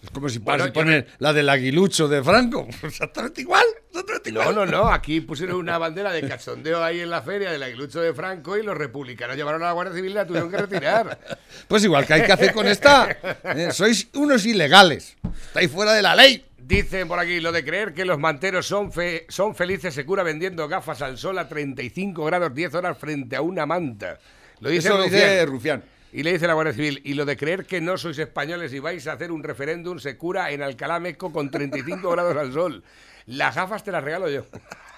Es 0.02 0.10
como 0.12 0.30
si 0.30 0.40
Bueno, 0.40 0.66
y 0.66 0.72
yo 0.72 1.06
la 1.20 1.34
del 1.34 1.50
aguilucho 1.50 2.08
de 2.08 2.24
Franco. 2.24 2.66
Exactamente 2.84 3.42
igual. 3.42 3.66
Exactamente 3.90 4.32
No, 4.32 4.42
igual. 4.42 4.56
no, 4.56 4.66
no. 4.66 4.90
Aquí 4.90 5.20
pusieron 5.22 5.58
una 5.58 5.78
bandera 5.78 6.12
de 6.14 6.26
cachondeo 6.28 6.82
ahí 6.84 7.02
en 7.02 7.10
la 7.10 7.22
feria 7.22 7.52
del 7.52 7.62
aguilucho 7.64 8.00
de 8.02 8.14
Franco 8.14 8.58
y 8.58 8.64
los 8.64 8.78
republicanos 8.78 9.36
llevaron 9.36 9.62
a 9.64 9.66
la 9.68 9.72
Guardia 9.74 9.94
Civil 9.96 10.12
y 10.12 10.16
la 10.16 10.26
tuvieron 10.26 10.50
que 10.50 10.58
retirar. 10.58 11.20
Pues 11.68 11.84
igual 11.84 12.06
que 12.06 12.14
hay 12.14 12.24
que 12.24 12.32
hacer 12.32 12.54
con 12.54 12.66
esta. 12.68 13.10
¿eh? 13.44 13.70
Sois 13.74 14.08
unos 14.14 14.46
ilegales. 14.46 15.18
Estáis 15.48 15.70
fuera 15.70 15.94
de 15.94 16.02
la 16.02 16.16
ley. 16.16 16.46
Dicen 16.70 17.08
por 17.08 17.18
aquí, 17.18 17.40
lo 17.40 17.52
de 17.52 17.66
creer 17.66 17.96
que 17.96 18.06
los 18.06 18.20
manteros 18.20 18.68
son, 18.68 18.92
fe- 18.92 19.26
son 19.28 19.56
felices 19.56 19.92
se 19.92 20.06
cura 20.06 20.22
vendiendo 20.22 20.68
gafas 20.68 21.02
al 21.02 21.18
sol 21.18 21.40
a 21.40 21.48
35 21.50 22.24
grados 22.26 22.54
10 22.54 22.76
horas 22.76 22.96
frente 22.96 23.36
a 23.36 23.42
una 23.42 23.66
manta. 23.66 24.20
Lo 24.60 24.70
dice 24.70 24.90
Eso 24.90 24.98
lo 25.00 25.04
dice 25.06 25.46
Rufián. 25.48 25.82
Rufián. 25.82 25.84
Y 26.14 26.22
le 26.22 26.34
dice 26.34 26.46
la 26.46 26.54
Guardia 26.54 26.74
Civil, 26.74 27.02
y 27.04 27.16
lo 27.16 27.26
de 27.26 27.38
creer 27.38 27.66
que 27.66 27.82
no 27.82 27.98
sois 27.98 28.20
españoles 28.20 28.72
y 28.72 28.78
vais 28.78 29.08
a 29.08 29.14
hacer 29.14 29.32
un 29.32 29.42
referéndum 29.44 29.98
se 29.98 30.16
cura 30.16 30.52
en 30.52 30.62
Alcalá 30.62 31.00
Meco 31.00 31.32
con 31.34 31.50
35 31.50 32.08
grados 32.12 32.38
al 32.38 32.54
sol. 32.54 32.84
Las 33.26 33.56
gafas 33.56 33.84
te 33.84 33.92
las 33.92 34.04
regalo 34.04 34.30
yo. 34.30 34.46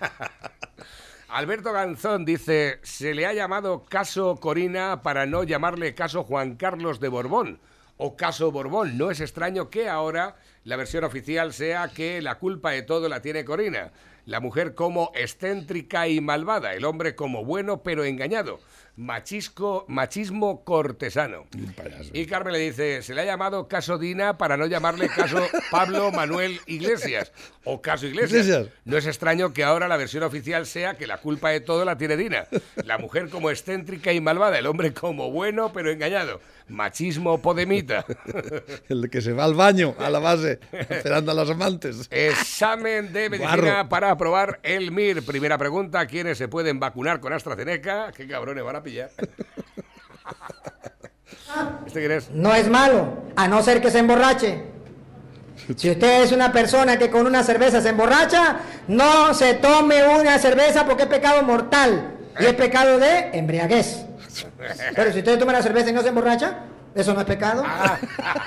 Alberto 1.30 1.72
Ganzón 1.72 2.26
dice, 2.26 2.80
se 2.84 3.14
le 3.14 3.26
ha 3.26 3.32
llamado 3.34 3.86
caso 3.86 4.36
Corina 4.42 5.02
para 5.02 5.26
no 5.26 5.44
llamarle 5.44 5.96
caso 5.96 6.24
Juan 6.26 6.58
Carlos 6.58 7.00
de 7.00 7.08
Borbón 7.08 7.60
o 7.96 8.18
caso 8.18 8.52
Borbón. 8.52 8.98
No 8.98 9.10
es 9.10 9.22
extraño 9.22 9.70
que 9.70 9.88
ahora 9.88 10.36
la 10.64 10.76
versión 10.76 11.04
oficial 11.04 11.54
sea 11.54 11.88
que 11.88 12.22
la 12.22 12.38
culpa 12.38 12.72
de 12.72 12.84
todo 12.84 13.10
la 13.10 13.22
tiene 13.22 13.46
Corina. 13.46 13.92
La 14.26 14.40
mujer 14.40 14.76
como 14.76 15.12
excéntrica 15.16 16.08
y 16.08 16.22
malvada, 16.22 16.74
el 16.74 16.86
hombre 16.86 17.16
como 17.16 17.44
bueno 17.44 17.82
pero 17.82 18.04
engañado. 18.04 18.60
Machisco, 18.98 19.86
machismo 19.88 20.64
cortesano. 20.64 21.46
Y 22.14 22.26
Carmen 22.26 22.54
le 22.54 22.60
dice, 22.60 23.02
se 23.02 23.14
le 23.14 23.22
ha 23.22 23.26
llamado 23.26 23.68
caso 23.68 23.98
Dina 23.98 24.38
para 24.38 24.58
no 24.58 24.66
llamarle 24.66 25.08
caso 25.08 25.42
Pablo 25.72 26.12
Manuel 26.12 26.60
Iglesias 26.68 27.32
o 27.64 27.82
caso 27.82 28.06
Iglesias. 28.06 28.46
Iglesias. 28.46 28.68
No 28.86 28.98
es 28.98 29.06
extraño 29.08 29.54
que 29.54 29.64
ahora 29.64 29.88
la 29.88 29.98
versión 29.98 30.24
oficial 30.24 30.66
sea 30.66 30.96
que 30.96 31.08
la 31.08 31.18
culpa 31.20 31.50
de 31.50 31.62
todo 31.62 31.86
la 31.86 31.98
tiene 31.98 32.18
Dina. 32.18 32.48
La 32.86 32.98
mujer 32.98 33.30
como 33.30 33.50
excéntrica 33.50 34.12
y 34.12 34.22
malvada, 34.22 34.60
el 34.60 34.68
hombre 34.68 34.94
como 34.94 35.32
bueno 35.32 35.72
pero 35.74 35.90
engañado. 35.90 36.40
Machismo 36.68 37.42
podemita. 37.42 38.06
El 38.90 39.10
que 39.10 39.22
se 39.22 39.34
va 39.34 39.44
al 39.44 39.56
baño, 39.56 39.96
a 40.00 40.10
la 40.10 40.20
base, 40.20 40.60
esperando 40.72 41.32
a 41.32 41.36
las 41.36 41.50
amantes. 41.50 42.08
Examen 42.10 43.12
de 43.12 43.30
medicina 43.30 43.74
Barro. 43.74 43.90
para 43.90 44.12
aprobar 44.12 44.60
el 44.64 44.92
MIR. 44.92 45.24
Primera 45.26 45.58
pregunta, 45.58 46.06
¿quiénes 46.08 46.38
se 46.38 46.48
pueden 46.48 46.80
vacunar 46.80 47.20
con 47.20 47.34
AstraZeneca? 47.34 48.12
¿Qué 48.16 48.26
cabrones 48.28 48.64
van 48.64 48.78
a 48.78 48.81
pillar? 48.84 49.10
¿Este 51.86 52.00
quién 52.00 52.12
es? 52.12 52.32
No 52.32 52.54
es 52.54 52.70
malo, 52.70 53.18
a 53.36 53.48
no 53.48 53.62
ser 53.62 53.82
que 53.82 53.92
se 53.92 54.00
emborrache. 54.00 54.64
Si 55.76 55.90
usted 55.90 56.24
es 56.24 56.32
una 56.32 56.52
persona 56.52 56.98
que 56.98 57.10
con 57.10 57.26
una 57.28 57.44
cerveza 57.44 57.82
se 57.82 57.90
emborracha, 57.90 58.60
no 58.88 59.34
se 59.34 59.56
tome 59.56 60.04
una 60.08 60.38
cerveza 60.40 60.86
porque 60.86 61.04
es 61.04 61.10
pecado 61.10 61.44
mortal 61.44 62.16
y 62.40 62.46
es 62.46 62.54
pecado 62.54 62.98
de 62.98 63.30
embriaguez. 63.34 64.06
Pero 64.96 65.12
si 65.12 65.20
usted 65.20 65.38
toma 65.38 65.52
una 65.52 65.62
cerveza 65.62 65.90
y 65.90 65.94
no 65.94 66.02
se 66.02 66.10
emborracha, 66.10 66.60
eso 66.96 67.14
no 67.14 67.22
es 67.22 67.26
pecado. 67.26 67.64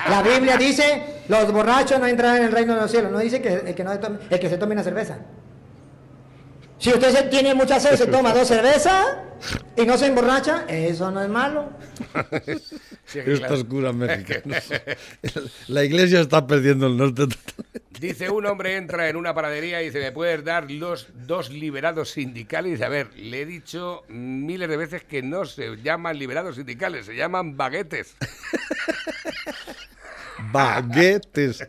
La 0.09 0.23
Biblia 0.23 0.57
dice, 0.57 1.23
los 1.29 1.51
borrachos 1.53 1.99
no 1.99 2.07
entrarán 2.07 2.39
en 2.39 2.45
el 2.45 2.53
reino 2.53 2.75
de 2.75 2.81
los 2.81 2.91
cielos. 2.91 3.11
No 3.11 3.19
dice 3.19 3.41
que 3.41 3.55
el 3.55 3.75
que, 3.75 3.85
no 3.85 3.99
tome, 3.99 4.19
el 4.29 4.41
que 4.41 4.49
se 4.49 4.59
tome 4.59 4.75
una 4.75 4.83
cerveza. 4.83 5.19
Si 6.85 6.91
usted 6.93 7.13
se- 7.17 7.23
tiene 7.31 7.55
mucha 7.55 7.81
sed, 7.81 7.97
se 7.97 8.07
toma 8.09 8.35
dos 8.35 8.47
cervezas 8.47 9.07
y 9.75 9.87
no 9.87 9.97
se 9.97 10.05
emborracha, 10.09 10.67
eso 10.69 11.11
no 11.11 11.23
es 11.23 11.31
malo. 11.31 11.71
Sí, 13.07 13.21
que 13.21 13.35
claro. 13.37 13.55
Estos 13.55 13.65
curas 13.65 13.95
mexicanos. 13.95 14.65
La 15.69 15.85
iglesia 15.85 16.21
está 16.21 16.47
perdiendo 16.47 16.87
el 16.89 16.97
norte. 16.97 17.27
Dice 18.01 18.29
un 18.29 18.45
hombre 18.47 18.77
entra 18.77 19.09
en 19.09 19.17
una 19.17 19.35
panadería 19.35 19.81
y 19.83 19.87
dice, 19.87 20.01
¿me 20.01 20.11
puedes 20.13 20.43
dar 20.45 20.71
los 20.71 21.09
dos 21.15 21.51
liberados 21.51 22.11
sindicales? 22.11 22.69
Y 22.69 22.73
dice, 22.73 22.85
a 22.85 22.89
ver, 22.91 23.15
le 23.17 23.43
he 23.43 23.47
dicho 23.47 24.03
miles 24.09 24.69
de 24.69 24.77
veces 24.77 25.05
que 25.05 25.23
no 25.23 25.45
se 25.47 25.77
llaman 25.83 26.19
liberados 26.19 26.57
sindicales, 26.57 27.07
se 27.07 27.15
llaman 27.17 27.57
baguetes. 27.57 28.15
Baguetes. 30.53 31.67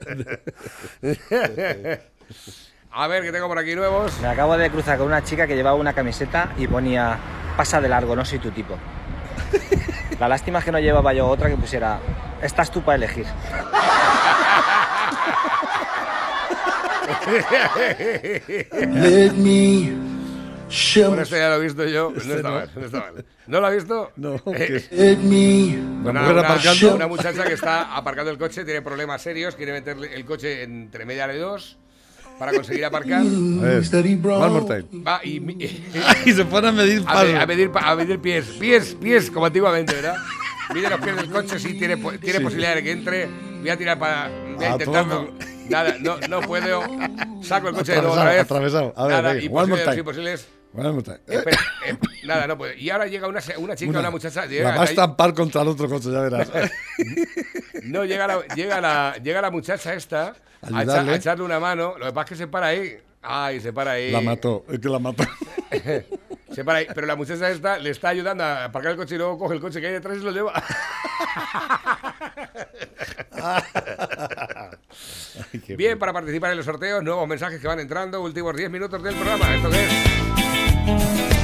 A 2.97 3.07
ver, 3.07 3.23
que 3.23 3.31
tengo 3.31 3.47
por 3.47 3.59
aquí 3.59 3.75
nuevos. 3.75 4.19
Me 4.21 4.27
acabo 4.29 4.57
de 4.57 4.69
cruzar 4.69 4.97
con 4.97 5.07
una 5.07 5.21
chica 5.23 5.45
que 5.47 5.55
llevaba 5.55 5.75
una 5.75 5.93
camiseta 5.93 6.53
y 6.57 6.65
ponía 6.67 7.17
pasa 7.57 7.81
de 7.81 7.89
largo, 7.89 8.15
no 8.15 8.23
soy 8.23 8.39
tu 8.39 8.51
tipo. 8.51 8.77
La 10.19 10.29
lástima 10.29 10.59
es 10.59 10.65
que 10.65 10.71
no 10.71 10.79
llevaba 10.79 11.13
yo 11.13 11.27
otra 11.27 11.49
que 11.49 11.57
pusiera 11.57 11.99
estás 12.41 12.71
tú 12.71 12.81
para 12.81 12.95
elegir. 12.95 13.25
Let 18.81 19.33
me 19.33 19.93
show 20.69 21.07
Bueno, 21.09 21.23
esto 21.23 21.37
ya 21.37 21.49
lo 21.49 21.55
he 21.55 21.59
visto 21.59 21.85
yo. 21.85 22.11
No 22.11 22.33
está 22.35 22.49
mal, 22.49 22.69
no 22.75 22.85
está 22.85 22.99
mal. 22.99 23.25
¿No 23.47 23.61
lo 23.61 23.67
ha 23.67 23.69
visto? 23.69 24.11
No, 24.15 24.35
Eh, 24.47 25.17
Una, 26.03 26.29
una- 26.29 26.41
aparcando. 26.41 26.95
una 26.95 27.07
muchacha 27.07 27.43
que 27.45 27.53
está 27.53 27.95
aparcando 27.95 28.31
el 28.31 28.37
coche, 28.37 28.63
tiene 28.65 28.81
problemas 28.81 29.21
serios, 29.21 29.55
quiere 29.55 29.71
meter 29.73 29.97
el 29.97 30.25
coche 30.25 30.63
entre 30.63 31.05
media 31.05 31.27
de 31.27 31.37
dos 31.37 31.77
para 32.39 32.51
conseguir 32.53 32.85
aparcar. 32.85 33.21
A 33.21 33.23
ver, 33.23 33.83
one 34.23 34.49
more 34.49 34.65
time. 34.65 35.03
Va 35.03 35.21
y, 35.23 35.39
Y 36.25 36.31
se 36.33 36.45
pone 36.45 36.67
a 36.67 36.71
medir 36.71 37.03
a, 37.07 37.23
me- 37.23 37.31
a 37.31 37.33
pasos. 37.33 37.47
medir, 37.47 37.71
a 37.73 37.95
medir 37.95 38.19
pies, 38.19 38.45
pies, 38.59 38.95
pies, 39.01 39.31
como 39.31 39.45
antiguamente, 39.45 39.93
¿verdad? 39.93 40.15
Mide 40.73 40.89
los 40.89 40.99
pies 40.99 41.15
del 41.15 41.29
coche, 41.29 41.59
sí 41.59 41.75
tiene, 41.75 41.95
tiene 42.19 42.39
posibilidad 42.41 42.75
de 42.75 42.83
que 42.83 42.91
entre. 42.91 43.27
Voy 43.59 43.69
a 43.69 43.77
tirar 43.77 43.99
para. 43.99 44.29
Voy 44.55 44.65
a 44.65 44.69
Ah, 44.69 44.71
intentarlo. 44.73 45.31
Nada, 45.69 45.95
no, 45.99 46.17
no 46.29 46.41
puedo. 46.41 46.81
Saco 47.41 47.69
el 47.69 47.75
coche 47.75 47.91
de 47.93 47.99
nuevo 47.99 48.13
otra 48.13 48.25
vez. 48.31 48.41
Atravesado. 48.41 48.93
A 48.95 49.07
ver, 49.07 49.15
Nada, 49.15 49.29
one 49.31 49.43
imposible 49.45 49.75
los 49.77 49.83
time. 49.85 49.99
imposibles. 49.99 50.47
Time. 50.75 51.19
Eh, 51.27 51.35
Espera, 51.37 51.59
eh, 51.87 51.95
nada, 52.25 52.47
no 52.47 52.57
puede. 52.57 52.77
Y 52.77 52.89
ahora 52.89 53.07
llega 53.07 53.27
una, 53.29 53.39
una 53.59 53.75
chica, 53.77 53.89
una, 53.91 53.99
una. 54.01 54.09
muchacha. 54.11 54.41
La 54.41 54.47
Llega, 54.47 54.75
va 54.75 54.81
a 54.81 54.85
estampar 54.85 55.33
contra 55.33 55.61
el 55.61 55.69
otro 55.69 55.87
coche, 55.87 56.11
ya 56.11 56.19
verás. 56.19 56.49
No, 57.85 58.03
llega 58.05 58.27
la, 58.27 58.41
llega 58.55 58.81
la, 58.81 59.15
llega 59.23 59.41
la 59.41 59.51
muchacha 59.51 59.93
esta 59.93 60.27
a, 60.61 60.67
echa- 60.67 60.77
Ayudarle. 60.79 61.11
a 61.11 61.15
echarle 61.15 61.43
una 61.43 61.59
mano. 61.59 61.95
Lo 61.97 62.05
que 62.07 62.11
pasa 62.13 62.23
es 62.23 62.29
que 62.29 62.35
se 62.35 62.47
para 62.47 62.67
ahí. 62.67 62.97
Ay, 63.21 63.59
se 63.59 63.73
para 63.73 63.91
ahí. 63.91 64.11
La 64.11 64.21
mató, 64.21 64.65
es 64.69 64.79
que 64.79 64.89
la 64.89 64.99
mató. 64.99 65.23
Se 66.53 66.63
para 66.63 66.77
ahí. 66.79 66.87
Pero 66.95 67.05
la 67.07 67.15
muchacha 67.17 67.49
esta 67.49 67.77
le 67.79 67.89
está 67.89 68.09
ayudando 68.09 68.41
a 68.43 68.65
aparcar 68.65 68.91
el 68.93 68.97
coche 68.97 69.15
y 69.15 69.17
luego 69.17 69.37
coge 69.37 69.55
el 69.55 69.59
coche 69.61 69.81
que 69.81 69.87
hay 69.87 69.93
detrás 69.93 70.15
y 70.17 70.21
lo 70.21 70.31
lleva. 70.31 70.53
Ay, 73.31 73.61
Bien, 75.75 75.99
para 75.99 76.13
participar 76.13 76.51
en 76.51 76.57
los 76.57 76.65
sorteos, 76.65 77.03
nuevos 77.03 77.27
mensajes 77.27 77.59
que 77.59 77.67
van 77.67 77.79
entrando, 77.81 78.21
últimos 78.21 78.55
10 78.55 78.69
minutos 78.69 79.03
del 79.03 79.15
programa. 79.15 79.53
¿Esto 79.55 79.69
qué 79.69 79.83
es? 79.85 81.34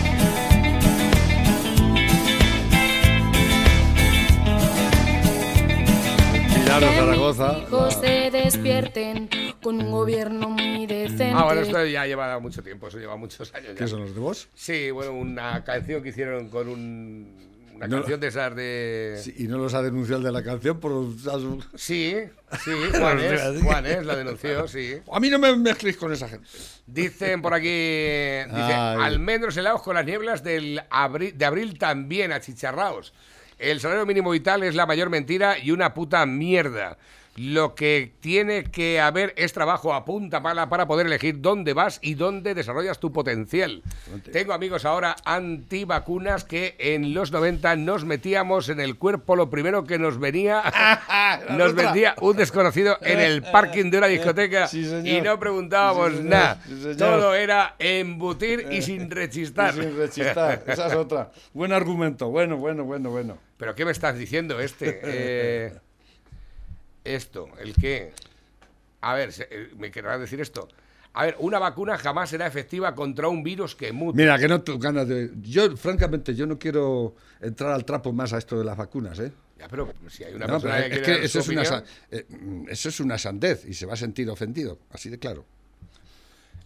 De 6.80 6.88
Zaragoza. 6.96 7.58
hijos 7.68 7.94
se 7.96 8.32
despierten 8.32 9.30
con 9.62 9.80
un 9.82 9.92
gobierno 9.92 10.50
muy 10.50 10.86
decente. 10.88 11.32
Ah, 11.36 11.44
bueno, 11.44 11.62
esto 11.62 11.86
ya 11.86 12.06
lleva 12.06 12.40
mucho 12.40 12.64
tiempo, 12.64 12.88
eso 12.88 12.98
lleva 12.98 13.16
muchos 13.18 13.54
años 13.54 13.70
ya. 13.70 13.76
¿Qué 13.76 13.88
son 13.88 14.02
los 14.02 14.14
de 14.14 14.20
vos? 14.20 14.48
Sí, 14.56 14.90
bueno, 14.92 15.12
una 15.14 15.64
canción 15.64 16.02
que 16.02 16.10
hicieron 16.10 16.50
con 16.50 16.70
un, 16.70 17.72
una 17.76 17.88
No. 17.88 17.98
canción 17.98 18.20
de 18.20 18.28
esas 18.28 18.56
de... 18.56 19.20
Sí, 19.22 19.34
y 19.40 19.44
no 19.44 19.58
los 19.58 19.74
ha 19.74 19.82
denunciado 19.82 20.20
el 20.20 20.24
de 20.26 20.32
la 20.32 20.44
canción 20.44 20.80
por 20.80 20.92
Sí, 21.76 22.16
sí, 22.64 22.72
Juanes, 22.98 23.42
Juanes 23.64 24.06
la 24.06 24.16
denunció, 24.16 24.68
sí. 24.68 24.96
A 25.12 25.20
mí 25.20 25.30
no 25.30 25.40
me 25.40 25.56
mezcléis 25.56 25.98
con 25.98 26.12
esa 26.14 26.28
gente. 26.30 26.48
Dicen 26.88 27.42
por 27.42 27.54
aquí, 27.54 27.68
dice, 27.68 28.74
almendros 28.74 29.56
helados 29.58 29.82
con 29.84 29.96
las 29.96 30.06
nieblas 30.06 30.44
del 30.44 30.82
abri- 30.90 31.34
de 31.34 31.46
abril 31.46 31.78
también 31.78 32.32
achicharraos. 32.32 33.14
El 33.62 33.80
salario 33.80 34.08
mínimo 34.08 34.32
vital 34.32 34.64
es 34.64 34.74
la 34.74 34.88
mayor 34.88 35.12
mentira 35.12 35.60
y 35.60 35.70
una 35.70 35.94
puta 35.94 36.26
mierda. 36.26 36.98
Lo 37.38 37.76
que 37.76 38.12
tiene 38.20 38.66
que 38.66 39.00
haber 39.00 39.34
es 39.38 39.54
trabajo 39.54 39.94
a 39.94 40.04
punta 40.04 40.44
pala 40.44 40.68
para 40.68 40.86
poder 40.86 41.08
elegir 41.08 41.40
dónde 41.40 41.74
vas 41.74 42.00
y 42.02 42.16
dónde 42.16 42.54
desarrollas 42.54 43.00
tu 43.00 43.14
potencial. 43.14 43.84
Tengo 44.34 44.52
amigos 44.52 44.84
ahora 44.84 45.16
antivacunas 45.24 46.44
que 46.44 46.76
en 46.78 47.14
los 47.14 47.32
90 47.32 47.78
nos 47.78 48.04
metíamos 48.04 48.68
en 48.68 48.82
el 48.82 48.98
cuerpo 48.98 49.38
lo 49.38 49.50
primero 49.50 49.86
que 49.86 49.98
nos 49.98 50.20
venía 50.20 50.62
nos 51.58 51.74
vendía 51.74 52.16
un 52.20 52.36
desconocido 52.36 52.98
en 53.02 53.20
el 53.20 53.42
parking 53.52 53.90
de 53.90 53.98
una 53.98 54.08
discoteca 54.08 54.68
Sí, 54.68 54.86
y 55.06 55.22
no 55.22 55.40
preguntábamos 55.40 56.12
Sí, 56.12 56.24
nada. 56.24 56.62
Sí. 56.66 56.98
Todo 56.98 57.34
era 57.34 57.76
embutir 57.80 58.68
y 58.72 58.82
sin 58.82 59.10
rechistar. 59.10 59.74
Sin 59.74 59.96
rechistar, 59.96 60.64
esa 60.68 60.88
es 60.88 60.94
otra. 60.94 61.32
Buen 61.54 61.72
argumento, 61.72 62.30
bueno, 62.30 62.58
bueno, 62.58 62.84
bueno, 62.84 63.10
bueno. 63.10 63.38
¿Pero 63.58 63.76
qué 63.76 63.86
me 63.86 63.92
estás 63.92 64.18
diciendo 64.18 64.60
este? 64.60 65.00
Eh, 65.04 65.74
esto, 67.04 67.50
¿el 67.60 67.74
qué? 67.74 68.14
A 69.02 69.16
ver, 69.16 69.32
eh, 69.50 69.72
me 69.78 69.92
querrás 69.92 70.20
decir 70.20 70.40
esto. 70.42 70.68
A 71.14 71.26
ver, 71.26 71.36
una 71.40 71.60
vacuna 71.60 71.98
jamás 71.98 72.30
será 72.30 72.48
efectiva 72.48 72.96
contra 72.96 73.28
un 73.28 73.44
virus 73.44 73.76
que 73.76 73.92
muta. 73.92 74.16
Mira, 74.16 74.40
que 74.40 74.48
no 74.48 74.62
tengo 74.62 74.80
ganas 74.80 75.08
de... 75.08 75.32
Yo, 75.42 75.76
francamente, 75.76 76.34
yo 76.36 76.46
no 76.46 76.58
quiero 76.58 77.16
entrar 77.42 77.72
al 77.72 77.84
trapo 77.84 78.14
más 78.14 78.32
a 78.32 78.38
esto 78.38 78.58
de 78.58 78.64
las 78.64 78.78
vacunas, 78.78 79.20
¿eh? 79.20 79.32
Ya, 79.60 79.68
pero 79.68 79.94
si 80.10 80.24
hay 80.24 80.34
una 80.34 80.48
No, 80.48 80.54
persona 80.54 80.76
pero 80.78 80.90
que 80.90 80.96
es 80.96 81.20
que 81.20 81.26
eso 81.26 81.40
es, 81.40 81.48
una, 81.50 81.62
opinión, 81.62 81.84
eh, 82.12 82.26
eso 82.70 82.90
es 82.90 83.00
una 83.02 83.18
sandez 83.18 83.66
y 83.66 83.74
se 83.74 83.86
va 83.86 83.94
a 83.94 83.98
sentir 83.98 84.30
ofendido, 84.30 84.80
así 84.92 85.10
de 85.10 85.20
claro. 85.20 85.46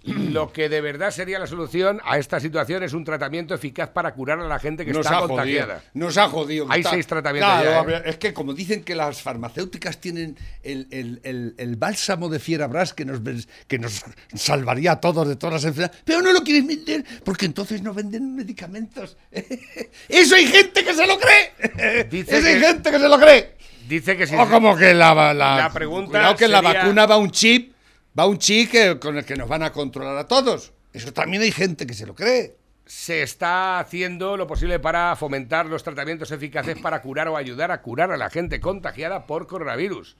Lo 0.05 0.51
que 0.53 0.69
de 0.69 0.81
verdad 0.81 1.09
sería 1.11 1.39
la 1.39 1.47
solución 1.47 1.99
a 2.05 2.17
esta 2.19 2.39
situación 2.39 2.83
es 2.83 2.93
un 2.93 3.03
tratamiento 3.03 3.55
eficaz 3.55 3.89
para 3.89 4.13
curar 4.13 4.39
a 4.39 4.47
la 4.47 4.59
gente 4.59 4.85
que 4.85 4.91
nos 4.93 5.05
está 5.05 5.19
contagiada. 5.19 5.75
jodido. 5.79 5.89
Nos 6.05 6.17
ha 6.17 6.29
jodido. 6.29 6.67
Hay 6.69 6.83
seis 6.83 7.07
tratamientos 7.07 7.51
Claro, 7.61 7.89
ya, 7.89 7.97
¿eh? 7.97 8.03
es 8.05 8.17
que 8.17 8.33
como 8.33 8.53
dicen 8.53 8.83
que 8.83 8.93
las 8.95 9.21
farmacéuticas 9.21 9.99
tienen 9.99 10.37
el, 10.63 10.87
el- 10.91 11.21
el- 11.23 11.55
el 11.57 11.75
bálsamo 11.75 12.29
de 12.29 12.39
Fierabras 12.39 12.93
que 12.93 13.03
nos, 13.05 13.19
que 13.67 13.79
nos 13.79 14.03
salvaría 14.35 14.93
a 14.93 14.99
todos 14.99 15.27
de 15.27 15.35
todas 15.37 15.53
las 15.55 15.63
enfermedades, 15.65 16.01
pero 16.05 16.21
no 16.21 16.31
lo 16.33 16.43
quieren 16.43 16.67
vender 16.67 17.03
porque 17.23 17.45
entonces 17.45 17.81
no 17.81 17.93
venden 17.93 18.35
medicamentos. 18.35 19.17
¡Eso 20.09 20.35
hay 20.35 20.47
gente 20.47 20.83
que 20.83 20.93
se 20.93 21.07
lo 21.07 21.17
cree! 21.19 22.05
Dice 22.11 22.37
¡Eso 22.37 22.47
hay 22.47 22.53
que- 22.59 22.59
gente 22.67 22.91
que 22.91 22.99
se 22.99 23.09
lo 23.09 23.19
cree! 23.19 23.55
Dice 23.87 24.17
que 24.17 24.25
si 24.25 24.35
O 24.35 24.49
como 24.49 24.75
que 24.75 24.95
la, 24.95 25.13
la, 25.33 25.33
La 25.57 25.71
pregunta 25.71 26.09
cuidado 26.09 26.35
que 26.35 26.47
la 26.47 26.61
vacuna 26.61 27.05
va 27.05 27.17
un 27.17 27.29
chip, 27.29 27.74
va 28.17 28.25
un 28.27 28.37
chip 28.37 28.71
que- 28.71 28.99
con 28.99 29.17
el 29.17 29.25
que 29.25 29.35
nos 29.35 29.47
van 29.49 29.63
a 29.63 29.71
controlar 29.71 30.17
a 30.17 30.27
todos. 30.27 30.73
Eso 30.93 31.11
también 31.11 31.41
hay 31.43 31.51
gente 31.51 31.85
que 31.85 31.93
se 31.93 32.05
lo 32.05 32.15
cree. 32.15 32.55
se 32.87 33.23
está 33.23 33.79
haciendo 33.79 34.37
lo 34.37 34.45
posible 34.45 34.77
para 34.79 35.15
fomentar 35.15 35.65
los 35.65 35.81
tratamientos 35.83 36.29
eficaces 36.29 36.77
para 36.77 37.01
curar 37.01 37.27
o 37.29 37.35
ayudar 37.35 37.71
a 37.71 37.81
curar 37.81 38.11
a 38.11 38.17
la 38.17 38.29
gente 38.29 38.59
contagiada 38.59 39.25
por 39.25 39.47
coronavirus. 39.47 40.17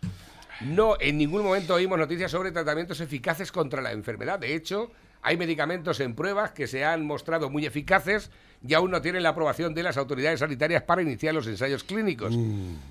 No, 0.62 0.96
en 1.00 1.20
ningún 1.20 1.43
momento 1.43 1.76
oímos 1.76 2.00
noticias 2.00 2.32
sobre 2.32 2.52
tratamientos 2.52 3.02
eficaces 3.02 3.52
contra 3.52 3.84
la 3.84 3.91
enfermedad. 3.91 4.39
De 4.39 4.56
hecho, 4.56 4.91
hay 5.22 5.38
medicamentos 5.38 6.00
en 6.00 6.16
pruebas 6.16 6.54
que 6.54 6.66
se 6.66 6.84
han 6.84 7.06
mostrado 7.06 7.52
muy 7.52 7.68
eficaces 7.68 8.32
y 8.68 8.74
aún 8.74 8.89
no 8.89 9.00
tienen 9.00 9.22
la 9.22 9.30
aprobación 9.30 9.76
de 9.76 9.84
las 9.84 9.98
autoridades 9.98 10.39
sanitarias 10.39 10.82
para 10.82 11.04
iniciar 11.04 11.36
los 11.36 11.46
ensayos 11.46 11.84
clínicos. 11.84 12.34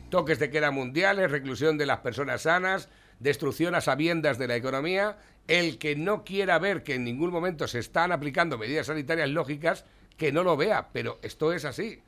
Toques 0.08 0.38
de 0.38 0.50
queda 0.50 0.70
mundiales, 0.70 1.32
reclusión 1.32 1.78
de 1.78 1.86
las 1.86 1.98
personas 1.98 2.42
sanas, 2.42 2.88
destrucción 3.18 3.74
a 3.74 3.80
sabiendas 3.80 4.38
de 4.38 4.48
la 4.48 4.56
economía. 4.56 5.18
El 5.46 5.78
que 5.78 5.96
no 5.96 6.24
quiera 6.24 6.58
ver 6.58 6.82
que 6.82 6.94
en 6.94 7.04
ningún 7.04 7.30
momento 7.30 7.68
se 7.68 7.78
están 7.78 8.12
aplicando 8.12 8.58
medidas 8.58 8.86
sanitarias 8.86 9.28
lógicas, 9.28 9.84
que 10.16 10.32
no 10.32 10.42
lo 10.42 10.56
vea, 10.56 10.88
pero 10.92 11.18
esto 11.22 11.52
es 11.52 11.64
así. 11.64 12.00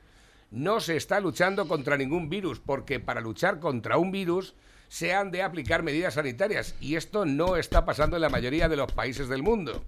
No 0.49 0.79
se 0.79 0.95
está 0.95 1.19
luchando 1.19 1.67
contra 1.67 1.97
ningún 1.97 2.29
virus, 2.29 2.59
porque 2.59 2.99
para 2.99 3.21
luchar 3.21 3.59
contra 3.59 3.97
un 3.97 4.11
virus 4.11 4.55
se 4.87 5.13
han 5.13 5.31
de 5.31 5.43
aplicar 5.43 5.83
medidas 5.83 6.13
sanitarias, 6.13 6.75
y 6.79 6.95
esto 6.95 7.25
no 7.25 7.57
está 7.57 7.85
pasando 7.85 8.15
en 8.15 8.21
la 8.21 8.29
mayoría 8.29 8.69
de 8.69 8.77
los 8.77 8.91
países 8.91 9.27
del 9.27 9.43
mundo. 9.43 9.83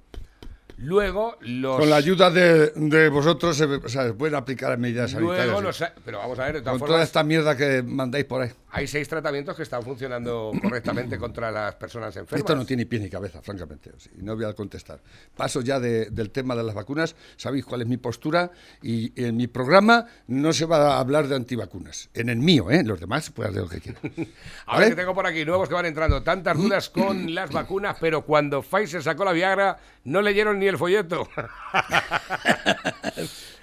Luego, 0.81 1.35
los... 1.41 1.77
Con 1.77 1.89
la 1.89 1.97
ayuda 1.97 2.31
de, 2.31 2.71
de 2.75 3.09
vosotros 3.09 3.57
se, 3.57 3.65
o 3.65 3.89
sea, 3.89 4.05
se 4.07 4.13
pueden 4.13 4.35
aplicar 4.35 4.77
medidas 4.77 5.11
sanitarias. 5.11 5.47
Luego 5.47 5.73
¿sí? 5.73 5.83
los... 5.83 5.91
Pero 6.05 6.19
vamos 6.19 6.39
a 6.39 6.45
ver, 6.45 6.53
de 6.55 6.61
todas 6.61 6.73
Con 6.73 6.79
toda 6.79 6.89
formas, 6.91 7.07
esta 7.07 7.23
mierda 7.23 7.57
que 7.57 7.83
mandáis 7.83 8.23
por 8.25 8.41
ahí. 8.41 8.49
hay 8.71 8.87
seis 8.87 9.07
tratamientos 9.09 9.57
que 9.57 9.63
están 9.63 9.83
funcionando 9.83 10.51
correctamente 10.61 11.17
contra 11.17 11.51
las 11.51 11.75
personas 11.75 12.15
enfermas. 12.15 12.39
Esto 12.39 12.55
no 12.55 12.65
tiene 12.65 12.85
pie 12.85 12.99
ni 12.99 13.09
cabeza, 13.09 13.41
francamente. 13.41 13.91
sí, 13.97 14.09
Y 14.19 14.23
no 14.23 14.35
voy 14.37 14.45
a 14.45 14.53
contestar. 14.53 15.01
Paso 15.35 15.59
ya 15.61 15.79
de- 15.81 16.09
del 16.11 16.31
tema 16.31 16.55
de 16.55 16.63
las 16.63 16.73
vacunas. 16.73 17.13
Sabéis 17.35 17.65
cuál 17.65 17.81
es 17.81 17.87
mi 17.87 17.97
postura. 17.97 18.51
Y 18.81 19.11
en 19.21 19.35
mi 19.35 19.47
programa 19.47 20.05
no 20.27 20.53
se 20.53 20.63
va 20.65 20.95
a 20.95 20.99
hablar 20.99 21.27
de 21.27 21.35
antivacunas. 21.35 22.09
En 22.13 22.29
el 22.29 22.37
mío, 22.37 22.71
¿eh? 22.71 22.83
Los 22.85 23.01
demás 23.01 23.29
pueden 23.31 23.51
hacer 23.51 23.63
lo 23.63 23.69
que 23.69 23.81
quieran. 23.81 24.01
A 24.65 24.73
¿Vale? 24.75 24.85
ver, 24.85 24.95
que 24.95 25.01
tengo 25.01 25.13
por 25.13 25.27
aquí 25.27 25.43
nuevos 25.43 25.67
que 25.67 25.73
van 25.75 25.85
entrando. 25.87 26.23
Tantas 26.23 26.57
dudas 26.57 26.89
con 26.89 27.35
las 27.35 27.51
vacunas, 27.51 27.97
pero 27.99 28.23
cuando 28.23 28.61
Pfizer 28.61 29.03
sacó 29.03 29.25
la 29.25 29.33
Viagra, 29.33 29.77
no 30.05 30.21
leyeron 30.21 30.57
ni 30.57 30.68
el 30.69 30.77
folleto. 30.77 31.27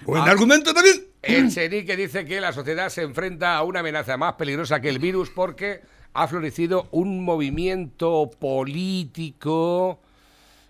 Buen 0.02 0.22
argumento 0.22 0.74
también. 0.74 1.04
El 1.22 1.50
Chenique 1.52 1.96
dice 1.96 2.24
que 2.24 2.40
la 2.40 2.52
sociedad 2.52 2.88
se 2.88 3.02
enfrenta 3.02 3.56
a 3.56 3.62
una 3.64 3.80
amenaza 3.80 4.16
más 4.16 4.34
peligrosa 4.34 4.80
que 4.80 4.88
el 4.88 4.98
virus 4.98 5.30
porque 5.30 5.80
ha 6.14 6.28
florecido 6.28 6.88
un 6.92 7.24
movimiento 7.24 8.30
político 8.38 10.00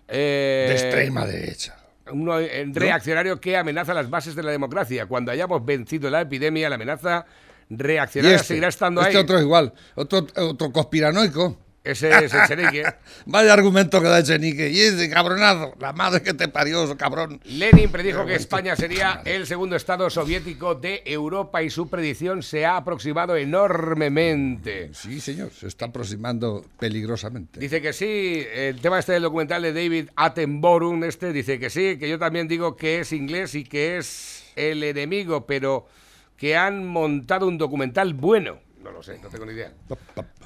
eh, 0.07 0.65
De 0.67 0.73
extrema 0.73 1.25
derecha. 1.25 1.77
uno, 2.11 2.39
eh, 2.39 2.65
reaccionario 2.73 3.39
que 3.39 3.57
amenaza 3.57 3.93
las 3.93 4.09
bases 4.09 4.35
de 4.35 4.43
la 4.43 4.51
democracia. 4.51 5.05
Cuando 5.05 5.31
hayamos 5.31 5.63
vencido 5.65 6.09
la 6.09 6.21
epidemia, 6.21 6.69
la 6.69 6.75
amenaza 6.75 7.25
reaccionaria 7.69 8.37
este, 8.37 8.47
seguirá 8.47 8.69
estando 8.69 9.01
este 9.01 9.17
ahí. 9.17 9.23
otro 9.23 9.37
es 9.37 9.43
igual. 9.43 9.73
Otro, 9.95 10.25
otro 10.35 10.71
conspiranoico. 10.71 11.57
Ese 11.87 12.25
es 12.25 12.33
Echenique. 12.33 12.83
Vaya 13.25 13.53
argumento 13.53 14.01
que 14.01 14.07
da 14.07 14.19
Echenique. 14.19 14.69
Y 14.69 14.79
ese 14.81 15.09
cabronazo. 15.09 15.73
La 15.79 15.93
madre 15.93 16.21
que 16.21 16.33
te 16.33 16.49
parió, 16.49 16.97
cabrón. 16.97 17.39
Lenin 17.45 17.89
predijo 17.89 18.25
que 18.25 18.35
España 18.35 18.75
sería 18.75 19.21
el 19.23 19.47
segundo 19.47 19.77
estado 19.77 20.09
soviético 20.09 20.75
de 20.75 21.01
Europa 21.05 21.63
y 21.63 21.69
su 21.69 21.89
predicción 21.89 22.43
se 22.43 22.65
ha 22.65 22.75
aproximado 22.75 23.37
enormemente. 23.37 24.89
Sí, 24.93 25.21
señor. 25.21 25.51
Se 25.51 25.67
está 25.67 25.85
aproximando 25.85 26.65
peligrosamente. 26.77 27.59
Dice 27.59 27.81
que 27.81 27.93
sí, 27.93 28.45
el 28.53 28.81
tema 28.81 28.99
este 28.99 29.13
del 29.13 29.23
documental 29.23 29.61
de 29.61 29.71
David 29.71 30.09
Attenborough, 30.17 31.05
este, 31.05 31.31
dice 31.31 31.57
que 31.57 31.69
sí, 31.69 31.97
que 31.97 32.09
yo 32.09 32.19
también 32.19 32.49
digo 32.49 32.75
que 32.75 32.99
es 32.99 33.13
inglés 33.13 33.55
y 33.55 33.63
que 33.63 33.97
es 33.97 34.43
el 34.57 34.83
enemigo, 34.83 35.45
pero 35.45 35.87
que 36.35 36.57
han 36.57 36.85
montado 36.85 37.47
un 37.47 37.57
documental 37.57 38.13
bueno. 38.13 38.66
No 38.87 38.93
lo 38.93 39.03
sé, 39.03 39.19
no 39.21 39.27
tengo 39.27 39.45
ni 39.45 39.51
idea. 39.51 39.69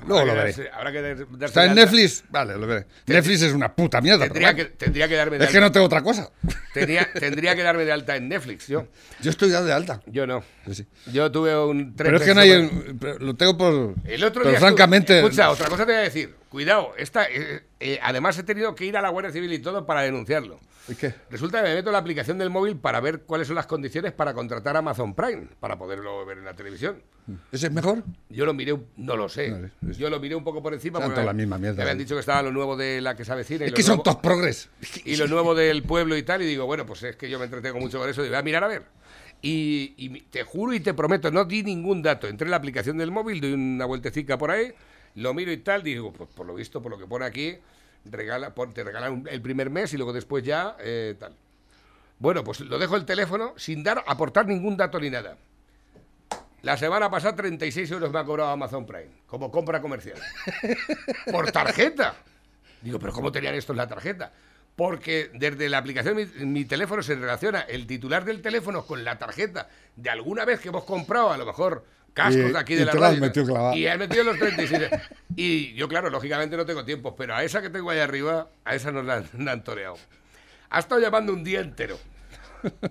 Luego 0.08 0.26
lo 0.26 0.34
veré. 0.34 0.50
darse- 0.52 0.70
habrá 0.74 0.92
que 0.92 1.02
dar- 1.02 1.16
darse 1.18 1.46
¿Está 1.46 1.66
en. 1.66 1.76
Netflix? 1.76 2.24
Vale, 2.30 2.58
lo 2.58 2.66
veré. 2.66 2.88
Netflix 3.06 3.44
es 3.44 3.54
una 3.54 3.72
puta 3.72 4.02
mierda. 4.02 4.24
Tendría 4.26 4.56
que, 4.56 4.66
tendría 4.66 5.08
que 5.08 5.14
darme 5.16 5.38
de 5.38 5.46
Es 5.46 5.52
que 5.52 5.60
no 5.62 5.72
tengo 5.72 5.86
otra 5.86 6.02
cosa. 6.02 6.32
Tendría, 6.74 7.08
tendría 7.14 7.56
que 7.56 7.62
darme 7.62 7.86
de 7.86 7.92
alta 7.92 8.16
en 8.16 8.30
Netflix, 8.30 8.68
yo. 8.68 8.88
Yo 9.22 9.30
estoy 9.30 9.52
dado 9.52 9.66
de 9.68 9.74
alta. 9.74 10.02
Yo 10.08 10.26
no. 10.26 10.44
Sí, 10.68 10.74
sí. 10.76 10.86
Yo 11.12 11.32
tuve 11.32 11.58
un... 11.58 11.94
Pero 11.96 12.18
es 12.18 12.24
que 12.24 12.36
no 12.36 12.42
hay. 12.42 12.52
un- 12.52 13.00
Lo 13.20 13.34
tengo 13.36 13.58
por. 13.58 13.96
El 14.06 14.24
otro 14.24 14.42
pero 14.44 14.52
día. 14.52 14.60
francamente. 14.60 15.14
estuve- 15.20 15.30
Escucha, 15.32 15.50
otra 15.52 15.68
cosa 15.70 15.86
te 15.86 15.92
voy 15.94 16.02
a 16.02 16.04
decir. 16.04 16.36
Cuidado, 16.50 16.92
esta, 16.98 17.26
eh, 17.26 17.64
eh, 17.80 18.00
además 18.04 18.38
he 18.38 18.44
tenido 18.44 18.76
que 18.76 18.86
ir 18.86 18.96
a 18.98 19.02
la 19.02 19.10
Guardia 19.10 19.32
Civil 19.32 19.52
y 19.54 19.60
todo 19.60 19.86
para 19.86 20.02
denunciarlo. 20.02 20.60
¿Y 20.88 20.96
qué? 20.96 21.14
Resulta 21.30 21.62
que 21.64 21.70
me 21.70 21.76
meto 21.76 21.90
en 21.90 21.94
la 21.94 22.00
aplicación 22.00 22.38
del 22.38 22.50
móvil 22.50 22.76
para 22.76 23.00
ver 23.00 23.22
cuáles 23.22 23.48
son 23.48 23.56
las 23.56 23.68
condiciones 23.68 24.12
para 24.12 24.34
contratar 24.34 24.76
Amazon 24.76 25.14
Prime, 25.16 25.48
para 25.60 25.78
poderlo 25.78 26.26
ver 26.26 26.40
en 26.40 26.46
la 26.46 26.54
televisión. 26.56 27.02
¿Ese 27.52 27.68
es 27.68 27.72
mejor? 27.72 28.04
Yo 28.30 28.46
lo 28.46 28.54
miré, 28.54 28.78
no 28.98 29.16
lo 29.16 29.30
sé. 29.30 29.72
Es- 29.90 29.98
Yo 29.98 30.10
lo 30.10 30.20
miré 30.20 30.36
un 30.36 30.44
poco 30.44 30.62
por 30.62 30.74
encima. 30.74 31.00
Porque 31.00 31.20
me- 31.22 31.26
la 31.26 31.34
misma 31.34 31.58
mierda, 31.58 31.78
Me 31.78 31.84
habían 31.84 31.98
dicho 32.00 32.16
que 32.16 32.20
estaba 32.20 32.42
lo 32.42 32.52
nuevo 32.52 32.76
de 32.76 33.00
la 33.00 33.16
que 33.16 33.24
se 33.24 33.32
avecina. 33.32 33.66
y 33.66 33.70
Es 33.70 33.74
que 33.74 33.84
son 33.84 33.92
nuevo- 33.98 34.04
todos 34.04 34.18
progres. 34.18 34.70
y 35.06 35.16
lo 35.16 35.28
nuevo 35.28 35.56
del 35.56 35.84
pueblo 35.84 36.18
y 36.18 36.24
tal, 36.24 36.42
y 36.42 36.46
digo, 36.46 36.66
bueno, 36.66 36.86
pues 36.86 37.04
es 37.04 37.16
que 37.16 37.30
yo 37.30 37.40
me 37.40 37.46
entretengo 37.46 37.80
mucho 37.80 37.98
con 38.00 38.10
eso, 38.10 38.24
y 38.26 38.28
voy 38.28 38.38
a 38.38 38.42
mirar 38.42 38.64
a 38.64 38.68
ver. 38.68 38.84
Y, 39.44 40.20
te 40.30 40.44
juro 40.44 40.74
y 40.74 40.80
te 40.80 40.94
prometo, 40.94 41.32
no 41.32 41.46
di 41.46 41.64
ningún 41.64 42.02
dato. 42.04 42.28
Entré 42.28 42.46
en 42.46 42.52
la 42.52 42.58
aplicación 42.58 42.98
del 42.98 43.10
móvil, 43.12 43.42
doy 43.42 43.54
una 43.54 43.86
vueltecita 43.86 44.38
por 44.38 44.52
ahí, 44.52 44.72
lo 45.16 45.34
miro 45.34 45.52
y 45.52 45.58
tal, 45.58 45.82
digo, 45.84 46.14
pues 46.14 46.30
por 46.30 46.46
lo 46.46 46.54
visto, 46.54 46.82
por 46.82 46.92
lo 46.92 46.98
que 47.00 47.08
pone 47.08 47.26
aquí, 47.26 47.58
regala, 48.06 48.54
pon- 48.54 48.74
te 48.74 48.84
regalan 48.84 49.26
el 49.30 49.42
primer 49.42 49.70
mes 49.72 49.94
y 49.94 49.98
luego 49.98 50.14
después 50.14 50.44
ya 50.44 50.76
eh, 50.80 51.16
tal. 51.20 51.34
Bueno, 52.20 52.44
pues 52.44 52.60
lo 52.60 52.78
dejo 52.78 52.96
el 52.96 53.06
teléfono 53.06 53.54
sin 53.58 53.84
dar, 53.84 54.04
aportar 54.06 54.46
ningún 54.46 54.78
dato 54.78 55.00
ni 55.00 55.10
nada. 55.10 55.38
La 56.62 56.78
semana 56.78 57.10
pasada 57.10 57.36
36 57.36 57.90
euros 57.90 58.12
me 58.12 58.20
ha 58.20 58.24
cobrado 58.24 58.52
Amazon 58.52 58.86
Prime, 58.86 59.10
como 59.26 59.50
compra 59.50 59.82
comercial. 59.82 60.20
Por 61.32 61.52
tarjeta. 61.52 62.14
Digo, 62.84 63.00
pero 63.00 63.12
¿cómo 63.12 63.32
tenían 63.32 63.56
esto 63.56 63.74
en 63.74 63.78
la 63.78 63.88
tarjeta? 63.88 64.32
Porque 64.84 65.30
desde 65.36 65.70
la 65.70 65.78
aplicación 65.78 66.16
mi, 66.16 66.26
mi 66.44 66.66
teléfono 66.66 67.04
se 67.04 67.14
relaciona 67.14 67.60
el 67.62 67.86
titular 67.86 68.26
del 68.26 68.42
teléfono 68.42 68.84
con 68.88 69.04
la 69.04 69.20
tarjeta 69.20 69.70
de 69.96 70.10
alguna 70.10 70.44
vez 70.44 70.60
que 70.60 70.70
hemos 70.70 70.86
comprado, 70.86 71.32
a 71.32 71.38
lo 71.38 71.46
mejor 71.46 71.86
cascos 72.16 72.50
Y- 72.50 72.52
de 72.54 72.58
aquí 72.58 72.74
y 72.74 72.78
de 72.78 72.86
la 72.86 72.92
radio. 73.12 73.20
Y 73.78 73.86
has 73.86 74.00
metido 74.00 74.24
los 74.24 74.40
36. 74.40 74.90
y 75.36 75.74
yo, 75.76 75.88
claro, 75.88 76.10
lógicamente 76.10 76.58
no 76.58 76.66
tengo 76.66 76.84
tiempo, 76.84 77.16
pero 77.16 77.36
a 77.36 77.44
esa 77.44 77.62
que 77.62 77.70
tengo 77.70 77.92
ahí 77.92 78.00
arriba, 78.00 78.50
a 78.66 78.74
esa 78.74 78.92
nos 78.92 79.06
la, 79.06 79.18
han- 79.18 79.30
la 79.46 79.52
han 79.52 79.64
toreado. 79.64 79.98
Ha 80.72 80.80
estado 80.80 81.00
llamando 81.00 81.32
un 81.32 81.44
día 81.44 81.60
entero 81.60 82.00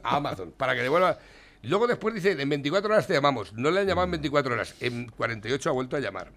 a 0.05 0.16
Amazon 0.16 0.53
para 0.57 0.76
que 0.76 0.82
devuelva. 0.82 1.18
Luego 1.62 1.88
después 1.88 2.14
dice, 2.14 2.41
en 2.41 2.49
24 2.49 2.88
horas 2.88 3.09
te 3.09 3.14
llamamos. 3.14 3.53
No 3.55 3.72
le 3.72 3.80
han 3.80 3.86
llamado 3.88 4.05
en 4.05 4.12
24 4.12 4.55
horas. 4.55 4.76
En 4.78 5.09
48 5.09 5.68
ha 5.68 5.72
vuelto 5.72 5.97
a 5.97 6.01
llamar. 6.01 6.28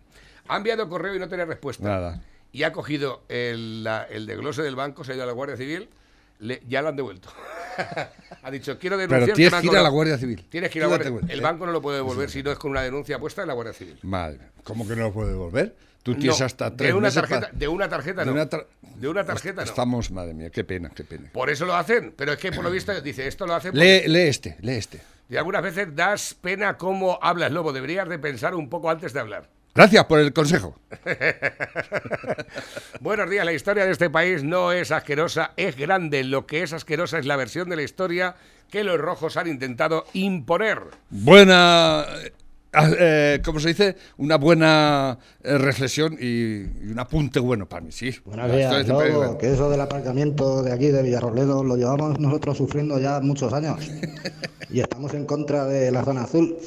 Ha 0.48 0.58
enviado 0.58 0.90
correo 0.90 1.14
y 1.16 1.20
no 1.20 1.30
tenía 1.30 1.46
respuesta. 1.46 1.88
Nada. 1.88 2.22
Y 2.54 2.64
ha 2.64 2.72
cogido 2.72 3.24
el, 3.28 3.84
la- 3.84 4.04
el 4.04 4.26
desglose 4.26 4.62
del 4.62 4.76
banco, 4.78 5.04
se 5.04 5.12
ha 5.12 5.16
ido 5.16 5.24
a 5.24 5.28
la 5.28 5.34
Guardia 5.34 5.58
Civil, 5.58 5.90
le- 6.40 6.62
ya 6.70 6.82
lo 6.82 6.88
han 6.90 6.96
devuelto. 6.96 7.30
ha 8.44 8.52
dicho, 8.52 8.78
quiero 8.80 8.96
denunciar 8.98 9.22
Pero 9.26 9.36
tienes 9.36 9.54
que 9.60 9.66
ir 9.66 9.72
a 9.72 9.74
la 9.74 9.80
cobrado". 9.80 9.94
Guardia 9.94 10.18
Civil. 10.18 10.46
Tienes 10.50 10.70
que 10.72 10.78
ir 10.80 10.84
a 10.84 10.88
la 10.88 10.90
Guardia 10.96 11.10
güey. 11.10 11.26
El 11.30 11.40
Eh, 11.40 11.44
banco 11.44 11.66
no 11.66 11.72
lo 11.72 11.82
puede 11.82 11.98
devolver 11.98 12.30
si 12.30 12.44
no 12.44 12.52
es 12.52 12.58
con 12.60 12.72
una 12.72 12.82
denuncia 12.84 13.18
puesta 13.20 13.42
en 13.42 13.48
la 13.50 13.54
Guardia 13.56 13.74
Civil. 13.74 13.98
Madre, 14.04 14.40
¿cómo 14.64 14.88
que 14.88 14.96
no 14.96 15.02
lo 15.04 15.12
puede 15.14 15.32
devolver? 15.32 15.76
Tú 16.04 16.14
tienes 16.16 16.38
No, 16.40 16.46
hasta 16.46 16.76
tres 16.76 16.90
de 16.90 16.94
una 16.94 17.08
meses 17.08 17.22
tarjeta, 17.22 17.42
para- 17.48 17.54
de 17.58 17.68
una 17.68 17.90
tarjeta 17.90 18.20
de 18.22 18.26
no. 18.28 18.32
una 18.34 18.50
tar- 18.50 18.68
de 18.82 19.08
una 19.08 19.24
tarjeta 19.26 19.62
no. 19.62 19.66
Estamos, 19.68 20.12
madre 20.12 20.34
mía, 20.34 20.50
qué 20.50 20.64
pena, 20.66 20.92
qué 20.94 21.04
pena. 21.06 21.30
Por 21.32 21.50
eso 21.50 21.66
lo 21.66 21.74
hacen, 21.76 22.14
pero 22.16 22.34
es 22.34 22.38
que 22.40 22.52
por 22.52 22.64
lo 22.64 22.70
visto 22.70 23.00
dice, 23.02 23.26
esto 23.28 23.48
lo 23.48 23.56
hacen 23.56 23.72
porque- 23.72 24.04
Lee, 24.06 24.12
lee 24.12 24.28
este, 24.28 24.58
lee 24.60 24.74
este. 24.74 25.02
y 25.30 25.38
algunas 25.38 25.64
veces 25.64 25.96
das 25.96 26.34
pena 26.40 26.78
cómo 26.78 27.18
hablas, 27.22 27.52
Lobo. 27.54 27.72
Deberías 27.74 28.08
de 28.10 28.20
pensar 28.20 28.54
un 28.54 28.70
poco 28.70 28.92
antes 28.92 29.14
de 29.14 29.22
hablar. 29.22 29.50
Gracias 29.76 30.06
por 30.06 30.20
el 30.20 30.34
consejo. 30.34 30.76
Buenos 33.02 33.28
días, 33.28 33.44
la 33.44 33.54
historia 33.54 33.86
de 33.86 33.92
este 33.92 34.10
país 34.10 34.44
no 34.44 34.72
es 34.72 34.92
asquerosa, 34.92 35.54
es 35.58 35.76
grande. 35.76 36.24
Lo 36.24 36.46
que 36.46 36.62
es 36.62 36.74
asquerosa 36.74 37.18
es 37.18 37.26
la 37.26 37.36
versión 37.38 37.70
de 37.70 37.78
la 37.78 37.82
historia 37.82 38.36
que 38.70 38.84
los 38.84 39.00
rojos 39.00 39.36
han 39.36 39.48
intentado 39.48 40.06
imponer. 40.14 40.80
Buena, 41.10 42.06
eh, 42.24 42.34
eh, 43.00 43.42
¿cómo 43.44 43.60
se 43.60 43.70
dice? 43.70 43.96
Una 44.18 44.38
buena 44.38 45.18
eh, 45.44 45.58
reflexión 45.58 46.18
y, 46.20 46.86
y 46.86 46.92
un 46.92 47.00
apunte 47.00 47.40
bueno 47.40 47.68
para 47.68 47.82
mí, 47.82 47.92
sí. 47.92 48.12
Buenos 48.26 48.52
días, 48.52 48.88
Lobo, 48.88 49.40
que 49.40 49.54
eso 49.54 49.72
del 49.72 49.82
aparcamiento 49.82 50.62
de 50.62 50.72
aquí 50.72 50.88
de 50.88 51.02
Villarroledo 51.02 51.64
lo 51.64 51.78
llevamos 51.78 52.20
nosotros 52.20 52.58
sufriendo 52.58 53.00
ya 53.00 53.20
muchos 53.22 53.52
años 53.54 53.80
y 54.70 54.82
estamos 54.82 55.16
en 55.16 55.26
contra 55.26 55.66
de 55.66 55.92
la 55.92 56.04
zona 56.04 56.24
azul, 56.24 56.58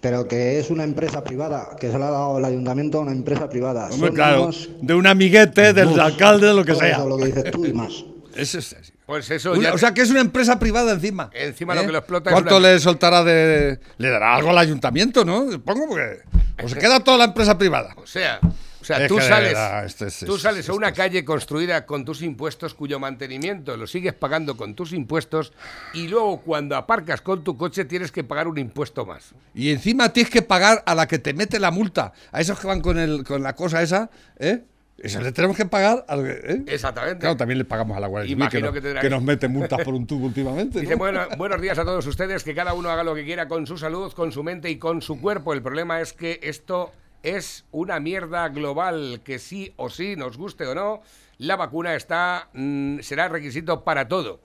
pero 0.00 0.26
que 0.28 0.58
es 0.58 0.70
una 0.70 0.84
empresa 0.84 1.22
privada, 1.24 1.76
que 1.78 1.90
se 1.90 1.98
le 1.98 2.04
ha 2.04 2.10
dado 2.10 2.38
el 2.38 2.44
ayuntamiento 2.44 2.98
a 2.98 3.00
una 3.02 3.12
empresa 3.12 3.48
privada. 3.48 3.84
Hombre, 3.90 4.08
Son 4.08 4.14
claro, 4.14 4.42
unos 4.44 4.68
de 4.80 4.94
un 4.94 5.06
amiguete, 5.06 5.72
del 5.72 5.98
alcalde, 6.00 6.46
de 6.48 6.54
lo 6.54 6.64
que 6.64 6.72
todo 6.72 6.80
sea. 6.80 6.96
eso, 6.96 7.08
lo 7.08 7.16
que 7.18 7.26
dices 7.26 7.50
tú 7.50 7.64
y 7.66 7.72
más. 7.72 8.04
Eso 8.34 8.58
es 8.58 8.72
así. 8.80 8.92
Pues 9.06 9.28
eso 9.30 9.52
Una- 9.52 9.62
ya. 9.70 9.74
o 9.74 9.78
sea, 9.78 9.92
que 9.92 10.02
es 10.02 10.10
una 10.10 10.20
empresa 10.20 10.58
privada 10.58 10.92
encima. 10.92 11.30
¿eh? 11.34 11.46
Encima 11.48 11.74
lo 11.74 11.82
que 11.82 11.92
lo 11.92 11.98
explota 11.98 12.30
es 12.30 12.34
¿Cuánto 12.34 12.58
una- 12.58 12.68
le 12.70 12.78
soltará 12.78 13.24
de...? 13.24 13.80
Le 13.98 14.08
dará 14.08 14.36
algo 14.36 14.50
al 14.50 14.58
ayuntamiento, 14.58 15.24
¿no? 15.24 15.50
Supongo 15.50 15.88
porque... 15.88 16.20
O 16.62 16.68
se 16.68 16.78
queda 16.78 17.00
toda 17.00 17.18
la 17.18 17.24
empresa 17.24 17.58
privada. 17.58 17.92
O 17.96 18.06
sea, 18.06 18.38
o 18.80 18.84
sea 18.84 19.02
Es 19.02 19.08
tú 19.08 19.18
sales, 19.20 19.48
verdad, 19.52 19.84
esto 19.84 20.06
es- 20.06 20.18
tú 20.20 20.36
es- 20.36 20.42
sales 20.42 20.68
a 20.68 20.72
una 20.72 20.92
calle 20.92 21.24
construida 21.24 21.84
con 21.86 22.04
tus 22.04 22.22
impuestos, 22.22 22.74
cuyo 22.74 22.98
mantenimiento 22.98 23.76
lo 23.76 23.86
sigues 23.86 24.14
pagando 24.14 24.56
con 24.56 24.74
tus 24.74 24.92
impuestos, 24.92 25.52
y 25.94 26.08
luego 26.08 26.40
cuando 26.40 26.76
aparcas 26.76 27.20
con 27.20 27.44
tu 27.44 27.56
coche 27.56 27.84
tienes 27.84 28.10
que 28.12 28.24
pagar 28.24 28.48
un 28.48 28.58
impuesto 28.58 29.04
más. 29.06 29.32
Y 29.54 29.70
encima 29.70 30.12
tienes 30.12 30.30
que 30.32 30.42
pagar 30.42 30.82
a 30.86 30.94
la 30.94 31.06
que 31.06 31.18
te 31.18 31.34
mete 31.34 31.58
la 31.60 31.70
multa. 31.70 32.12
A 32.32 32.40
esos 32.40 32.58
que 32.58 32.66
van 32.66 32.80
con, 32.80 32.98
el, 32.98 33.24
con 33.24 33.42
la 33.42 33.54
cosa 33.54 33.82
esa, 33.82 34.10
¿eh? 34.38 34.64
Eso 35.02 35.18
le 35.22 35.32
tenemos 35.32 35.56
que 35.56 35.64
pagar 35.64 36.04
al 36.08 36.26
¿eh? 36.26 36.62
Exactamente. 36.66 37.20
Claro, 37.20 37.34
también 37.34 37.56
le 37.56 37.64
pagamos 37.64 37.96
a 37.96 38.00
la 38.00 38.06
Guardia 38.06 38.28
Civil, 38.28 38.48
que, 38.50 38.60
nos- 38.60 38.72
que 38.74 39.00
que 39.00 39.08
nos 39.08 39.22
mete 39.22 39.48
multas 39.48 39.80
por 39.82 39.94
un 39.94 40.06
tubo 40.06 40.26
últimamente. 40.26 40.78
Dice, 40.80 40.92
¿no? 40.92 40.98
bueno, 40.98 41.22
buenos 41.38 41.58
días 41.62 41.78
a 41.78 41.84
todos 41.84 42.06
ustedes, 42.06 42.44
que 42.44 42.54
cada 42.54 42.74
uno 42.74 42.90
haga 42.90 43.02
lo 43.02 43.14
que 43.14 43.24
quiera 43.24 43.48
con 43.48 43.66
su 43.66 43.78
salud, 43.78 44.12
con 44.12 44.30
su 44.30 44.42
mente 44.42 44.68
y 44.68 44.76
con 44.76 45.00
su 45.00 45.18
cuerpo. 45.18 45.54
El 45.54 45.62
problema 45.62 46.02
es 46.02 46.12
que 46.12 46.38
esto 46.42 46.92
es 47.22 47.64
una 47.70 48.00
mierda 48.00 48.48
global, 48.48 49.20
que 49.24 49.38
sí 49.38 49.72
o 49.76 49.90
sí, 49.90 50.16
nos 50.16 50.36
guste 50.36 50.66
o 50.66 50.74
no, 50.74 51.02
la 51.38 51.56
vacuna 51.56 51.94
está 51.94 52.48
mm, 52.52 53.00
será 53.00 53.28
requisito 53.28 53.84
para 53.84 54.08
todo. 54.08 54.40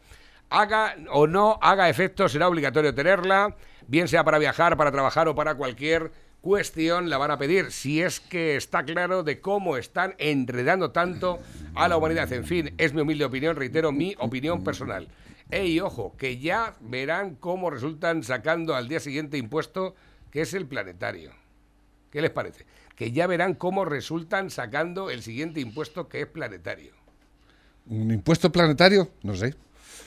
Haga 0.49 0.95
o 1.11 1.28
no 1.28 1.57
haga 1.61 1.89
efecto, 1.89 2.30
será 2.30 2.47
obligatorio 2.47 2.93
tenerla, 2.93 3.55
bien 3.88 4.07
sea 4.07 4.23
para 4.23 4.38
viajar, 4.38 4.78
para 4.78 4.91
trabajar 4.91 5.28
o 5.28 5.36
para 5.36 5.55
cualquier 5.55 6.11
cuestión, 6.41 7.09
la 7.09 7.17
van 7.17 7.32
a 7.32 7.39
pedir, 7.39 7.71
si 7.71 8.01
es 8.03 8.19
que 8.19 8.55
está 8.55 8.86
claro 8.86 9.23
de 9.23 9.41
cómo 9.41 9.78
están 9.78 10.13
enredando 10.19 10.91
tanto 10.91 11.39
a 11.73 11.88
la 11.88 11.97
humanidad. 11.97 12.32
En 12.32 12.45
fin, 12.45 12.73
es 12.78 12.93
mi 12.93 13.01
humilde 13.01 13.26
opinión, 13.26 13.55
reitero, 13.55 13.91
mi 13.91 14.15
opinión 14.19 14.63
personal. 14.63 15.07
Ey, 15.49 15.80
ojo, 15.80 16.15
que 16.17 16.38
ya 16.38 16.76
verán 16.82 17.36
cómo 17.36 17.71
resultan 17.71 18.23
sacando 18.23 18.76
al 18.76 18.88
día 18.88 18.99
siguiente 18.99 19.38
impuesto, 19.38 19.95
que 20.32 20.41
es 20.41 20.53
el 20.53 20.67
planetario. 20.67 21.32
¿Qué 22.16 22.22
les 22.22 22.32
parece? 22.32 22.66
Que 22.95 23.11
ya 23.11 23.28
verán 23.28 23.55
cómo 23.55 23.84
resultan 23.84 24.49
sacando 24.49 25.09
el 25.09 25.22
siguiente 25.22 25.59
impuesto, 25.59 26.07
que 26.07 26.22
es 26.22 26.28
planetario. 26.28 26.93
¿Un 27.88 28.09
impuesto 28.09 28.49
planetario? 28.49 29.09
No 29.24 29.36
sé. 29.36 29.53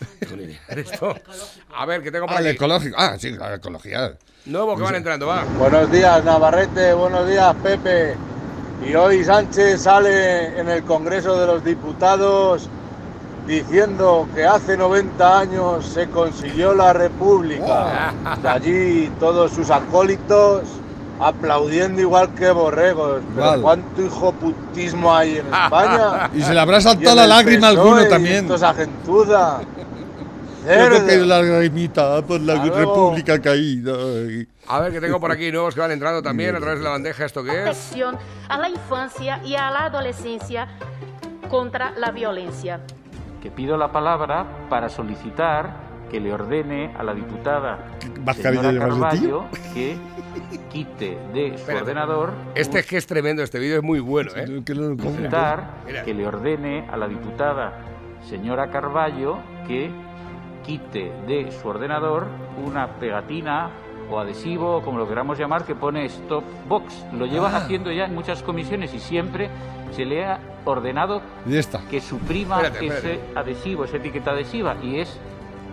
Esto- 0.68 1.14
A 1.74 1.84
ver, 1.84 2.02
que 2.02 2.10
tengo 2.10 2.24
por 2.24 2.34
Ah, 2.34 2.40
el 2.40 2.46
aquí. 2.46 2.56
ecológico. 2.56 2.96
Ah, 2.98 3.16
sí, 3.18 3.32
la 3.32 3.56
ecología. 3.56 4.16
Nuevos 4.46 4.78
que 4.78 4.84
van 4.84 4.94
entrando, 4.94 5.26
va. 5.26 5.44
Buenos 5.58 5.92
días, 5.92 6.24
Navarrete. 6.24 6.94
Buenos 6.94 7.28
días, 7.28 7.54
Pepe. 7.62 8.14
Y 8.88 8.94
hoy 8.94 9.22
Sánchez 9.22 9.82
sale 9.82 10.58
en 10.58 10.66
el 10.70 10.84
Congreso 10.84 11.38
de 11.38 11.46
los 11.46 11.62
Diputados 11.62 12.70
diciendo 13.46 14.26
que 14.34 14.46
hace 14.46 14.78
90 14.78 15.38
años 15.40 15.84
se 15.84 16.08
consiguió 16.08 16.72
la 16.74 16.94
República. 16.94 18.14
Y 18.42 18.46
allí 18.46 19.12
todos 19.20 19.52
sus 19.52 19.68
acólitos 19.70 20.62
aplaudiendo 21.20 22.00
igual 22.00 22.34
que 22.34 22.50
borregos. 22.50 23.20
Pero 23.34 23.46
Igual. 23.46 23.60
¿cuánto 23.62 24.02
hijoputismo 24.02 25.14
hay 25.14 25.38
en 25.38 25.46
España? 25.54 26.30
Y 26.34 26.42
se 26.42 26.54
le 26.54 26.60
habrá 26.60 26.80
saltado 26.80 27.16
la 27.16 27.26
lágrima 27.26 27.68
PSOE, 27.70 27.80
alguno 27.80 28.08
también. 28.08 28.36
Esto 28.44 28.54
es 28.54 28.62
agentuda. 28.62 29.60
Yo 30.66 31.06
pido 31.06 31.24
la 31.24 31.40
lagrimita 31.42 32.20
por 32.22 32.40
la 32.40 32.54
Hasta 32.54 32.66
luego. 32.66 32.78
república 33.08 33.40
caída. 33.40 33.92
Ay. 33.94 34.46
A 34.66 34.80
ver, 34.80 34.92
que 34.92 35.00
tengo 35.00 35.18
por 35.18 35.32
aquí 35.32 35.50
nuevos 35.50 35.74
que 35.74 35.80
van 35.80 35.92
entrando 35.92 36.20
también 36.20 36.54
a 36.56 36.60
través 36.60 36.78
de 36.78 36.84
la 36.84 36.90
bandeja. 36.90 37.24
¿Esto 37.24 37.42
qué 37.42 37.50
es? 37.52 37.62
protección 37.64 38.18
a 38.50 38.58
la 38.58 38.68
infancia 38.68 39.40
y 39.44 39.54
a 39.54 39.70
la 39.70 39.86
adolescencia 39.86 40.68
contra 41.48 41.92
la 41.92 42.10
violencia. 42.10 42.80
que 43.42 43.50
pido 43.50 43.76
la 43.78 43.90
palabra 43.92 44.44
para 44.68 44.88
solicitar 44.90 45.87
que 46.10 46.20
le 46.20 46.32
ordene 46.32 46.94
a 46.98 47.02
la 47.02 47.14
diputada 47.14 47.78
mascarilla 48.24 48.62
señora? 48.70 48.88
Carballo 48.88 49.44
que 49.74 49.96
quite 50.70 51.18
de 51.32 51.48
su 51.50 51.54
Espérate. 51.56 51.82
ordenador 51.82 52.32
Este 52.54 52.78
es 52.80 52.86
que 52.86 52.96
es 52.96 53.06
tremendo, 53.06 53.42
este 53.42 53.58
vídeo 53.58 53.76
es 53.78 53.82
muy 53.82 54.00
bueno, 54.00 54.30
¿eh? 54.36 54.62
que 54.64 56.14
le 56.14 56.26
ordene 56.26 56.86
a 56.90 56.96
la 56.96 57.08
diputada 57.08 57.78
señora 58.28 58.70
Carballo 58.70 59.38
que 59.66 59.90
quite 60.64 61.12
de 61.26 61.50
su 61.52 61.68
ordenador 61.68 62.26
una 62.64 62.86
pegatina 62.98 63.70
o 64.10 64.18
adhesivo, 64.18 64.82
como 64.82 64.98
lo 64.98 65.06
queramos 65.08 65.38
llamar, 65.38 65.64
que 65.64 65.74
pone 65.74 66.06
Stop 66.06 66.42
Box. 66.66 67.04
Lo 67.12 67.26
llevan 67.26 67.54
Ah. 67.54 67.58
haciendo 67.58 67.92
ya 67.92 68.06
en 68.06 68.14
muchas 68.14 68.42
comisiones 68.42 68.94
y 68.94 68.98
siempre 69.00 69.50
se 69.92 70.04
le 70.06 70.24
ha 70.24 70.38
ordenado 70.64 71.20
que 71.90 72.00
suprima 72.00 72.56
Espérate, 72.62 72.86
espérate. 72.86 73.12
ese 73.14 73.38
adhesivo, 73.38 73.84
esa 73.84 73.98
etiqueta 73.98 74.30
adhesiva, 74.32 74.76
y 74.82 75.00
es 75.00 75.18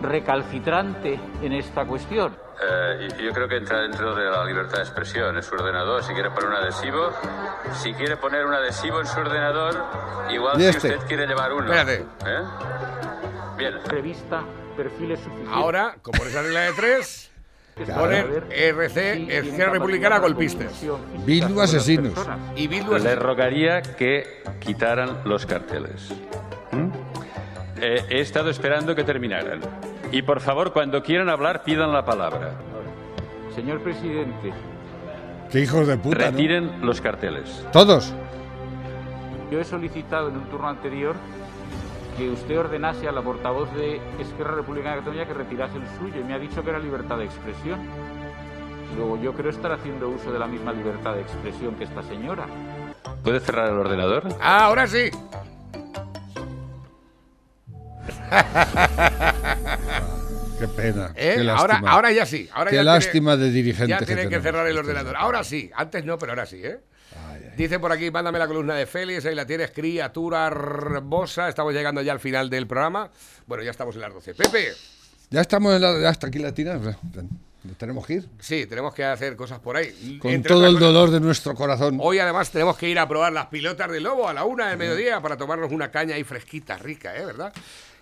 recalcitrante 0.02 1.18
en 1.42 1.52
esta 1.52 1.84
cuestión. 1.84 2.36
Eh, 2.62 3.08
yo 3.22 3.32
creo 3.32 3.48
que 3.48 3.56
entra 3.56 3.80
dentro 3.82 4.14
de 4.14 4.24
la 4.30 4.44
libertad 4.44 4.76
de 4.78 4.82
expresión 4.82 5.36
en 5.36 5.42
su 5.42 5.54
ordenador. 5.54 6.02
Si 6.02 6.12
quiere 6.14 6.30
poner 6.30 6.48
un 6.50 6.56
adhesivo, 6.56 7.10
si 7.74 7.92
quiere 7.94 8.16
poner 8.16 8.46
un 8.46 8.54
adhesivo 8.54 9.00
en 9.00 9.06
su 9.06 9.20
ordenador, 9.20 9.84
igual 10.30 10.56
si 10.56 10.64
este. 10.66 10.94
usted 10.94 11.06
quiere 11.06 11.26
llevar 11.26 11.52
uno. 11.52 11.64
Espérate. 11.72 12.04
¿Eh? 12.26 12.42
Bien. 13.58 13.74
Revista, 13.86 14.42
perfiles 14.76 15.20
suficientes. 15.20 15.52
Ahora, 15.54 15.96
como 16.02 16.24
esa 16.24 16.42
regla 16.42 16.60
de 16.60 16.72
tres, 16.72 17.30
Claro. 17.84 18.00
poner 18.00 18.46
RC, 18.50 19.18
Izquierda 19.44 19.72
Republicana 19.74 20.18
Golpistas. 20.18 20.82
Bildu 21.26 21.60
asesinos. 21.60 22.14
Y 22.56 22.68
Bildu 22.68 22.96
Le 22.96 23.14
rogaría 23.16 23.82
que 23.82 24.42
quitaran 24.60 25.20
los 25.26 25.44
carteles. 25.44 26.10
¿Mm? 26.72 26.85
Eh, 27.80 28.04
he 28.08 28.20
estado 28.20 28.50
esperando 28.50 28.94
que 28.94 29.04
terminaran. 29.04 29.60
Y 30.12 30.22
por 30.22 30.40
favor, 30.40 30.72
cuando 30.72 31.02
quieran 31.02 31.28
hablar, 31.28 31.62
pidan 31.62 31.92
la 31.92 32.04
palabra. 32.04 32.52
Señor 33.54 33.80
presidente, 33.80 34.52
Qué 35.50 35.60
hijos 35.60 35.86
de 35.86 35.96
puta, 35.96 36.18
¿no? 36.18 36.24
Retiren 36.24 36.84
los 36.84 37.00
carteles. 37.00 37.64
Todos. 37.72 38.12
yo 39.50 39.60
he 39.60 39.64
solicitado 39.64 40.28
en 40.28 40.36
un 40.36 40.44
turno 40.50 40.68
anterior 40.68 41.14
que 42.18 42.30
usted 42.30 42.58
ordenase 42.58 43.06
a 43.08 43.12
la 43.12 43.22
portavoz 43.22 43.72
de 43.74 44.00
Esquerra 44.18 44.54
Republicana 44.54 44.96
de 44.96 45.00
Cataluña 45.00 45.26
que 45.26 45.34
retirase 45.34 45.76
el 45.76 45.86
suyo 45.98 46.20
y 46.20 46.24
me 46.24 46.34
ha 46.34 46.38
dicho 46.38 46.62
que 46.64 46.70
era 46.70 46.78
libertad 46.78 47.18
de 47.18 47.26
expresión. 47.26 47.78
Luego 48.96 49.20
yo 49.20 49.34
creo 49.34 49.50
estar 49.50 49.72
haciendo 49.72 50.08
uso 50.08 50.32
de 50.32 50.38
la 50.38 50.46
misma 50.46 50.72
libertad 50.72 51.14
de 51.14 51.20
expresión 51.20 51.74
que 51.74 51.84
esta 51.84 52.02
señora. 52.02 52.46
¿Puede 53.22 53.40
cerrar 53.40 53.70
el 53.70 53.78
ordenador? 53.78 54.24
Ah, 54.40 54.64
ahora 54.64 54.86
sí. 54.86 55.10
Qué 60.58 60.68
pena. 60.68 61.12
¿Eh? 61.16 61.36
Qué 61.42 61.50
ahora, 61.50 61.82
ahora 61.86 62.12
ya 62.12 62.24
sí. 62.24 62.48
Ahora 62.52 62.70
Qué 62.70 62.76
ya 62.76 62.82
lástima 62.82 63.32
tiene- 63.32 63.44
de 63.46 63.50
dirigentes 63.52 63.88
Ya 63.88 63.98
que 63.98 64.06
tiene 64.06 64.22
que, 64.22 64.28
tenemos. 64.28 64.44
cerrar 64.44 64.66
el 64.66 64.78
ordenador. 64.78 65.16
Ahora 65.16 65.44
sí. 65.44 65.70
Antes 65.74 66.04
no, 66.04 66.18
pero 66.18 66.32
ahora 66.32 66.46
sí, 66.46 66.60
¿eh? 66.64 66.78
Dice 67.56 67.78
por 67.78 67.90
aquí, 67.92 68.10
mándame 68.10 68.38
la 68.38 68.46
columna 68.46 68.74
de 68.74 68.86
Félix, 68.86 69.24
ahí 69.24 69.34
la 69.34 69.46
tienes, 69.46 69.70
criatura 69.70 70.46
hermosa. 70.46 71.48
Estamos 71.48 71.72
llegando 71.72 72.02
ya 72.02 72.12
al 72.12 72.20
final 72.20 72.50
del 72.50 72.66
programa. 72.66 73.10
Bueno, 73.46 73.64
ya 73.64 73.70
estamos 73.70 73.94
en 73.94 74.02
las 74.02 74.12
12. 74.12 74.34
Pepe, 74.34 74.72
Ya 75.30 75.40
estamos 75.40 75.74
en 75.74 75.80
la, 75.82 76.08
hasta 76.08 76.26
aquí 76.26 76.38
la 76.38 76.52
tina. 76.52 76.78
Tenemos 77.78 78.06
que 78.06 78.14
ir. 78.14 78.28
sí, 78.38 78.66
tenemos 78.66 78.94
que 78.94 79.04
hacer 79.04 79.34
cosas 79.36 79.58
por 79.58 79.76
ahí. 79.76 80.18
Con 80.20 80.30
Entre 80.30 80.48
todo 80.50 80.66
el 80.66 80.74
cosas, 80.74 80.80
dolor 80.86 81.10
de 81.10 81.20
nuestro 81.20 81.54
corazón. 81.54 81.98
Hoy 82.00 82.18
además 82.18 82.50
tenemos 82.50 82.76
que 82.76 82.88
ir 82.88 82.98
a 82.98 83.08
probar 83.08 83.32
las 83.32 83.46
pilotas 83.46 83.90
de 83.90 84.00
lobo 84.00 84.28
a 84.28 84.34
la 84.34 84.44
una 84.44 84.68
del 84.68 84.78
mediodía 84.78 85.20
para 85.20 85.36
tomarnos 85.36 85.72
una 85.72 85.90
caña 85.90 86.14
ahí 86.14 86.24
fresquita, 86.24 86.76
rica, 86.78 87.16
¿eh? 87.16 87.24
¿Verdad? 87.24 87.52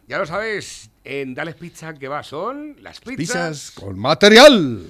Ya 0.06 0.18
lo 0.18 0.26
sabéis, 0.26 0.90
en 1.02 1.34
Dales 1.34 1.54
Pizza 1.54 1.94
que 1.94 2.08
va 2.08 2.22
son 2.22 2.76
las 2.82 3.00
Pizzas 3.00 3.70
con 3.70 3.98
material. 3.98 4.86